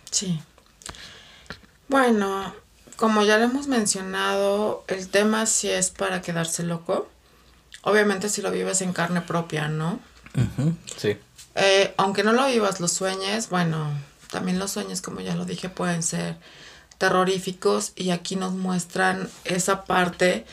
Sí. 0.09 0.39
Bueno, 1.87 2.53
como 2.99 3.23
ya 3.23 3.37
lo 3.37 3.45
hemos 3.45 3.67
mencionado, 3.67 4.83
el 4.89 5.07
tema 5.07 5.45
sí 5.45 5.69
es 5.69 5.89
para 5.89 6.21
quedarse 6.21 6.63
loco. 6.63 7.07
Obviamente 7.81 8.27
si 8.27 8.41
lo 8.41 8.51
vives 8.51 8.81
en 8.81 8.91
carne 8.91 9.21
propia, 9.21 9.69
¿no? 9.69 10.01
sí. 10.97 11.17
Eh, 11.55 11.93
aunque 11.95 12.23
no 12.23 12.33
lo 12.33 12.45
vivas, 12.47 12.81
los 12.81 12.91
sueños, 12.91 13.47
bueno, 13.47 13.89
también 14.31 14.59
los 14.59 14.71
sueños, 14.71 15.01
como 15.01 15.21
ya 15.21 15.33
lo 15.35 15.45
dije, 15.45 15.69
pueden 15.69 16.03
ser 16.03 16.35
terroríficos 16.97 17.93
y 17.95 18.09
aquí 18.09 18.35
nos 18.35 18.51
muestran 18.51 19.29
esa 19.45 19.85
parte 19.85 20.45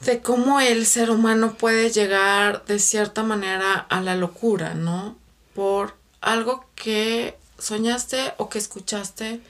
de 0.00 0.22
cómo 0.22 0.60
el 0.60 0.86
ser 0.86 1.10
humano 1.10 1.52
puede 1.52 1.90
llegar 1.90 2.64
de 2.64 2.78
cierta 2.78 3.22
manera 3.22 3.74
a 3.74 4.00
la 4.00 4.16
locura, 4.16 4.72
¿no? 4.72 5.18
Por 5.54 5.96
algo 6.22 6.64
que 6.74 7.36
soñaste 7.58 8.32
o 8.38 8.48
que 8.48 8.58
escuchaste. 8.58 9.42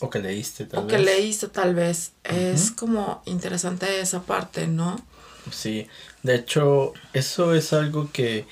O 0.00 0.10
que 0.10 0.18
leíste 0.20 0.66
tal 0.66 0.84
vez. 0.84 0.84
O 0.84 0.96
que 0.96 1.02
leíste 1.02 1.48
tal 1.48 1.74
vez. 1.74 2.12
Es 2.24 2.70
como 2.70 3.22
interesante 3.26 4.00
esa 4.00 4.22
parte, 4.22 4.66
¿no? 4.66 5.00
Sí, 5.50 5.88
de 6.22 6.36
hecho, 6.36 6.92
eso 7.12 7.54
es 7.54 7.72
algo 7.72 8.10
que 8.12 8.46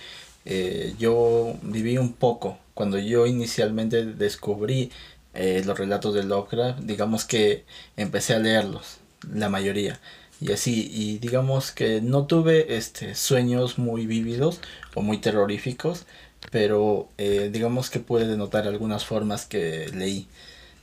eh, 0.45 0.95
yo 0.99 1.55
viví 1.62 1.99
un 1.99 2.12
poco 2.12 2.59
cuando 2.74 2.99
yo 2.99 3.26
inicialmente 3.26 4.05
descubrí 4.05 4.91
eh, 5.35 5.62
los 5.64 5.78
relatos 5.78 6.14
de 6.14 6.24
Lovecraft, 6.24 6.81
digamos 6.81 7.24
que 7.24 7.64
empecé 7.97 8.35
a 8.35 8.39
leerlos, 8.39 8.97
la 9.33 9.49
mayoría 9.49 10.01
y 10.41 10.53
así 10.53 10.91
y 10.93 11.18
digamos 11.18 11.70
que 11.70 12.01
no 12.01 12.26
tuve 12.26 12.76
este 12.76 13.14
sueños 13.14 13.78
muy 13.78 14.07
vívidos 14.07 14.61
o 14.95 15.03
muy 15.03 15.18
terroríficos 15.18 16.07
pero 16.51 17.09
eh, 17.18 17.51
digamos 17.53 17.91
que 17.91 18.01
pude 18.01 18.26
denotar 18.26 18.66
algunas 18.66 19.05
formas 19.05 19.45
que 19.45 19.91
leí 19.95 20.26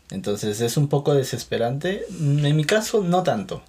entonces 0.09 0.61
es 0.61 0.77
un 0.77 0.87
poco 0.87 1.13
desesperante 1.13 2.05
en 2.09 2.55
mi 2.55 2.65
caso 2.65 3.03
no 3.03 3.23
tanto 3.23 3.61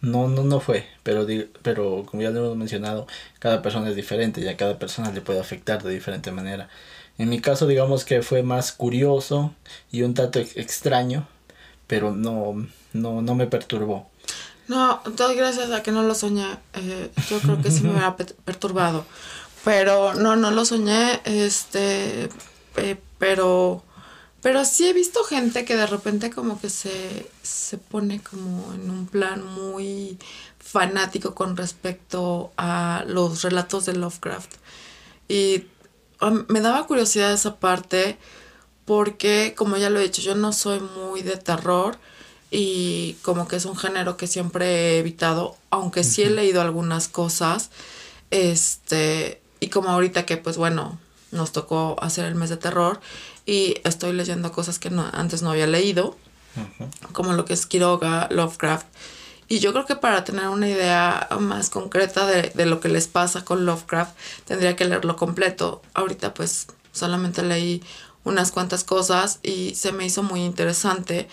no 0.00 0.28
no 0.28 0.44
no 0.44 0.60
fue 0.60 0.86
pero 1.02 1.26
pero 1.62 2.04
como 2.06 2.22
ya 2.22 2.30
lo 2.30 2.44
hemos 2.44 2.56
mencionado 2.56 3.06
cada 3.38 3.62
persona 3.62 3.88
es 3.90 3.96
diferente 3.96 4.40
y 4.40 4.48
a 4.48 4.56
cada 4.56 4.78
persona 4.78 5.10
le 5.10 5.20
puede 5.20 5.40
afectar 5.40 5.82
de 5.82 5.92
diferente 5.92 6.32
manera 6.32 6.68
en 7.18 7.28
mi 7.28 7.40
caso 7.40 7.66
digamos 7.66 8.04
que 8.04 8.22
fue 8.22 8.42
más 8.42 8.72
curioso 8.72 9.54
y 9.90 10.02
un 10.02 10.14
tanto 10.14 10.38
extraño 10.38 11.26
pero 11.86 12.14
no 12.14 12.66
no 12.92 13.22
no 13.22 13.34
me 13.34 13.46
perturbó 13.46 14.10
no, 14.68 15.00
doy 15.16 15.36
gracias 15.36 15.70
a 15.70 15.82
que 15.82 15.92
no 15.92 16.02
lo 16.02 16.14
soñé. 16.14 16.46
Eh, 16.74 17.10
yo 17.30 17.38
creo 17.38 17.62
que 17.62 17.70
sí 17.70 17.82
me 17.82 17.90
hubiera 17.90 18.16
perturbado. 18.16 19.04
Pero 19.64 20.14
no, 20.14 20.36
no 20.36 20.50
lo 20.50 20.64
soñé. 20.64 21.20
Este, 21.24 22.28
pero, 23.18 23.84
pero 24.46 24.64
sí 24.64 24.86
he 24.86 24.92
visto 24.92 25.24
gente 25.24 25.64
que 25.64 25.74
de 25.74 25.88
repente 25.88 26.30
como 26.30 26.60
que 26.60 26.70
se, 26.70 27.28
se 27.42 27.78
pone 27.78 28.20
como 28.20 28.72
en 28.74 28.90
un 28.90 29.08
plan 29.08 29.44
muy 29.44 30.18
fanático 30.60 31.34
con 31.34 31.56
respecto 31.56 32.52
a 32.56 33.02
los 33.08 33.42
relatos 33.42 33.86
de 33.86 33.94
Lovecraft. 33.94 34.52
Y 35.26 35.64
um, 36.20 36.44
me 36.46 36.60
daba 36.60 36.86
curiosidad 36.86 37.32
esa 37.32 37.56
parte 37.56 38.18
porque, 38.84 39.54
como 39.56 39.78
ya 39.78 39.90
lo 39.90 39.98
he 39.98 40.04
dicho, 40.04 40.22
yo 40.22 40.36
no 40.36 40.52
soy 40.52 40.78
muy 40.78 41.22
de 41.22 41.38
terror 41.38 41.98
y 42.48 43.14
como 43.22 43.48
que 43.48 43.56
es 43.56 43.64
un 43.64 43.76
género 43.76 44.16
que 44.16 44.28
siempre 44.28 44.66
he 44.68 44.98
evitado, 45.00 45.56
aunque 45.70 46.04
sí 46.04 46.22
he 46.22 46.30
leído 46.30 46.62
algunas 46.62 47.08
cosas, 47.08 47.70
este, 48.30 49.42
y 49.58 49.70
como 49.70 49.88
ahorita 49.88 50.24
que 50.24 50.36
pues 50.36 50.56
bueno, 50.56 51.00
nos 51.32 51.50
tocó 51.50 51.96
hacer 52.00 52.26
el 52.26 52.36
mes 52.36 52.50
de 52.50 52.56
terror 52.56 53.00
y 53.46 53.76
estoy 53.84 54.12
leyendo 54.12 54.52
cosas 54.52 54.78
que 54.78 54.90
no, 54.90 55.08
antes 55.12 55.42
no 55.42 55.50
había 55.50 55.66
leído, 55.66 56.16
como 57.12 57.32
lo 57.32 57.44
que 57.44 57.54
es 57.54 57.66
Quiroga, 57.66 58.28
Lovecraft, 58.30 58.86
y 59.48 59.60
yo 59.60 59.72
creo 59.72 59.86
que 59.86 59.96
para 59.96 60.24
tener 60.24 60.48
una 60.48 60.68
idea 60.68 61.28
más 61.38 61.70
concreta 61.70 62.26
de, 62.26 62.50
de 62.54 62.66
lo 62.66 62.80
que 62.80 62.88
les 62.88 63.06
pasa 63.06 63.44
con 63.44 63.64
Lovecraft, 63.64 64.16
tendría 64.44 64.74
que 64.74 64.84
leerlo 64.84 65.14
completo. 65.14 65.82
Ahorita 65.94 66.34
pues 66.34 66.66
solamente 66.90 67.44
leí 67.44 67.80
unas 68.24 68.50
cuantas 68.50 68.82
cosas 68.82 69.38
y 69.44 69.76
se 69.76 69.92
me 69.92 70.04
hizo 70.04 70.24
muy 70.24 70.42
interesante 70.42 71.28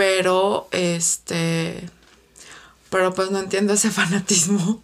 pero 0.00 0.66
este 0.70 1.86
pero 2.88 3.12
pues 3.12 3.30
no 3.30 3.38
entiendo 3.38 3.74
ese 3.74 3.90
fanatismo. 3.90 4.82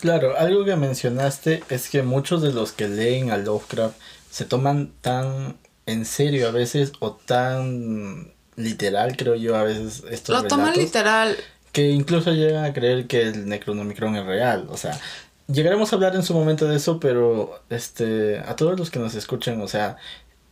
Claro, 0.00 0.36
algo 0.36 0.66
que 0.66 0.76
mencionaste 0.76 1.64
es 1.70 1.88
que 1.88 2.02
muchos 2.02 2.42
de 2.42 2.52
los 2.52 2.72
que 2.72 2.86
leen 2.86 3.30
a 3.30 3.38
Lovecraft 3.38 3.96
se 4.30 4.44
toman 4.44 4.92
tan 5.00 5.56
en 5.86 6.04
serio 6.04 6.48
a 6.48 6.50
veces 6.50 6.92
o 7.00 7.12
tan 7.12 8.32
literal, 8.56 9.16
creo 9.16 9.34
yo, 9.34 9.56
a 9.56 9.64
veces 9.64 10.04
estos 10.10 10.42
Lo 10.42 10.48
toman 10.48 10.74
literal. 10.74 11.36
Que 11.72 11.90
incluso 11.90 12.32
llegan 12.32 12.64
a 12.64 12.72
creer 12.72 13.06
que 13.06 13.22
el 13.22 13.48
Necronomicron 13.48 14.14
es 14.16 14.24
real, 14.24 14.66
o 14.70 14.76
sea, 14.76 14.98
llegaremos 15.48 15.92
a 15.92 15.96
hablar 15.96 16.14
en 16.14 16.22
su 16.22 16.34
momento 16.34 16.66
de 16.66 16.76
eso, 16.76 17.00
pero 17.00 17.60
este 17.68 18.38
a 18.38 18.56
todos 18.56 18.78
los 18.78 18.90
que 18.90 18.98
nos 18.98 19.14
escuchan, 19.14 19.60
o 19.60 19.68
sea, 19.68 19.96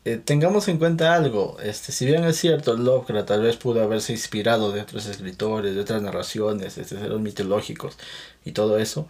eh, 0.05 0.16
tengamos 0.16 0.66
en 0.66 0.78
cuenta 0.78 1.14
algo, 1.14 1.59
este, 1.62 1.93
si 1.93 2.07
bien 2.07 2.24
es 2.24 2.37
cierto, 2.37 2.76
Lovecraft 2.76 3.28
tal 3.28 3.43
vez 3.43 3.57
pudo 3.57 3.83
haberse 3.83 4.12
inspirado 4.12 4.72
de 4.72 4.80
otros 4.80 5.07
escritores, 5.07 5.76
de 5.76 5.80
otras 5.80 6.03
narraciones, 6.03 6.74
de 6.74 6.85
seres 6.85 7.20
mitológicos 7.20 7.97
y 8.45 8.51
todo 8.51 8.78
eso, 8.78 9.07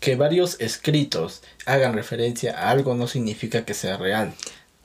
que 0.00 0.16
varios 0.16 0.60
escritos 0.60 1.42
hagan 1.64 1.94
referencia 1.94 2.58
a 2.58 2.70
algo 2.70 2.96
no 2.96 3.06
significa 3.06 3.64
que 3.64 3.72
sea 3.72 3.96
real. 3.96 4.34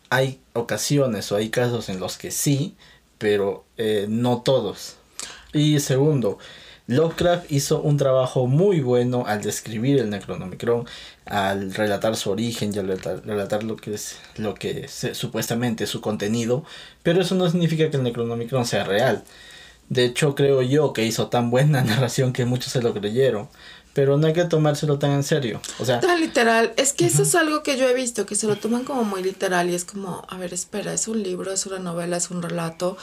Hay 0.10 0.40
ocasiones 0.54 1.32
o 1.32 1.36
hay 1.36 1.50
casos 1.50 1.90
en 1.90 2.00
los 2.00 2.18
que 2.18 2.32
sí, 2.32 2.76
pero 3.18 3.66
eh, 3.78 4.06
no 4.10 4.42
todos. 4.42 4.96
Y 5.54 5.80
segundo, 5.80 6.38
Lovecraft 6.88 7.52
hizo 7.52 7.82
un 7.82 7.98
trabajo 7.98 8.48
muy 8.48 8.80
bueno 8.80 9.26
al 9.28 9.42
describir 9.42 10.00
el 10.00 10.10
Necronomicron, 10.10 10.86
al 11.26 11.74
relatar 11.74 12.16
su 12.16 12.32
origen 12.32 12.74
y 12.74 12.80
al 12.80 12.88
relatar, 12.88 13.64
lo 13.64 13.76
que 13.76 13.94
es 13.94 14.18
lo 14.38 14.56
que 14.56 14.86
es, 14.86 15.10
supuestamente 15.12 15.86
su 15.86 16.00
contenido, 16.00 16.64
pero 17.04 17.22
eso 17.22 17.36
no 17.36 17.50
significa 17.50 17.90
que 17.90 17.98
el 17.98 18.04
Necronomicron 18.04 18.66
sea 18.66 18.86
real. 18.86 19.24
De 19.90 20.06
hecho, 20.06 20.36
creo 20.36 20.62
yo 20.62 20.94
que 20.94 21.06
hizo 21.06 21.28
tan 21.28 21.50
buena 21.50 21.82
narración 21.84 22.32
que 22.34 22.46
muchos 22.46 22.72
se 22.72 22.82
lo 22.82 22.94
creyeron. 22.94 23.50
Pero 23.98 24.16
no 24.16 24.28
hay 24.28 24.34
que 24.34 24.46
tomárselo 24.46 25.00
tan 25.00 25.10
en 25.10 25.24
serio. 25.24 25.60
O 25.80 25.86
sea. 25.86 26.00
Tan 26.00 26.22
literal. 26.22 26.72
Es 26.78 26.94
que 26.94 27.08
eso 27.08 27.24
es 27.24 27.34
algo 27.34 27.64
que 27.64 27.80
yo 27.80 27.90
he 27.90 27.96
visto, 27.96 28.28
que 28.28 28.36
se 28.36 28.46
lo 28.46 28.56
toman 28.56 28.84
como 28.84 29.04
muy 29.04 29.24
literal. 29.24 29.72
Y 29.72 29.74
es 29.74 29.86
como, 29.86 30.24
a 30.30 30.38
ver, 30.38 30.54
espera, 30.54 30.94
es 30.94 31.08
un 31.08 31.24
libro, 31.24 31.52
es 31.52 31.66
una 31.66 31.80
novela, 31.80 32.16
es 32.18 32.30
un 32.30 32.44
relato. 32.44 32.96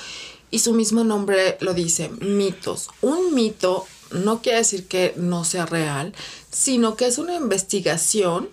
Y 0.52 0.60
su 0.60 0.72
mismo 0.72 1.02
nombre 1.02 1.58
lo 1.58 1.74
dice, 1.74 2.10
mitos. 2.20 2.90
Un 3.00 3.34
mito 3.34 3.84
no 4.12 4.40
quiere 4.40 4.58
decir 4.58 4.86
que 4.86 5.14
no 5.16 5.42
sea 5.42 5.66
real, 5.66 6.14
sino 6.52 6.94
que 6.94 7.06
es 7.06 7.18
una 7.18 7.34
investigación 7.34 8.48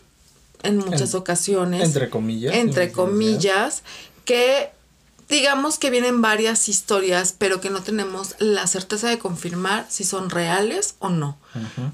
en 0.64 0.78
muchas 0.78 1.14
ocasiones. 1.14 1.84
Entre 1.84 2.10
comillas. 2.10 2.56
Entre 2.56 2.92
comillas, 2.92 3.84
que 4.26 4.72
digamos 5.32 5.80
que 5.80 5.90
vienen 5.90 6.22
varias 6.22 6.68
historias, 6.68 7.34
pero 7.36 7.62
que 7.62 7.70
no 7.70 7.82
tenemos 7.82 8.36
la 8.40 8.68
certeza 8.68 9.08
de 9.08 9.18
confirmar 9.18 9.86
si 9.90 10.04
son 10.04 10.30
reales 10.30 10.96
o 11.00 11.10
no. 11.10 11.38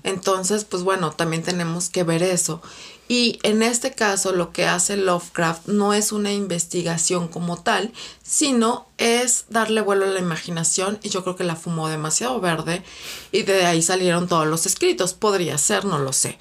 Entonces, 0.04 0.66
pues 0.66 0.82
bueno, 0.82 1.12
también 1.12 1.44
tenemos 1.44 1.90
que 1.90 2.04
ver 2.04 2.24
eso. 2.24 2.64
Y 3.08 3.40
en 3.44 3.62
este 3.62 3.92
caso 3.94 4.34
lo 4.34 4.52
que 4.52 4.66
hace 4.66 4.98
Lovecraft 4.98 5.68
no 5.68 5.94
es 5.94 6.12
una 6.12 6.34
investigación 6.34 7.28
como 7.28 7.62
tal, 7.62 7.94
sino 8.24 8.88
es 8.98 9.46
darle 9.50 9.82
vuelo 9.82 10.06
a 10.06 10.10
la 10.10 10.20
imaginación 10.20 11.00
y 11.04 11.10
yo 11.10 11.24
creo 11.24 11.36
que 11.36 11.44
la 11.44 11.56
fumó 11.56 11.90
demasiado 11.90 12.42
verde 12.42 12.84
y 13.32 13.44
de 13.44 13.68
ahí 13.68 13.84
salieron 13.84 14.28
todos 14.28 14.48
los 14.48 14.66
escritos. 14.66 15.14
Podría 15.14 15.60
ser, 15.60 15.86
no 15.86 16.00
lo 16.00 16.12
sé. 16.12 16.40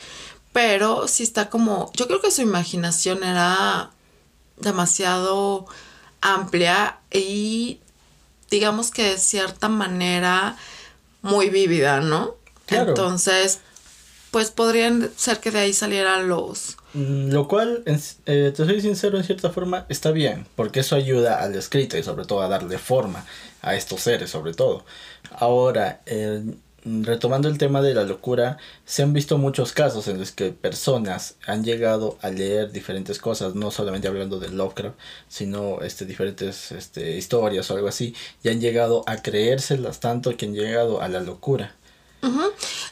Pero 0.55 1.09
sí 1.09 1.24
está 1.24 1.51
como, 1.51 1.92
yo 1.94 2.07
creo 2.07 2.22
que 2.22 2.30
su 2.30 2.40
imaginación 2.40 3.22
era 3.22 3.90
demasiado 4.59 5.66
amplia 6.20 6.98
y 7.10 7.80
digamos 8.50 8.90
que 8.90 9.10
de 9.10 9.18
cierta 9.18 9.68
manera 9.68 10.56
muy 11.22 11.50
vívida, 11.50 12.00
¿no? 12.00 12.36
Entonces, 12.68 13.60
pues 14.30 14.50
podrían 14.50 15.10
ser 15.16 15.40
que 15.40 15.50
de 15.50 15.60
ahí 15.60 15.72
salieran 15.72 16.28
los... 16.28 16.76
Mm, 16.94 17.30
lo 17.30 17.48
cual, 17.48 17.82
eh, 17.86 18.52
te 18.54 18.64
soy 18.64 18.80
sincero, 18.80 19.18
en 19.18 19.24
cierta 19.24 19.50
forma 19.50 19.86
está 19.88 20.10
bien, 20.10 20.46
porque 20.56 20.80
eso 20.80 20.96
ayuda 20.96 21.40
al 21.42 21.54
escrito 21.54 21.96
y 21.96 22.02
sobre 22.02 22.24
todo 22.24 22.42
a 22.42 22.48
darle 22.48 22.78
forma 22.78 23.24
a 23.62 23.74
estos 23.74 24.00
seres, 24.02 24.30
sobre 24.30 24.54
todo. 24.54 24.84
Ahora, 25.30 26.00
retomando 27.03 27.49
el 27.49 27.59
tema 27.59 27.82
de 27.82 27.95
la 27.95 28.05
locura, 28.05 28.59
se 28.84 29.03
han 29.03 29.12
visto 29.12 29.39
muchos 29.39 29.72
casos 29.72 30.07
en 30.09 30.18
los 30.18 30.30
que 30.30 30.53
personas 30.53 31.34
han 31.47 31.64
llegado 31.64 32.18
a 32.22 32.30
leer 32.30 32.70
diferentes 32.70 33.18
cosas, 33.18 33.55
no 33.55 33.70
solamente 33.70 34.09
hablando 34.09 34.39
de 34.39 34.51
Lovecraft, 34.51 34.97
sino 35.28 35.80
este, 35.80 36.07
diferentes 36.07 36.72
este, 36.72 37.16
historias 37.16 37.70
o 37.70 37.74
algo 37.74 37.89
así, 37.89 38.14
y 38.43 38.49
han 38.51 38.61
llegado 38.61 39.03
a 39.07 39.16
creérselas 39.16 40.01
tanto 40.01 40.37
que 40.37 40.47
han 40.47 40.55
llegado 40.55 41.03
a 41.03 41.09
la 41.09 41.20
locura. 41.20 41.74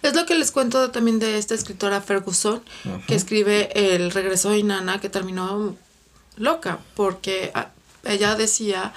Es 0.03 0.15
lo 0.15 0.27
que 0.27 0.37
les 0.37 0.53
cuento 0.53 0.91
también 0.91 1.19
de 1.19 1.39
esta 1.39 1.55
escritora 1.55 2.01
Ferguson, 2.01 2.63
que 3.07 3.15
escribe 3.15 3.71
El 3.75 4.11
regreso 4.11 4.51
de 4.51 4.59
Inanna, 4.59 5.01
que 5.01 5.09
terminó 5.09 5.77
loca, 6.37 6.79
porque 6.95 7.51
ah, 7.55 7.71
ella 8.05 8.35
decía 8.37 8.93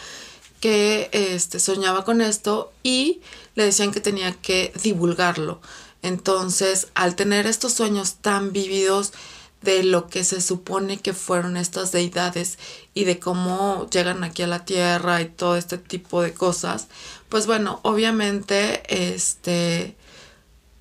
que 0.59 1.09
este, 1.11 1.59
soñaba 1.59 2.03
con 2.03 2.21
esto 2.21 2.71
y 2.83 3.21
le 3.55 3.65
decían 3.65 3.91
que 3.91 4.01
tenía 4.01 4.33
que 4.33 4.71
divulgarlo. 4.81 5.61
Entonces, 6.01 6.87
al 6.93 7.15
tener 7.15 7.47
estos 7.47 7.73
sueños 7.73 8.15
tan 8.21 8.53
vívidos 8.53 9.13
de 9.61 9.83
lo 9.83 10.07
que 10.07 10.23
se 10.23 10.39
supone 10.41 10.97
que 10.97 11.13
fueron 11.13 11.57
estas 11.57 11.91
deidades 11.91 12.59
y 12.93 13.05
de 13.05 13.19
cómo 13.19 13.87
llegan 13.89 14.23
aquí 14.23 14.43
a 14.43 14.47
la 14.47 14.65
tierra 14.65 15.21
y 15.21 15.29
todo 15.29 15.57
este 15.57 15.77
tipo 15.77 16.21
de 16.21 16.33
cosas, 16.33 16.87
pues 17.29 17.47
bueno, 17.47 17.79
obviamente, 17.83 18.83
este, 19.13 19.95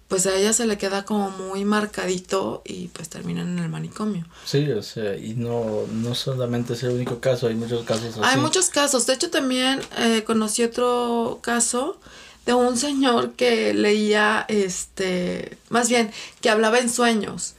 pues 0.09 0.27
a 0.27 0.35
ella 0.37 0.53
se 0.53 0.67
le 0.67 0.79
queda 0.79 1.05
como 1.05 1.31
muy 1.31 1.65
marcadito 1.65 2.63
y 2.65 2.89
pues 2.89 3.09
terminan 3.09 3.49
en 3.49 3.65
el 3.65 3.69
manicomio. 3.69 4.25
Sí, 4.45 4.71
o 4.71 4.83
sea, 4.83 5.17
y 5.17 5.35
no, 5.35 5.83
no 5.93 6.15
solamente 6.15 6.75
es 6.75 6.83
el 6.85 6.91
único 6.91 7.19
caso, 7.19 7.49
hay 7.49 7.55
muchos 7.55 7.85
casos 7.85 8.17
así. 8.17 8.21
Hay 8.23 8.41
muchos 8.41 8.71
casos, 8.71 9.07
de 9.07 9.15
hecho 9.15 9.31
también 9.31 9.81
eh, 9.99 10.23
conocí 10.25 10.63
otro 10.63 11.41
caso 11.43 11.99
de 12.45 12.55
un 12.55 12.79
señor 12.79 13.33
que 13.33 13.75
leía, 13.75 14.45
este, 14.49 15.59
más 15.71 15.89
bien, 15.89 16.13
que 16.41 16.51
hablaba 16.51 16.79
en 16.79 16.89
sueños 16.89 17.55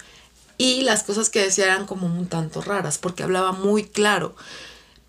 y 0.57 0.81
las 0.81 1.03
cosas 1.03 1.29
que 1.29 1.43
decía 1.43 1.65
eran 1.65 1.85
como 1.85 2.07
un 2.07 2.27
tanto 2.27 2.61
raras 2.61 2.97
porque 2.97 3.23
hablaba 3.23 3.51
muy 3.51 3.83
claro. 3.83 4.35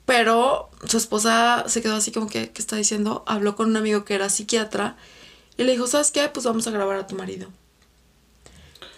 Pero 0.04 0.70
su 0.86 0.96
esposa 0.96 1.64
se 1.68 1.82
quedó 1.82 1.96
así 1.96 2.10
como 2.10 2.28
que, 2.28 2.50
¿qué 2.50 2.62
está 2.62 2.76
diciendo? 2.76 3.22
Habló 3.26 3.56
con 3.56 3.68
un 3.68 3.76
amigo 3.76 4.04
que 4.04 4.14
era 4.14 4.30
psiquiatra 4.30 4.96
y 5.58 5.64
le 5.64 5.72
dijo, 5.72 5.86
¿sabes 5.86 6.10
qué? 6.12 6.26
Pues 6.28 6.46
vamos 6.46 6.66
a 6.66 6.70
grabar 6.70 6.96
a 6.96 7.06
tu 7.06 7.16
marido. 7.16 7.48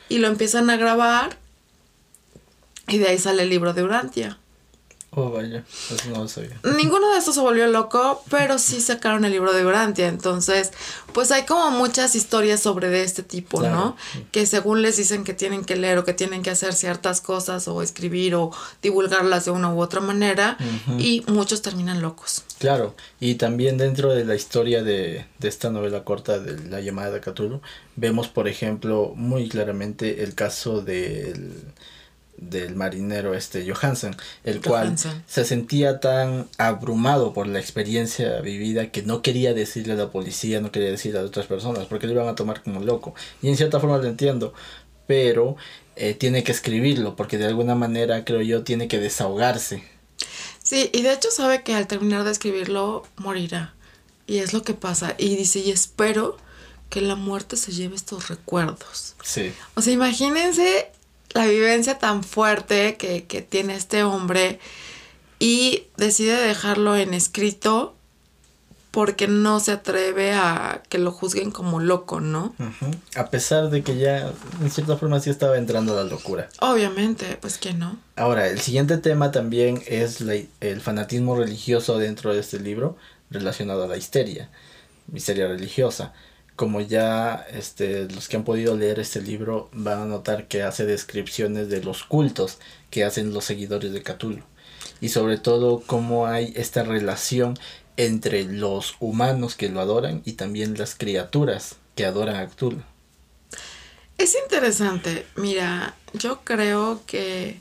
Y 0.09 0.19
lo 0.19 0.29
empiezan 0.29 0.71
a 0.71 0.77
grabar 0.77 1.39
y 2.87 2.99
de 2.99 3.09
ahí 3.09 3.19
sale 3.19 3.43
el 3.43 3.51
libro 3.51 3.73
de 3.73 3.83
Urantia. 3.83 4.39
Oh, 5.13 5.29
vaya, 5.31 5.65
eso 5.93 6.09
no 6.11 6.19
lo 6.19 6.29
sabía. 6.29 6.57
Ninguno 6.77 7.11
de 7.11 7.19
estos 7.19 7.35
se 7.35 7.41
volvió 7.41 7.67
loco, 7.67 8.23
pero 8.31 8.61
sí 8.61 8.81
sacaron 8.81 9.25
el 9.25 9.33
libro 9.33 9.53
de 9.53 9.67
Urantia. 9.67 10.07
Entonces, 10.07 10.71
pues 11.13 11.33
hay 11.33 11.47
como 11.47 11.73
muchas 11.73 12.15
historias 12.15 12.61
sobre 12.61 12.91
de 12.91 13.03
este 13.03 13.25
tipo, 13.25 13.61
¿no? 13.61 13.97
Que 14.31 14.47
según 14.47 14.83
les 14.83 14.99
dicen 14.99 15.25
que 15.25 15.35
tienen 15.35 15.65
que 15.65 15.75
leer 15.75 15.99
o 15.99 16.05
que 16.05 16.15
tienen 16.15 16.45
que 16.45 16.51
hacer 16.51 16.75
ciertas 16.75 17.21
cosas 17.21 17.67
o 17.67 17.83
escribir 17.83 18.37
o 18.37 18.53
divulgarlas 18.83 19.47
de 19.47 19.51
una 19.51 19.75
u 19.75 19.81
otra 19.81 20.01
manera 20.01 20.57
y 20.97 21.25
muchos 21.27 21.61
terminan 21.61 22.01
locos. 22.03 22.45
Claro, 22.61 22.95
y 23.19 23.35
también 23.35 23.79
dentro 23.79 24.15
de 24.15 24.25
la 24.25 24.37
historia 24.37 24.85
de, 24.85 25.27
de 25.41 25.49
esta 25.49 25.71
novela 25.71 26.05
corta 26.05 26.39
de 26.39 26.71
La 26.71 26.81
llamada 26.81 27.11
de 27.11 27.21
Cthulhu, 27.21 27.61
vemos, 27.97 28.29
por 28.29 28.47
ejemplo, 28.47 29.13
muy 29.17 29.49
claramente 29.49 30.23
el 30.23 30.37
caso 30.37 30.83
del 30.83 31.53
del 32.41 32.75
marinero 32.75 33.35
este 33.35 33.71
Johansen, 33.71 34.17
el 34.45 34.61
cual 34.61 34.97
se 35.27 35.45
sentía 35.45 36.01
tan 36.01 36.49
abrumado 36.59 37.33
por 37.33 37.47
la 37.47 37.61
experiencia 37.61 38.41
vivida 38.41 38.91
que 38.91 39.03
no 39.03 39.23
quería 39.23 39.53
decirle 39.53 39.93
a 39.93 39.97
la 39.97 40.11
policía, 40.11 40.61
no 40.61 40.73
quería 40.73 40.91
decirle 40.91 41.21
a 41.21 41.23
otras 41.23 41.47
personas, 41.47 41.87
porque 41.87 42.07
lo 42.07 42.15
iban 42.15 42.29
a 42.29 42.35
tomar 42.35 42.63
como 42.63 42.81
loco. 42.81 43.15
Y 43.43 43.49
en 43.49 43.57
cierta 43.57 43.79
forma 43.79 43.99
lo 43.99 44.07
entiendo, 44.07 44.55
pero 45.07 45.57
eh, 45.97 46.15
tiene 46.15 46.43
que 46.43 46.53
escribirlo, 46.53 47.15
porque 47.15 47.37
de 47.37 47.47
alguna 47.47 47.75
manera 47.75 48.25
creo 48.25 48.41
yo 48.41 48.63
tiene 48.63 48.89
que 48.89 48.99
desahogarse. 48.99 49.85
Sí, 50.63 50.91
y 50.93 51.03
de 51.03 51.13
hecho 51.13 51.31
sabe 51.31 51.63
que 51.63 51.75
al 51.75 51.87
terminar 51.87 52.25
de 52.25 52.31
escribirlo 52.31 53.05
morirá. 53.17 53.75
Y 54.27 54.39
es 54.39 54.53
lo 54.53 54.63
que 54.63 54.75
pasa. 54.75 55.15
Y 55.19 55.37
dice, 55.37 55.59
y 55.59 55.73
espero 55.73 56.37
que 56.89 57.01
la 57.01 57.17
muerte 57.17 57.57
se 57.57 57.73
lleve 57.73 57.97
estos 57.97 58.29
recuerdos. 58.29 59.15
Sí. 59.23 59.53
O 59.75 59.83
sea, 59.83 59.93
imagínense 59.93 60.91
la 61.35 61.47
vivencia 61.47 61.99
tan 61.99 62.25
fuerte 62.25 62.97
que, 62.97 63.47
tiene 63.49 63.75
este 63.75 64.03
hombre 64.03 64.59
y 65.39 65.85
decide 65.97 66.35
dejarlo 66.35 66.97
en 66.97 67.15
escrito 67.15 67.95
porque 68.91 69.29
no 69.29 69.61
se 69.61 69.73
atreve 69.73 70.33
a 70.33 70.83
que 70.89 70.99
lo 70.99 71.13
juzguen 71.13 71.53
como 71.53 71.79
loco, 71.79 72.21
¿no? 72.21 72.55
A 73.15 73.31
pesar 73.31 73.71
de 73.71 73.83
que 73.83 73.97
ya 73.97 74.33
en 74.61 74.71
cierta 74.71 74.97
forma 74.97 75.21
sí 75.21 75.31
estaba 75.31 75.57
entrando 75.59 75.93
a 75.93 76.03
la 76.03 76.11
locura. 76.11 76.49
Obviamente, 76.59 77.39
pues 77.41 77.59
que 77.59 77.73
no. 77.73 77.97
Ahora, 78.17 78.49
el 78.49 78.61
siguiente 78.61 78.99
tema 78.99 79.31
también 79.31 79.81
es 79.87 80.21
el 80.61 80.81
fanatismo 80.81 81.37
religioso 81.37 81.99
dentro 81.99 82.35
de 82.35 82.41
este 82.41 82.59
libro 82.59 82.97
relacionado 83.31 83.85
a 83.85 83.87
la 83.87 83.97
histeria, 83.97 84.51
histeria 85.15 85.47
religiosa 85.47 86.13
como 86.61 86.83
ya 86.83 87.47
este, 87.55 88.07
los 88.11 88.29
que 88.29 88.37
han 88.37 88.45
podido 88.45 88.77
leer 88.77 89.01
este 89.01 89.23
libro 89.23 89.71
van 89.73 90.03
a 90.03 90.05
notar 90.05 90.47
que 90.47 90.63
hace 90.63 90.85
descripciones 90.85 91.71
de 91.71 91.83
los 91.83 92.05
cultos 92.05 92.59
que 92.91 93.03
hacen 93.03 93.33
los 93.33 93.47
seguidores 93.47 93.95
de 93.95 94.03
Cthulhu. 94.03 94.43
Y 95.01 95.09
sobre 95.09 95.39
todo 95.39 95.83
cómo 95.87 96.27
hay 96.27 96.53
esta 96.55 96.83
relación 96.83 97.59
entre 97.97 98.45
los 98.45 98.97
humanos 99.01 99.55
que 99.55 99.71
lo 99.71 99.81
adoran 99.81 100.21
y 100.27 100.33
también 100.33 100.77
las 100.77 100.95
criaturas 100.95 101.77
que 101.95 102.05
adoran 102.05 102.37
a 102.37 102.47
Cthulhu. 102.47 102.83
Es 104.19 104.37
interesante. 104.45 105.25
Mira, 105.37 105.95
yo 106.13 106.43
creo 106.45 107.01
que 107.07 107.59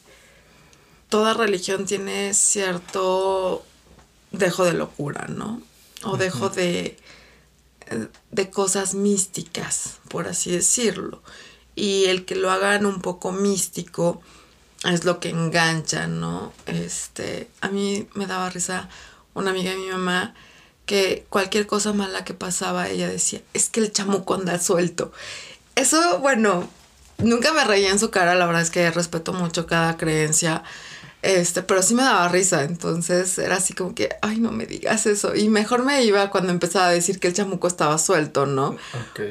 toda 1.08 1.34
religión 1.36 1.86
tiene 1.86 2.34
cierto 2.34 3.64
dejo 4.32 4.66
de 4.66 4.74
locura, 4.74 5.28
¿no? 5.30 5.62
O 6.04 6.18
dejo 6.18 6.50
de 6.50 6.98
de 8.32 8.50
cosas 8.50 8.94
místicas, 8.94 10.00
por 10.08 10.28
así 10.28 10.52
decirlo. 10.52 11.22
Y 11.76 12.06
el 12.06 12.26
que 12.26 12.36
lo 12.36 12.52
hagan 12.52 12.86
un 12.86 13.02
poco 13.02 13.32
místico 13.32 14.22
es 14.86 15.06
lo 15.06 15.20
que 15.20 15.30
engancha, 15.30 16.08
¿no? 16.08 16.54
Este, 16.66 17.50
a 17.62 17.70
mí 17.70 18.08
me 18.14 18.28
daba 18.28 18.50
risa 18.50 18.90
una 19.34 19.52
amiga 19.52 19.72
de 19.72 19.78
mi 19.78 19.88
mamá 19.88 20.34
que 20.86 21.26
cualquier 21.30 21.68
cosa 21.68 21.94
mala 21.94 22.26
que 22.26 22.34
pasaba, 22.34 22.90
ella 22.90 23.08
decía, 23.08 23.42
es 23.54 23.70
que 23.70 23.80
el 23.80 23.92
chamuco 23.92 24.34
anda 24.34 24.60
suelto. 24.60 25.12
Eso, 25.76 26.20
bueno, 26.20 26.68
nunca 27.20 27.54
me 27.54 27.64
reía 27.64 27.92
en 27.92 28.00
su 28.00 28.10
cara, 28.10 28.36
la 28.36 28.46
verdad 28.46 28.64
es 28.64 28.72
que 28.72 28.90
respeto 28.90 29.34
mucho 29.34 29.68
cada 29.68 29.98
creencia. 29.98 30.64
Este, 31.22 31.64
pero 31.64 31.84
sí 31.84 31.96
me 31.96 32.04
daba 32.04 32.30
risa, 32.30 32.64
entonces 32.64 33.38
era 33.38 33.58
así 33.58 33.74
como 33.74 33.94
que, 33.94 34.10
ay, 34.22 34.40
no 34.40 34.52
me 34.52 34.66
digas 34.66 35.06
eso. 35.06 35.36
Y 35.36 35.50
mejor 35.50 35.84
me 35.84 36.04
iba 36.04 36.30
cuando 36.30 36.52
empezaba 36.52 36.88
a 36.88 36.92
decir 36.92 37.20
que 37.20 37.28
el 37.28 37.34
chamuco 37.34 37.68
estaba 37.68 37.98
suelto, 37.98 38.46
¿no? 38.46 38.78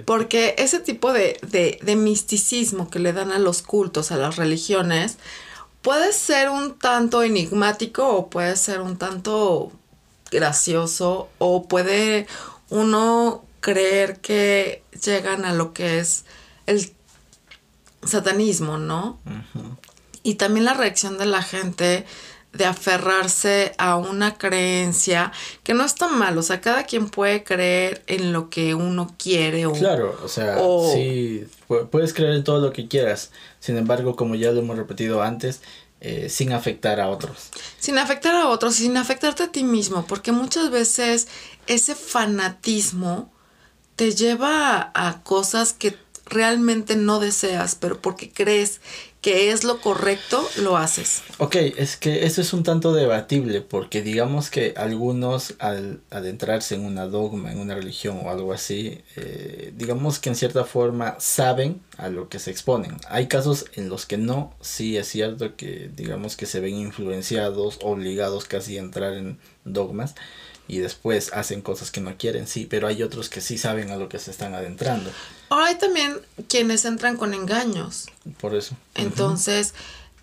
Porque 0.04 0.54
ese 0.58 0.80
tipo 0.80 1.12
de, 1.14 1.38
de, 1.48 1.78
de 1.82 1.96
misticismo 1.96 2.90
que 2.90 2.98
le 2.98 3.14
dan 3.14 3.32
a 3.32 3.38
los 3.38 3.62
cultos, 3.62 4.12
a 4.12 4.18
las 4.18 4.36
religiones, 4.36 5.16
puede 5.80 6.12
ser 6.12 6.50
un 6.50 6.78
tanto 6.78 7.22
enigmático 7.22 8.06
o 8.06 8.28
puede 8.28 8.56
ser 8.56 8.82
un 8.82 8.98
tanto 8.98 9.72
gracioso 10.30 11.30
o 11.38 11.68
puede 11.68 12.26
uno 12.68 13.44
creer 13.60 14.20
que 14.20 14.82
llegan 15.04 15.46
a 15.46 15.54
lo 15.54 15.72
que 15.72 16.00
es 16.00 16.24
el 16.66 16.92
satanismo, 18.04 18.78
¿no? 18.78 19.18
Y 20.22 20.34
también 20.34 20.64
la 20.64 20.74
reacción 20.74 21.18
de 21.18 21.26
la 21.26 21.42
gente 21.42 22.04
de 22.52 22.64
aferrarse 22.64 23.74
a 23.78 23.96
una 23.96 24.38
creencia 24.38 25.32
que 25.62 25.74
no 25.74 25.84
está 25.84 26.08
mal, 26.08 26.36
o 26.38 26.42
sea, 26.42 26.60
cada 26.60 26.84
quien 26.84 27.10
puede 27.10 27.44
creer 27.44 28.02
en 28.06 28.32
lo 28.32 28.48
que 28.48 28.74
uno 28.74 29.14
quiere 29.18 29.66
o... 29.66 29.72
Claro, 29.72 30.18
o 30.24 30.28
sea, 30.28 30.58
sí, 30.92 31.46
puedes 31.90 32.14
creer 32.14 32.32
en 32.32 32.44
todo 32.44 32.60
lo 32.60 32.72
que 32.72 32.88
quieras, 32.88 33.32
sin 33.60 33.76
embargo, 33.76 34.16
como 34.16 34.34
ya 34.34 34.50
lo 34.50 34.60
hemos 34.60 34.78
repetido 34.78 35.22
antes, 35.22 35.60
eh, 36.00 36.28
sin 36.30 36.52
afectar 36.52 37.00
a 37.00 37.08
otros. 37.08 37.50
Sin 37.78 37.98
afectar 37.98 38.34
a 38.34 38.48
otros, 38.48 38.76
sin 38.76 38.96
afectarte 38.96 39.42
a 39.42 39.52
ti 39.52 39.62
mismo, 39.62 40.06
porque 40.06 40.32
muchas 40.32 40.70
veces 40.70 41.28
ese 41.66 41.94
fanatismo 41.94 43.30
te 43.94 44.12
lleva 44.12 44.90
a 44.94 45.22
cosas 45.22 45.72
que 45.74 45.96
realmente 46.24 46.96
no 46.96 47.20
deseas, 47.20 47.74
pero 47.74 48.00
porque 48.00 48.30
crees 48.30 48.80
que 49.20 49.50
es 49.50 49.64
lo 49.64 49.80
correcto, 49.80 50.48
lo 50.58 50.76
haces. 50.76 51.22
Ok, 51.38 51.56
es 51.56 51.96
que 51.96 52.24
eso 52.24 52.40
es 52.40 52.52
un 52.52 52.62
tanto 52.62 52.92
debatible, 52.92 53.60
porque 53.60 54.02
digamos 54.02 54.48
que 54.50 54.74
algunos 54.76 55.54
al 55.58 56.00
adentrarse 56.10 56.76
en 56.76 56.84
una 56.84 57.06
dogma, 57.06 57.50
en 57.50 57.58
una 57.58 57.74
religión 57.74 58.20
o 58.24 58.30
algo 58.30 58.52
así, 58.52 59.02
eh, 59.16 59.72
digamos 59.76 60.18
que 60.20 60.28
en 60.28 60.36
cierta 60.36 60.64
forma 60.64 61.16
saben 61.18 61.80
a 61.96 62.08
lo 62.08 62.28
que 62.28 62.38
se 62.38 62.50
exponen. 62.50 62.96
Hay 63.08 63.26
casos 63.26 63.66
en 63.74 63.88
los 63.88 64.06
que 64.06 64.18
no, 64.18 64.54
sí 64.60 64.96
es 64.96 65.08
cierto 65.08 65.56
que 65.56 65.90
digamos 65.94 66.36
que 66.36 66.46
se 66.46 66.60
ven 66.60 66.76
influenciados, 66.76 67.78
obligados 67.82 68.44
casi 68.44 68.78
a 68.78 68.80
entrar 68.80 69.14
en 69.14 69.38
dogmas 69.64 70.14
y 70.68 70.78
después 70.78 71.32
hacen 71.32 71.62
cosas 71.62 71.90
que 71.90 72.00
no 72.00 72.16
quieren, 72.16 72.46
sí, 72.46 72.66
pero 72.66 72.86
hay 72.86 73.02
otros 73.02 73.30
que 73.30 73.40
sí 73.40 73.56
saben 73.56 73.90
a 73.90 73.96
lo 73.96 74.08
que 74.08 74.18
se 74.18 74.30
están 74.30 74.54
adentrando. 74.54 75.10
Ahora 75.48 75.66
hay 75.66 75.78
también 75.78 76.20
quienes 76.46 76.84
entran 76.84 77.16
con 77.16 77.32
engaños. 77.32 78.06
Por 78.38 78.54
eso. 78.54 78.76
Entonces, 78.94 79.72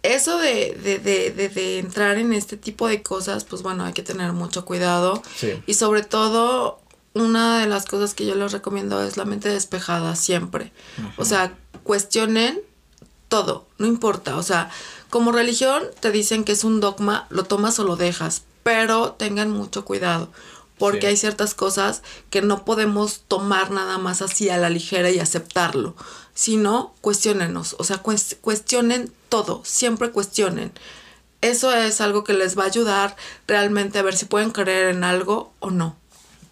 eso 0.03 0.37
de, 0.37 0.77
de, 0.81 0.99
de, 0.99 1.49
de, 1.49 1.79
entrar 1.79 2.17
en 2.17 2.31
este 2.31 2.57
tipo 2.57 2.87
de 2.87 3.01
cosas, 3.01 3.43
pues 3.43 3.63
bueno, 3.63 3.83
hay 3.85 3.93
que 3.93 4.03
tener 4.03 4.33
mucho 4.33 4.65
cuidado. 4.65 5.21
Sí. 5.35 5.61
Y 5.65 5.73
sobre 5.73 6.03
todo, 6.03 6.79
una 7.15 7.59
de 7.59 7.65
las 7.65 7.85
cosas 7.85 8.13
que 8.13 8.27
yo 8.27 8.35
les 8.35 8.51
recomiendo 8.51 9.01
es 9.03 9.17
la 9.17 9.25
mente 9.25 9.49
despejada 9.49 10.15
siempre. 10.15 10.71
O 11.17 11.25
sea, 11.25 11.57
cuestionen 11.83 12.61
todo, 13.29 13.65
no 13.79 13.87
importa. 13.87 14.37
O 14.37 14.43
sea, 14.43 14.69
como 15.09 15.31
religión 15.31 15.83
te 16.01 16.11
dicen 16.11 16.43
que 16.43 16.51
es 16.51 16.63
un 16.63 16.81
dogma, 16.81 17.25
lo 17.31 17.45
tomas 17.45 17.79
o 17.79 17.83
lo 17.83 17.95
dejas 17.95 18.43
pero 18.65 19.11
tengan 19.11 19.51
mucho 19.51 19.85
cuidado 19.85 20.31
porque 20.79 21.05
hay 21.05 21.17
ciertas 21.17 21.53
cosas 21.53 22.01
que 22.31 22.41
no 22.41 22.65
podemos 22.65 23.21
tomar 23.27 23.69
nada 23.69 23.99
más 23.99 24.23
así 24.23 24.49
a 24.49 24.57
la 24.57 24.71
ligera 24.71 25.11
y 25.11 25.19
aceptarlo, 25.19 25.95
sino 26.33 26.95
cuestionenos, 26.99 27.75
o 27.77 27.83
sea, 27.83 27.99
cuestionen 27.99 29.13
todo, 29.29 29.61
siempre 29.63 30.09
cuestionen. 30.09 30.71
Eso 31.41 31.75
es 31.75 32.01
algo 32.01 32.23
que 32.23 32.33
les 32.33 32.57
va 32.57 32.63
a 32.63 32.67
ayudar 32.67 33.15
realmente 33.47 33.99
a 33.99 34.01
ver 34.01 34.17
si 34.17 34.25
pueden 34.25 34.49
creer 34.49 34.89
en 34.89 35.03
algo 35.03 35.53
o 35.59 35.69
no. 35.69 35.95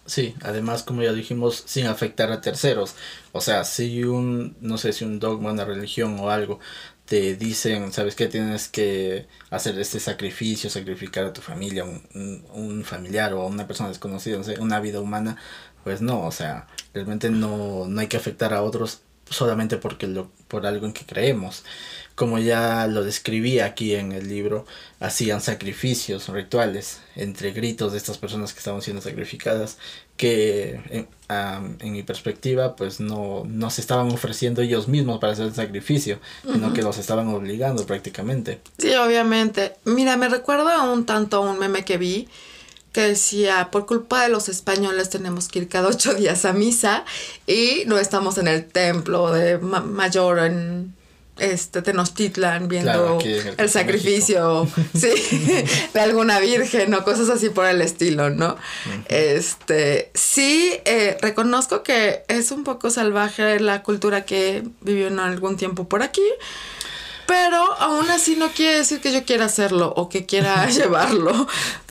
Sí, 0.06 0.36
además 0.42 0.84
como 0.84 1.02
ya 1.02 1.12
dijimos, 1.12 1.64
sin 1.66 1.88
afectar 1.88 2.30
a 2.30 2.40
terceros. 2.40 2.94
O 3.32 3.40
sea, 3.40 3.64
si 3.64 4.04
un, 4.04 4.56
no 4.60 4.78
sé 4.78 4.92
si 4.92 5.04
un 5.04 5.18
dogma, 5.18 5.50
una 5.50 5.64
religión 5.64 6.20
o 6.20 6.30
algo 6.30 6.60
te 7.06 7.36
dicen, 7.36 7.92
¿sabes 7.92 8.14
qué? 8.14 8.28
Tienes 8.28 8.68
que 8.68 9.26
hacer 9.50 9.78
este 9.78 10.00
sacrificio, 10.00 10.70
sacrificar 10.70 11.26
a 11.26 11.32
tu 11.32 11.40
familia, 11.40 11.84
un, 11.84 12.44
un, 12.52 12.84
familiar 12.84 13.34
o 13.34 13.42
a 13.42 13.46
una 13.46 13.66
persona 13.66 13.90
desconocida, 13.90 14.38
no 14.38 14.44
sé, 14.44 14.58
una 14.60 14.80
vida 14.80 15.00
humana, 15.00 15.36
pues 15.84 16.00
no, 16.00 16.24
o 16.26 16.32
sea, 16.32 16.66
realmente 16.94 17.30
no, 17.30 17.86
no 17.86 18.00
hay 18.00 18.08
que 18.08 18.16
afectar 18.16 18.54
a 18.54 18.62
otros 18.62 19.02
solamente 19.28 19.76
porque 19.76 20.06
lo, 20.06 20.30
por 20.48 20.66
algo 20.66 20.86
en 20.86 20.92
que 20.92 21.04
creemos. 21.06 21.64
Como 22.14 22.38
ya 22.38 22.86
lo 22.86 23.02
describí 23.02 23.58
aquí 23.58 23.94
en 23.94 24.12
el 24.12 24.28
libro, 24.28 24.66
hacían 25.00 25.40
sacrificios 25.40 26.28
rituales 26.28 27.00
entre 27.16 27.50
gritos 27.50 27.90
de 27.90 27.98
estas 27.98 28.18
personas 28.18 28.52
que 28.52 28.60
estaban 28.60 28.82
siendo 28.82 29.02
sacrificadas, 29.02 29.78
que 30.16 30.80
en, 30.90 31.08
en 31.80 31.92
mi 31.92 32.04
perspectiva 32.04 32.76
pues 32.76 33.00
no, 33.00 33.42
no 33.46 33.70
se 33.70 33.80
estaban 33.80 34.12
ofreciendo 34.12 34.62
ellos 34.62 34.86
mismos 34.86 35.18
para 35.18 35.32
hacer 35.32 35.46
el 35.46 35.54
sacrificio, 35.54 36.20
sino 36.44 36.72
que 36.72 36.82
los 36.82 36.98
estaban 36.98 37.26
obligando 37.28 37.84
prácticamente. 37.84 38.60
Sí, 38.78 38.94
obviamente. 38.94 39.74
Mira, 39.84 40.16
me 40.16 40.28
recuerda 40.28 40.82
un 40.82 41.06
tanto 41.06 41.38
a 41.38 41.40
un 41.40 41.58
meme 41.58 41.84
que 41.84 41.98
vi 41.98 42.28
que 42.92 43.00
decía, 43.00 43.70
por 43.72 43.86
culpa 43.86 44.22
de 44.22 44.28
los 44.28 44.48
españoles 44.48 45.10
tenemos 45.10 45.48
que 45.48 45.58
ir 45.58 45.68
cada 45.68 45.88
ocho 45.88 46.14
días 46.14 46.44
a 46.44 46.52
misa 46.52 47.04
y 47.44 47.82
no 47.86 47.98
estamos 47.98 48.38
en 48.38 48.46
el 48.46 48.66
templo 48.66 49.32
de 49.32 49.58
Mayor 49.58 50.38
en 50.38 50.94
este 51.38 51.82
Tenochtitlan 51.82 52.68
viendo 52.68 53.18
el, 53.58 53.68
sacrificio 53.68 54.68
sí, 54.94 55.08
de 55.94 56.00
alguna 56.00 56.38
virgen 56.38 56.94
o 56.94 57.04
cosas 57.04 57.28
así 57.28 57.50
por 57.50 57.66
el 57.66 57.80
estilo, 57.82 58.30
¿no? 58.30 58.56
Este 59.08 60.10
sí 60.14 60.72
eh, 60.84 61.16
reconozco 61.20 61.82
que 61.82 62.22
es 62.28 62.50
un 62.50 62.64
poco 62.64 62.90
salvaje 62.90 63.58
la 63.60 63.82
cultura 63.82 64.24
que 64.24 64.62
vivió 64.80 65.08
en 65.08 65.18
algún 65.18 65.56
tiempo 65.56 65.88
por 65.88 66.02
aquí. 66.02 66.22
Pero 67.26 67.56
aún 67.78 68.10
así 68.10 68.36
no 68.36 68.48
quiere 68.48 68.76
decir 68.76 69.00
que 69.00 69.12
yo 69.12 69.24
quiera 69.24 69.46
hacerlo 69.46 69.92
o 69.96 70.08
que 70.08 70.26
quiera 70.26 70.66
llevarlo. 70.70 71.46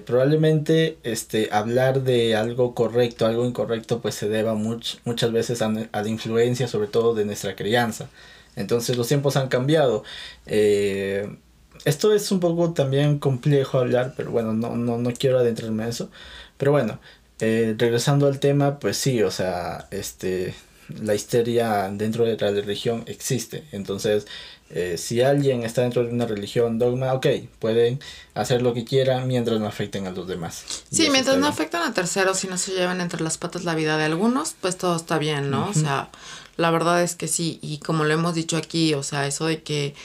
Probablemente 0.06 0.98
este, 1.04 1.50
hablar 1.52 2.04
de 2.04 2.36
algo 2.36 2.76
correcto, 2.76 3.26
algo 3.26 3.46
incorrecto, 3.46 4.00
pues 4.00 4.16
se 4.16 4.30
deba 4.30 4.54
muchas 4.54 5.32
veces 5.32 5.62
a, 5.62 5.70
la 5.70 6.08
influencia, 6.08 6.68
sobre 6.68 6.88
todo 6.88 7.16
de 7.16 7.26
nuestra 7.26 7.56
crianza. 7.56 8.10
Entonces 8.56 8.97
los 8.97 9.08
tiempos 9.08 9.36
han 9.38 9.47
cambiado. 9.47 10.04
Eh, 10.45 11.38
esto 11.86 12.14
es 12.14 12.32
un 12.32 12.39
poco 12.39 12.74
también 12.74 13.20
complejo 13.20 13.80
hablar, 13.80 14.14
pero 14.16 14.32
bueno, 14.32 14.54
no, 14.54 14.76
no, 14.76 14.97
no 14.97 15.14
quiero 15.14 15.39
adentrarme 15.39 15.84
en 15.84 15.89
eso. 15.89 16.10
Pero 16.58 16.72
bueno, 16.72 16.99
eh, 17.39 17.76
regresando 17.78 18.28
al 18.28 18.39
tema, 18.39 18.80
pues 18.80 18.97
sí, 18.97 19.22
o 19.22 19.32
sea, 19.32 19.88
este, 19.91 20.54
la 21.01 21.16
histeria 21.16 21.89
dentro 21.91 22.26
de 22.26 22.38
la 22.38 22.51
religión 22.51 23.04
existe. 23.08 23.66
Entonces, 23.72 24.28
eh, 24.70 24.97
si 24.97 25.22
alguien 25.22 25.64
está 25.64 25.82
dentro 25.82 26.04
de 26.04 26.12
una 26.12 26.26
religión 26.26 26.80
dogma, 26.80 27.14
ok, 27.14 27.28
pueden 27.60 27.99
hacer 28.34 28.62
lo 28.62 28.74
que 28.74 28.86
quieran 28.86 29.28
mientras 29.28 29.60
no 29.60 29.68
afecten 29.68 30.08
a 30.08 30.12
los 30.12 30.28
demás. 30.28 30.64
Sí, 30.91 31.10
mientras 31.12 31.38
no 31.38 31.47
afecten 31.47 31.82
a 31.82 31.93
terceros 31.93 32.43
y 32.43 32.47
no 32.47 32.58
se 32.58 32.72
lleven 32.72 33.01
entre 33.01 33.22
las 33.22 33.38
patas 33.38 33.66
la 33.66 33.76
vida 33.76 33.97
de 33.97 34.06
algunos, 34.06 34.56
pues 34.60 34.78
todo 34.78 34.95
está 34.95 35.18
bien, 35.18 35.51
¿no? 35.51 35.70
O 35.70 35.74
sea, 35.74 36.10
la 36.58 36.72
verdad 36.72 37.01
es 37.01 37.16
que 37.16 37.28
sí, 37.28 37.60
y 37.62 37.80
como 37.80 38.04
lo 38.04 38.14
hemos 38.14 38.36
dicho 38.36 38.58
aquí, 38.58 38.93
o 38.93 39.04
sea, 39.04 39.28
eso 39.28 39.45
de 39.45 39.64
que 39.64 39.95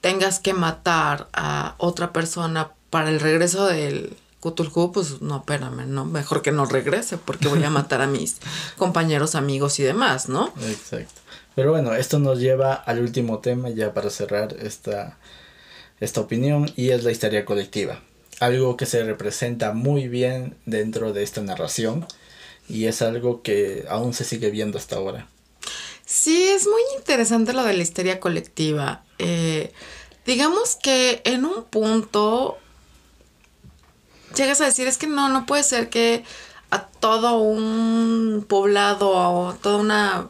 tengas 0.00 0.38
que 0.38 0.52
matar 0.52 1.28
a 1.32 1.74
otra 1.78 2.12
persona 2.12 2.72
para 2.90 3.10
el 3.10 3.20
regreso 3.20 3.66
del 3.66 4.16
Cthulhu, 4.40 4.92
pues 4.92 5.22
no, 5.22 5.38
espérame, 5.38 5.86
no, 5.86 6.04
mejor 6.04 6.42
que 6.42 6.52
no 6.52 6.66
regrese 6.66 7.16
porque 7.16 7.48
voy 7.48 7.64
a 7.64 7.70
matar 7.78 8.02
a 8.02 8.06
mis 8.06 8.36
compañeros, 8.76 9.34
amigos 9.34 9.80
y 9.80 9.82
demás, 9.82 10.28
¿no? 10.28 10.52
Exacto. 10.68 11.20
Pero 11.54 11.70
bueno, 11.70 11.94
esto 11.94 12.18
nos 12.18 12.38
lleva 12.38 12.74
al 12.74 13.00
último 13.00 13.38
tema 13.38 13.70
ya 13.70 13.94
para 13.94 14.10
cerrar 14.10 14.54
esta, 14.60 15.18
esta 16.00 16.20
opinión 16.20 16.70
y 16.76 16.90
es 16.90 17.04
la 17.04 17.12
historia 17.12 17.44
colectiva. 17.44 18.02
Algo 18.40 18.76
que 18.76 18.86
se 18.86 19.04
representa 19.04 19.72
muy 19.72 20.08
bien 20.08 20.56
dentro 20.66 21.12
de 21.12 21.22
esta 21.22 21.40
narración 21.40 22.06
y 22.68 22.86
es 22.86 23.02
algo 23.02 23.42
que 23.42 23.86
aún 23.88 24.12
se 24.12 24.24
sigue 24.24 24.50
viendo 24.50 24.78
hasta 24.78 24.96
ahora. 24.96 25.28
Sí, 26.14 26.44
es 26.44 26.68
muy 26.68 26.80
interesante 26.96 27.52
lo 27.52 27.64
de 27.64 27.72
la 27.72 27.82
histeria 27.82 28.20
colectiva. 28.20 29.02
Eh, 29.18 29.72
digamos 30.24 30.76
que 30.76 31.20
en 31.24 31.44
un 31.44 31.64
punto 31.64 32.56
llegas 34.36 34.60
a 34.60 34.66
decir, 34.66 34.86
es 34.86 34.96
que 34.96 35.08
no, 35.08 35.28
no 35.28 35.44
puede 35.44 35.64
ser 35.64 35.90
que 35.90 36.22
a 36.70 36.86
todo 36.86 37.38
un 37.38 38.46
poblado 38.48 39.10
o 39.10 39.54
toda 39.54 39.78
una 39.78 40.28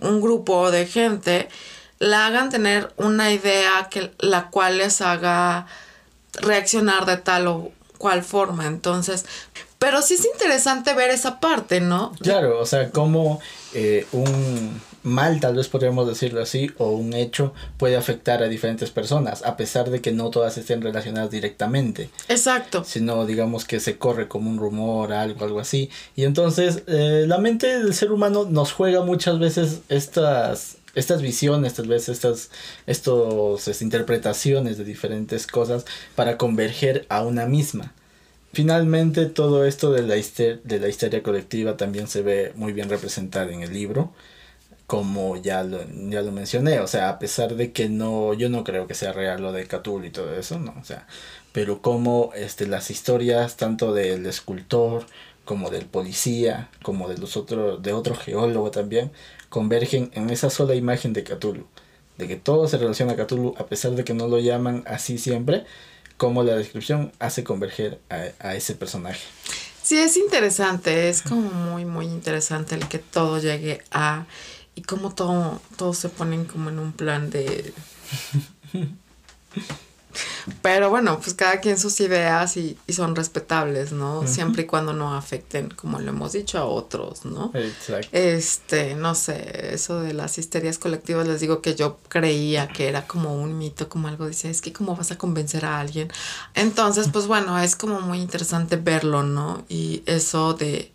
un 0.00 0.22
grupo 0.22 0.70
de 0.70 0.86
gente 0.86 1.50
la 1.98 2.24
hagan 2.24 2.48
tener 2.48 2.90
una 2.96 3.32
idea 3.32 3.86
que 3.90 4.14
la 4.18 4.48
cual 4.48 4.78
les 4.78 5.02
haga 5.02 5.66
reaccionar 6.32 7.04
de 7.04 7.18
tal 7.18 7.48
o 7.48 7.70
cual 7.98 8.24
forma. 8.24 8.66
Entonces, 8.66 9.26
Pero 9.80 10.02
sí 10.02 10.14
es 10.14 10.26
interesante 10.26 10.92
ver 10.92 11.10
esa 11.10 11.40
parte, 11.40 11.80
¿no? 11.80 12.12
Claro, 12.20 12.60
o 12.60 12.66
sea, 12.66 12.90
cómo 12.90 13.40
eh, 13.72 14.06
un 14.12 14.78
mal, 15.02 15.40
tal 15.40 15.56
vez 15.56 15.68
podríamos 15.68 16.06
decirlo 16.06 16.42
así, 16.42 16.70
o 16.76 16.90
un 16.90 17.14
hecho 17.14 17.54
puede 17.78 17.96
afectar 17.96 18.42
a 18.42 18.48
diferentes 18.48 18.90
personas, 18.90 19.42
a 19.42 19.56
pesar 19.56 19.88
de 19.88 20.02
que 20.02 20.12
no 20.12 20.28
todas 20.28 20.58
estén 20.58 20.82
relacionadas 20.82 21.30
directamente. 21.30 22.10
Exacto. 22.28 22.84
Sino, 22.84 23.24
digamos 23.24 23.64
que 23.64 23.80
se 23.80 23.96
corre 23.96 24.28
como 24.28 24.50
un 24.50 24.58
rumor, 24.58 25.14
algo, 25.14 25.46
algo 25.46 25.60
así. 25.60 25.88
Y 26.14 26.24
entonces, 26.24 26.82
eh, 26.86 27.24
la 27.26 27.38
mente 27.38 27.78
del 27.78 27.94
ser 27.94 28.12
humano 28.12 28.46
nos 28.48 28.72
juega 28.72 29.02
muchas 29.02 29.38
veces 29.38 29.80
estas 29.88 30.76
estas 30.92 31.22
visiones, 31.22 31.74
tal 31.74 31.86
vez 31.86 32.10
estas 32.10 32.50
estos, 32.86 33.60
estas 33.60 33.80
interpretaciones 33.80 34.76
de 34.76 34.84
diferentes 34.84 35.46
cosas 35.46 35.86
para 36.16 36.36
converger 36.36 37.06
a 37.08 37.22
una 37.22 37.46
misma. 37.46 37.94
Finalmente, 38.52 39.26
todo 39.26 39.64
esto 39.64 39.92
de 39.92 40.02
la, 40.02 40.14
de 40.16 40.80
la 40.80 40.88
histeria 40.88 41.22
colectiva 41.22 41.76
también 41.76 42.08
se 42.08 42.22
ve 42.22 42.52
muy 42.56 42.72
bien 42.72 42.88
representado 42.88 43.50
en 43.50 43.62
el 43.62 43.72
libro, 43.72 44.12
como 44.86 45.36
ya 45.36 45.62
lo, 45.62 45.80
ya 46.10 46.22
lo 46.22 46.32
mencioné, 46.32 46.80
o 46.80 46.88
sea, 46.88 47.10
a 47.10 47.18
pesar 47.20 47.54
de 47.54 47.72
que 47.72 47.88
no, 47.88 48.34
yo 48.34 48.48
no 48.48 48.64
creo 48.64 48.88
que 48.88 48.94
sea 48.94 49.12
real 49.12 49.40
lo 49.40 49.52
de 49.52 49.68
Cthulhu 49.68 50.04
y 50.06 50.10
todo 50.10 50.34
eso, 50.34 50.58
no, 50.58 50.74
o 50.80 50.84
sea, 50.84 51.06
pero 51.52 51.80
como 51.80 52.32
este, 52.34 52.66
las 52.66 52.90
historias 52.90 53.56
tanto 53.56 53.94
del 53.94 54.26
escultor 54.26 55.06
como 55.44 55.70
del 55.70 55.86
policía, 55.86 56.70
como 56.82 57.08
de 57.08 57.18
los 57.18 57.36
otros, 57.36 57.82
de 57.82 57.92
otro 57.92 58.16
geólogo 58.16 58.72
también, 58.72 59.12
convergen 59.48 60.10
en 60.14 60.30
esa 60.30 60.50
sola 60.50 60.74
imagen 60.74 61.12
de 61.12 61.22
Cthulhu, 61.24 61.66
de 62.18 62.28
que 62.28 62.36
todo 62.36 62.66
se 62.68 62.78
relaciona 62.78 63.12
a 63.12 63.16
Cthulhu 63.16 63.54
a 63.58 63.66
pesar 63.66 63.92
de 63.92 64.04
que 64.04 64.14
no 64.14 64.28
lo 64.28 64.40
llaman 64.40 64.82
así 64.86 65.18
siempre, 65.18 65.64
como 66.20 66.42
la 66.42 66.54
descripción 66.54 67.12
hace 67.18 67.42
converger 67.44 67.98
a, 68.10 68.54
ese 68.54 68.74
personaje. 68.74 69.22
Sí, 69.82 69.96
es 69.96 70.18
interesante, 70.18 71.08
es 71.08 71.22
como 71.22 71.48
muy, 71.50 71.86
muy 71.86 72.04
interesante 72.04 72.74
el 72.74 72.86
que 72.88 72.98
todo 72.98 73.38
llegue 73.38 73.82
a... 73.90 74.26
y 74.74 74.82
como 74.82 75.14
todo, 75.14 75.62
todos 75.78 75.96
se 75.96 76.10
ponen 76.10 76.44
como 76.44 76.68
en 76.68 76.78
un 76.78 76.92
plan 76.92 77.30
de... 77.30 77.72
Pero 80.62 80.90
bueno, 80.90 81.18
pues 81.20 81.34
cada 81.34 81.60
quien 81.60 81.78
sus 81.78 82.00
ideas 82.00 82.56
y, 82.56 82.78
son 82.88 83.16
respetables, 83.16 83.92
¿no? 83.92 84.26
Siempre 84.26 84.62
y 84.62 84.66
cuando 84.66 84.92
no 84.92 85.14
afecten, 85.14 85.70
como 85.70 85.98
lo 86.00 86.10
hemos 86.10 86.32
dicho, 86.32 86.58
a 86.58 86.64
otros, 86.64 87.24
¿no? 87.24 87.50
Exacto. 87.54 88.08
Este, 88.12 88.94
no 88.94 89.14
sé, 89.14 89.74
eso 89.74 90.00
de 90.00 90.12
las 90.12 90.38
histerias 90.38 90.78
colectivas, 90.78 91.26
les 91.26 91.40
digo 91.40 91.62
que 91.62 91.74
yo 91.74 91.98
creía 92.08 92.68
que 92.68 92.88
era 92.88 93.06
como 93.06 93.34
un 93.34 93.58
mito, 93.58 93.88
como 93.88 94.08
algo 94.08 94.26
dice, 94.26 94.50
es 94.50 94.60
que 94.60 94.72
cómo 94.72 94.96
vas 94.96 95.10
a 95.10 95.18
convencer 95.18 95.64
a 95.64 95.80
alguien. 95.80 96.10
Entonces, 96.54 97.08
pues 97.12 97.26
bueno, 97.28 97.58
es 97.58 97.76
como 97.76 98.00
muy 98.00 98.18
interesante 98.18 98.76
verlo, 98.76 99.22
¿no? 99.22 99.64
Y 99.68 100.02
eso 100.06 100.54
de, 100.54 100.92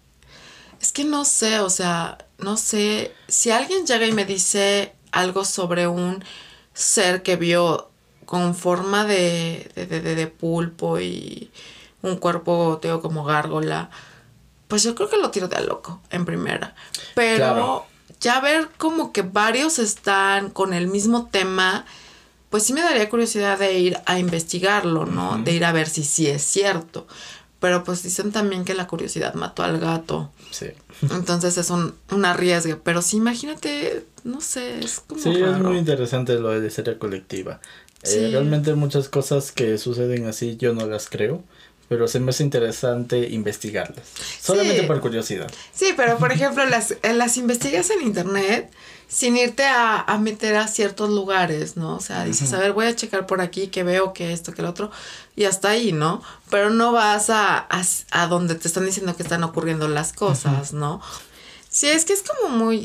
es 0.81 0.91
que 0.91 1.03
no 1.03 1.25
sé, 1.25 1.59
o 1.59 1.69
sea, 1.69 2.17
no 2.37 2.57
sé, 2.57 3.13
si 3.27 3.51
alguien 3.51 3.85
llega 3.85 4.05
y 4.05 4.11
me 4.11 4.25
dice 4.25 4.93
algo 5.11 5.45
sobre 5.45 5.87
un 5.87 6.23
ser 6.73 7.23
que 7.23 7.37
vio 7.37 7.89
con 8.25 8.55
forma 8.55 9.05
de, 9.05 9.71
de, 9.75 9.85
de, 9.85 10.15
de 10.15 10.27
pulpo 10.27 10.99
y 10.99 11.51
un 12.01 12.17
cuerpo, 12.17 12.79
tengo 12.81 13.01
como 13.01 13.23
gárgola, 13.23 13.89
pues 14.67 14.83
yo 14.83 14.95
creo 14.95 15.09
que 15.09 15.17
lo 15.17 15.31
tiro 15.31 15.47
de 15.47 15.57
a 15.57 15.61
loco 15.61 16.01
en 16.09 16.25
primera. 16.25 16.75
Pero 17.13 17.85
ya 18.19 18.39
ver 18.39 18.69
como 18.77 19.11
que 19.11 19.21
varios 19.21 19.79
están 19.79 20.49
con 20.49 20.73
el 20.73 20.87
mismo 20.87 21.27
tema, 21.31 21.85
pues 22.49 22.63
sí 22.63 22.73
me 22.73 22.81
daría 22.81 23.09
curiosidad 23.09 23.59
de 23.59 23.77
ir 23.79 23.97
a 24.05 24.19
investigarlo, 24.19 25.05
¿no? 25.05 25.37
De 25.37 25.51
ir 25.51 25.65
a 25.65 25.71
ver 25.71 25.87
si 25.87 26.03
sí 26.03 26.27
es 26.27 26.43
cierto. 26.43 27.07
Pero 27.59 27.83
pues 27.83 28.03
dicen 28.03 28.31
también 28.31 28.65
que 28.65 28.75
la 28.75 28.87
curiosidad 28.87 29.33
mató 29.33 29.63
al 29.63 29.79
gato. 29.79 30.31
Sí. 30.51 30.67
Entonces 31.09 31.57
es 31.57 31.69
un, 31.69 31.95
un 32.11 32.25
arriesgue. 32.25 32.75
Pero 32.75 33.01
sí, 33.01 33.17
imagínate, 33.17 34.05
no 34.23 34.41
sé, 34.41 34.79
es 34.79 34.99
como. 34.99 35.21
Sí, 35.21 35.31
es 35.31 35.57
muy 35.59 35.77
interesante 35.77 36.35
lo 36.35 36.59
de 36.59 36.69
serie 36.69 36.97
colectiva. 36.97 37.59
Eh, 38.05 38.29
realmente 38.31 38.73
muchas 38.75 39.09
cosas 39.09 39.51
que 39.51 39.77
suceden 39.77 40.27
así 40.27 40.57
yo 40.57 40.73
no 40.73 40.85
las 40.87 41.09
creo, 41.09 41.43
pero 41.89 42.07
se 42.07 42.19
me 42.19 42.31
hace 42.31 42.43
interesante 42.43 43.29
investigarlas, 43.29 44.05
solamente 44.41 44.83
por 44.83 44.99
curiosidad. 45.01 45.51
Sí, 45.73 45.93
pero 45.95 46.17
por 46.17 46.31
ejemplo 46.31 46.65
las, 46.65 46.91
eh, 46.91 47.13
las 47.13 47.37
investigas 47.37 47.89
en 47.91 48.01
internet 48.01 48.71
sin 49.07 49.37
irte 49.37 49.63
a, 49.63 50.01
a, 50.01 50.17
meter 50.17 50.55
a 50.55 50.67
ciertos 50.67 51.09
lugares, 51.09 51.77
¿no? 51.77 51.95
O 51.95 51.99
sea, 51.99 52.25
dices, 52.25 52.51
a 52.53 52.59
ver, 52.59 52.73
voy 52.73 52.87
a 52.87 52.95
checar 52.95 53.27
por 53.27 53.39
aquí 53.39 53.67
que 53.67 53.83
veo 53.83 54.13
que 54.13 54.33
esto, 54.33 54.51
que 54.51 54.61
lo 54.61 54.69
otro, 54.69 54.89
y 55.35 55.45
hasta 55.45 55.69
ahí, 55.69 55.91
¿no? 55.91 56.23
Pero 56.49 56.71
no 56.71 56.91
vas 56.91 57.29
a, 57.29 57.67
a, 58.11 58.27
donde 58.27 58.55
te 58.55 58.67
están 58.67 58.85
diciendo 58.85 59.15
que 59.15 59.23
están 59.23 59.43
ocurriendo 59.43 59.87
las 59.87 60.11
cosas, 60.11 60.73
¿no? 60.73 61.01
Sí, 61.69 61.87
es 61.87 62.05
que 62.05 62.13
es 62.13 62.23
como 62.23 62.55
muy, 62.55 62.81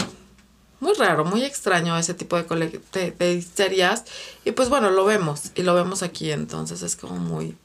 muy 0.81 0.95
raro, 0.95 1.25
muy 1.25 1.45
extraño 1.45 1.97
ese 1.97 2.15
tipo 2.15 2.43
de, 2.43 2.81
de, 2.93 3.11
de 3.13 3.33
histerias. 3.35 4.05
Y 4.45 4.53
pues 4.53 4.69
bueno, 4.69 4.91
lo 4.91 5.05
vemos 5.05 5.53
y 5.55 5.63
lo 5.63 5.75
vemos 5.75 6.03
aquí, 6.03 6.33
entonces 6.33 6.83
es 6.83 6.97
como 6.97 7.17
muy, 7.17 7.57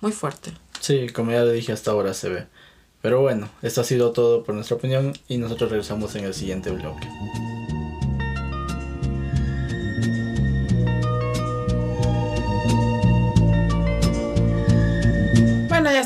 muy 0.00 0.12
fuerte. 0.12 0.52
Sí, 0.80 1.08
como 1.10 1.30
ya 1.30 1.44
le 1.44 1.52
dije, 1.52 1.72
hasta 1.72 1.90
ahora 1.92 2.14
se 2.14 2.28
ve. 2.28 2.46
Pero 3.02 3.20
bueno, 3.20 3.48
esto 3.62 3.80
ha 3.80 3.84
sido 3.84 4.12
todo 4.12 4.44
por 4.44 4.54
nuestra 4.54 4.76
opinión 4.76 5.12
y 5.28 5.36
nosotros 5.38 5.70
regresamos 5.70 6.14
en 6.14 6.24
el 6.24 6.34
siguiente 6.34 6.70
bloque. 6.70 7.08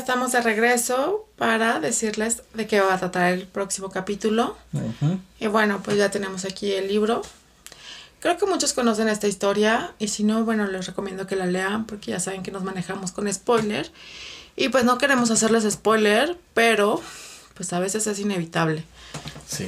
Estamos 0.07 0.31
de 0.31 0.39
regreso 0.39 1.27
para 1.35 1.81
decirles 1.81 2.41
de 2.53 2.65
qué 2.65 2.79
va 2.79 2.93
a 2.93 2.97
tratar 2.97 3.33
el 3.33 3.45
próximo 3.45 3.89
capítulo. 3.89 4.55
Y 5.37 5.47
bueno, 5.47 5.81
pues 5.83 5.97
ya 5.97 6.09
tenemos 6.09 6.45
aquí 6.45 6.71
el 6.71 6.87
libro. 6.87 7.21
Creo 8.21 8.37
que 8.37 8.45
muchos 8.45 8.71
conocen 8.71 9.09
esta 9.09 9.27
historia 9.27 9.91
y 9.99 10.07
si 10.07 10.23
no, 10.23 10.45
bueno, 10.45 10.65
les 10.65 10.87
recomiendo 10.87 11.27
que 11.27 11.35
la 11.35 11.45
lean 11.45 11.85
porque 11.85 12.11
ya 12.11 12.21
saben 12.21 12.41
que 12.41 12.51
nos 12.51 12.63
manejamos 12.63 13.11
con 13.11 13.31
spoiler. 13.33 13.91
Y 14.55 14.69
pues 14.69 14.85
no 14.85 14.97
queremos 14.97 15.29
hacerles 15.29 15.69
spoiler, 15.69 16.37
pero 16.53 17.01
pues 17.55 17.73
a 17.73 17.79
veces 17.81 18.07
es 18.07 18.17
inevitable. 18.19 18.85
Sí. 19.45 19.67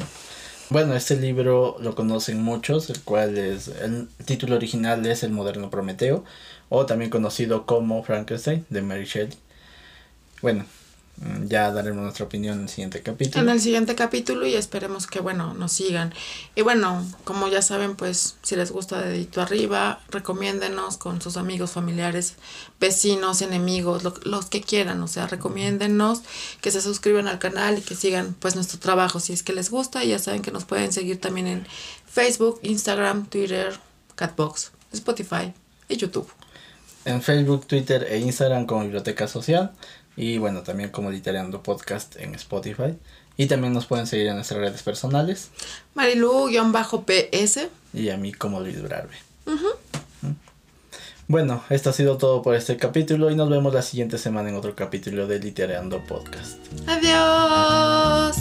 Bueno, 0.69 0.95
este 0.95 1.17
libro 1.17 1.75
lo 1.81 1.95
conocen 1.95 2.41
muchos, 2.41 2.89
el 2.89 3.01
cual 3.01 3.37
es, 3.37 3.67
el 3.67 4.07
título 4.23 4.55
original 4.55 5.05
es 5.05 5.23
El 5.23 5.31
moderno 5.31 5.69
Prometeo, 5.69 6.23
o 6.69 6.85
también 6.85 7.11
conocido 7.11 7.65
como 7.65 8.03
Frankenstein, 8.03 8.65
de 8.69 8.81
Mary 8.81 9.03
Shelley. 9.03 9.37
Bueno, 10.41 10.65
mm, 11.17 11.47
ya 11.47 11.71
daremos 11.71 12.03
nuestra 12.03 12.25
opinión 12.25 12.57
en 12.57 12.63
el 12.63 12.69
siguiente 12.69 13.01
capítulo. 13.01 13.43
En 13.43 13.49
el 13.49 13.59
siguiente 13.59 13.95
capítulo 13.95 14.45
y 14.45 14.55
esperemos 14.55 15.07
que, 15.07 15.19
bueno, 15.19 15.53
nos 15.53 15.73
sigan. 15.73 16.13
Y 16.55 16.61
bueno, 16.61 17.05
como 17.23 17.47
ya 17.47 17.61
saben, 17.61 17.95
pues 17.95 18.37
si 18.41 18.55
les 18.55 18.71
gusta 18.71 19.01
Dedito 19.01 19.41
Arriba, 19.41 19.99
recomiéndenos 20.09 20.97
con 20.97 21.21
sus 21.21 21.37
amigos, 21.37 21.71
familiares, 21.71 22.35
vecinos, 22.79 23.41
enemigos, 23.41 24.03
los 24.23 24.45
que 24.45 24.61
quieran. 24.61 25.01
O 25.03 25.07
sea, 25.07 25.27
recomiéndennos 25.27 26.21
que 26.61 26.71
se 26.71 26.81
suscriban 26.81 27.27
al 27.27 27.39
canal 27.39 27.77
y 27.77 27.81
que 27.81 27.95
sigan 27.95 28.35
pues 28.39 28.55
nuestro 28.55 28.79
trabajo 28.79 29.19
si 29.19 29.33
es 29.33 29.43
que 29.43 29.53
les 29.53 29.69
gusta. 29.69 30.03
Y 30.03 30.09
ya 30.09 30.19
saben 30.19 30.41
que 30.41 30.51
nos 30.51 30.65
pueden 30.65 30.93
seguir 30.93 31.19
también 31.19 31.47
en 31.47 31.67
Facebook, 32.05 32.59
Instagram, 32.63 33.27
Twitter, 33.27 33.79
Catbox, 34.15 34.71
Spotify 34.91 35.53
y 35.87 35.97
YouTube. 35.97 36.29
En 37.05 37.21
Facebook, 37.21 37.65
Twitter 37.65 38.05
e 38.09 38.19
Instagram 38.19 38.65
como 38.65 38.81
Biblioteca 38.81 39.27
Social. 39.27 39.71
Y 40.19 40.37
bueno, 40.37 40.63
también 40.63 40.89
como 40.89 41.09
Literando 41.11 41.63
Podcast 41.63 42.17
en 42.17 42.35
Spotify. 42.35 42.97
Y 43.37 43.45
también 43.47 43.71
nos 43.71 43.85
pueden 43.85 44.05
seguir 44.05 44.27
en 44.27 44.35
nuestras 44.35 44.59
redes 44.59 44.83
personales. 44.83 45.49
Marilu-PS. 45.95 47.69
Y 47.93 48.09
a 48.09 48.17
mí 48.17 48.33
como 48.33 48.59
Luis 48.59 48.81
Brarbe. 48.81 49.15
Bueno, 51.29 51.63
esto 51.69 51.91
ha 51.91 51.93
sido 51.93 52.17
todo 52.17 52.41
por 52.41 52.55
este 52.55 52.75
capítulo 52.75 53.31
y 53.31 53.35
nos 53.35 53.49
vemos 53.49 53.73
la 53.73 53.81
siguiente 53.81 54.17
semana 54.17 54.49
en 54.49 54.55
otro 54.55 54.75
capítulo 54.75 55.25
de 55.25 55.39
Literando 55.39 56.03
Podcast. 56.03 56.57
Adiós. 56.85 58.35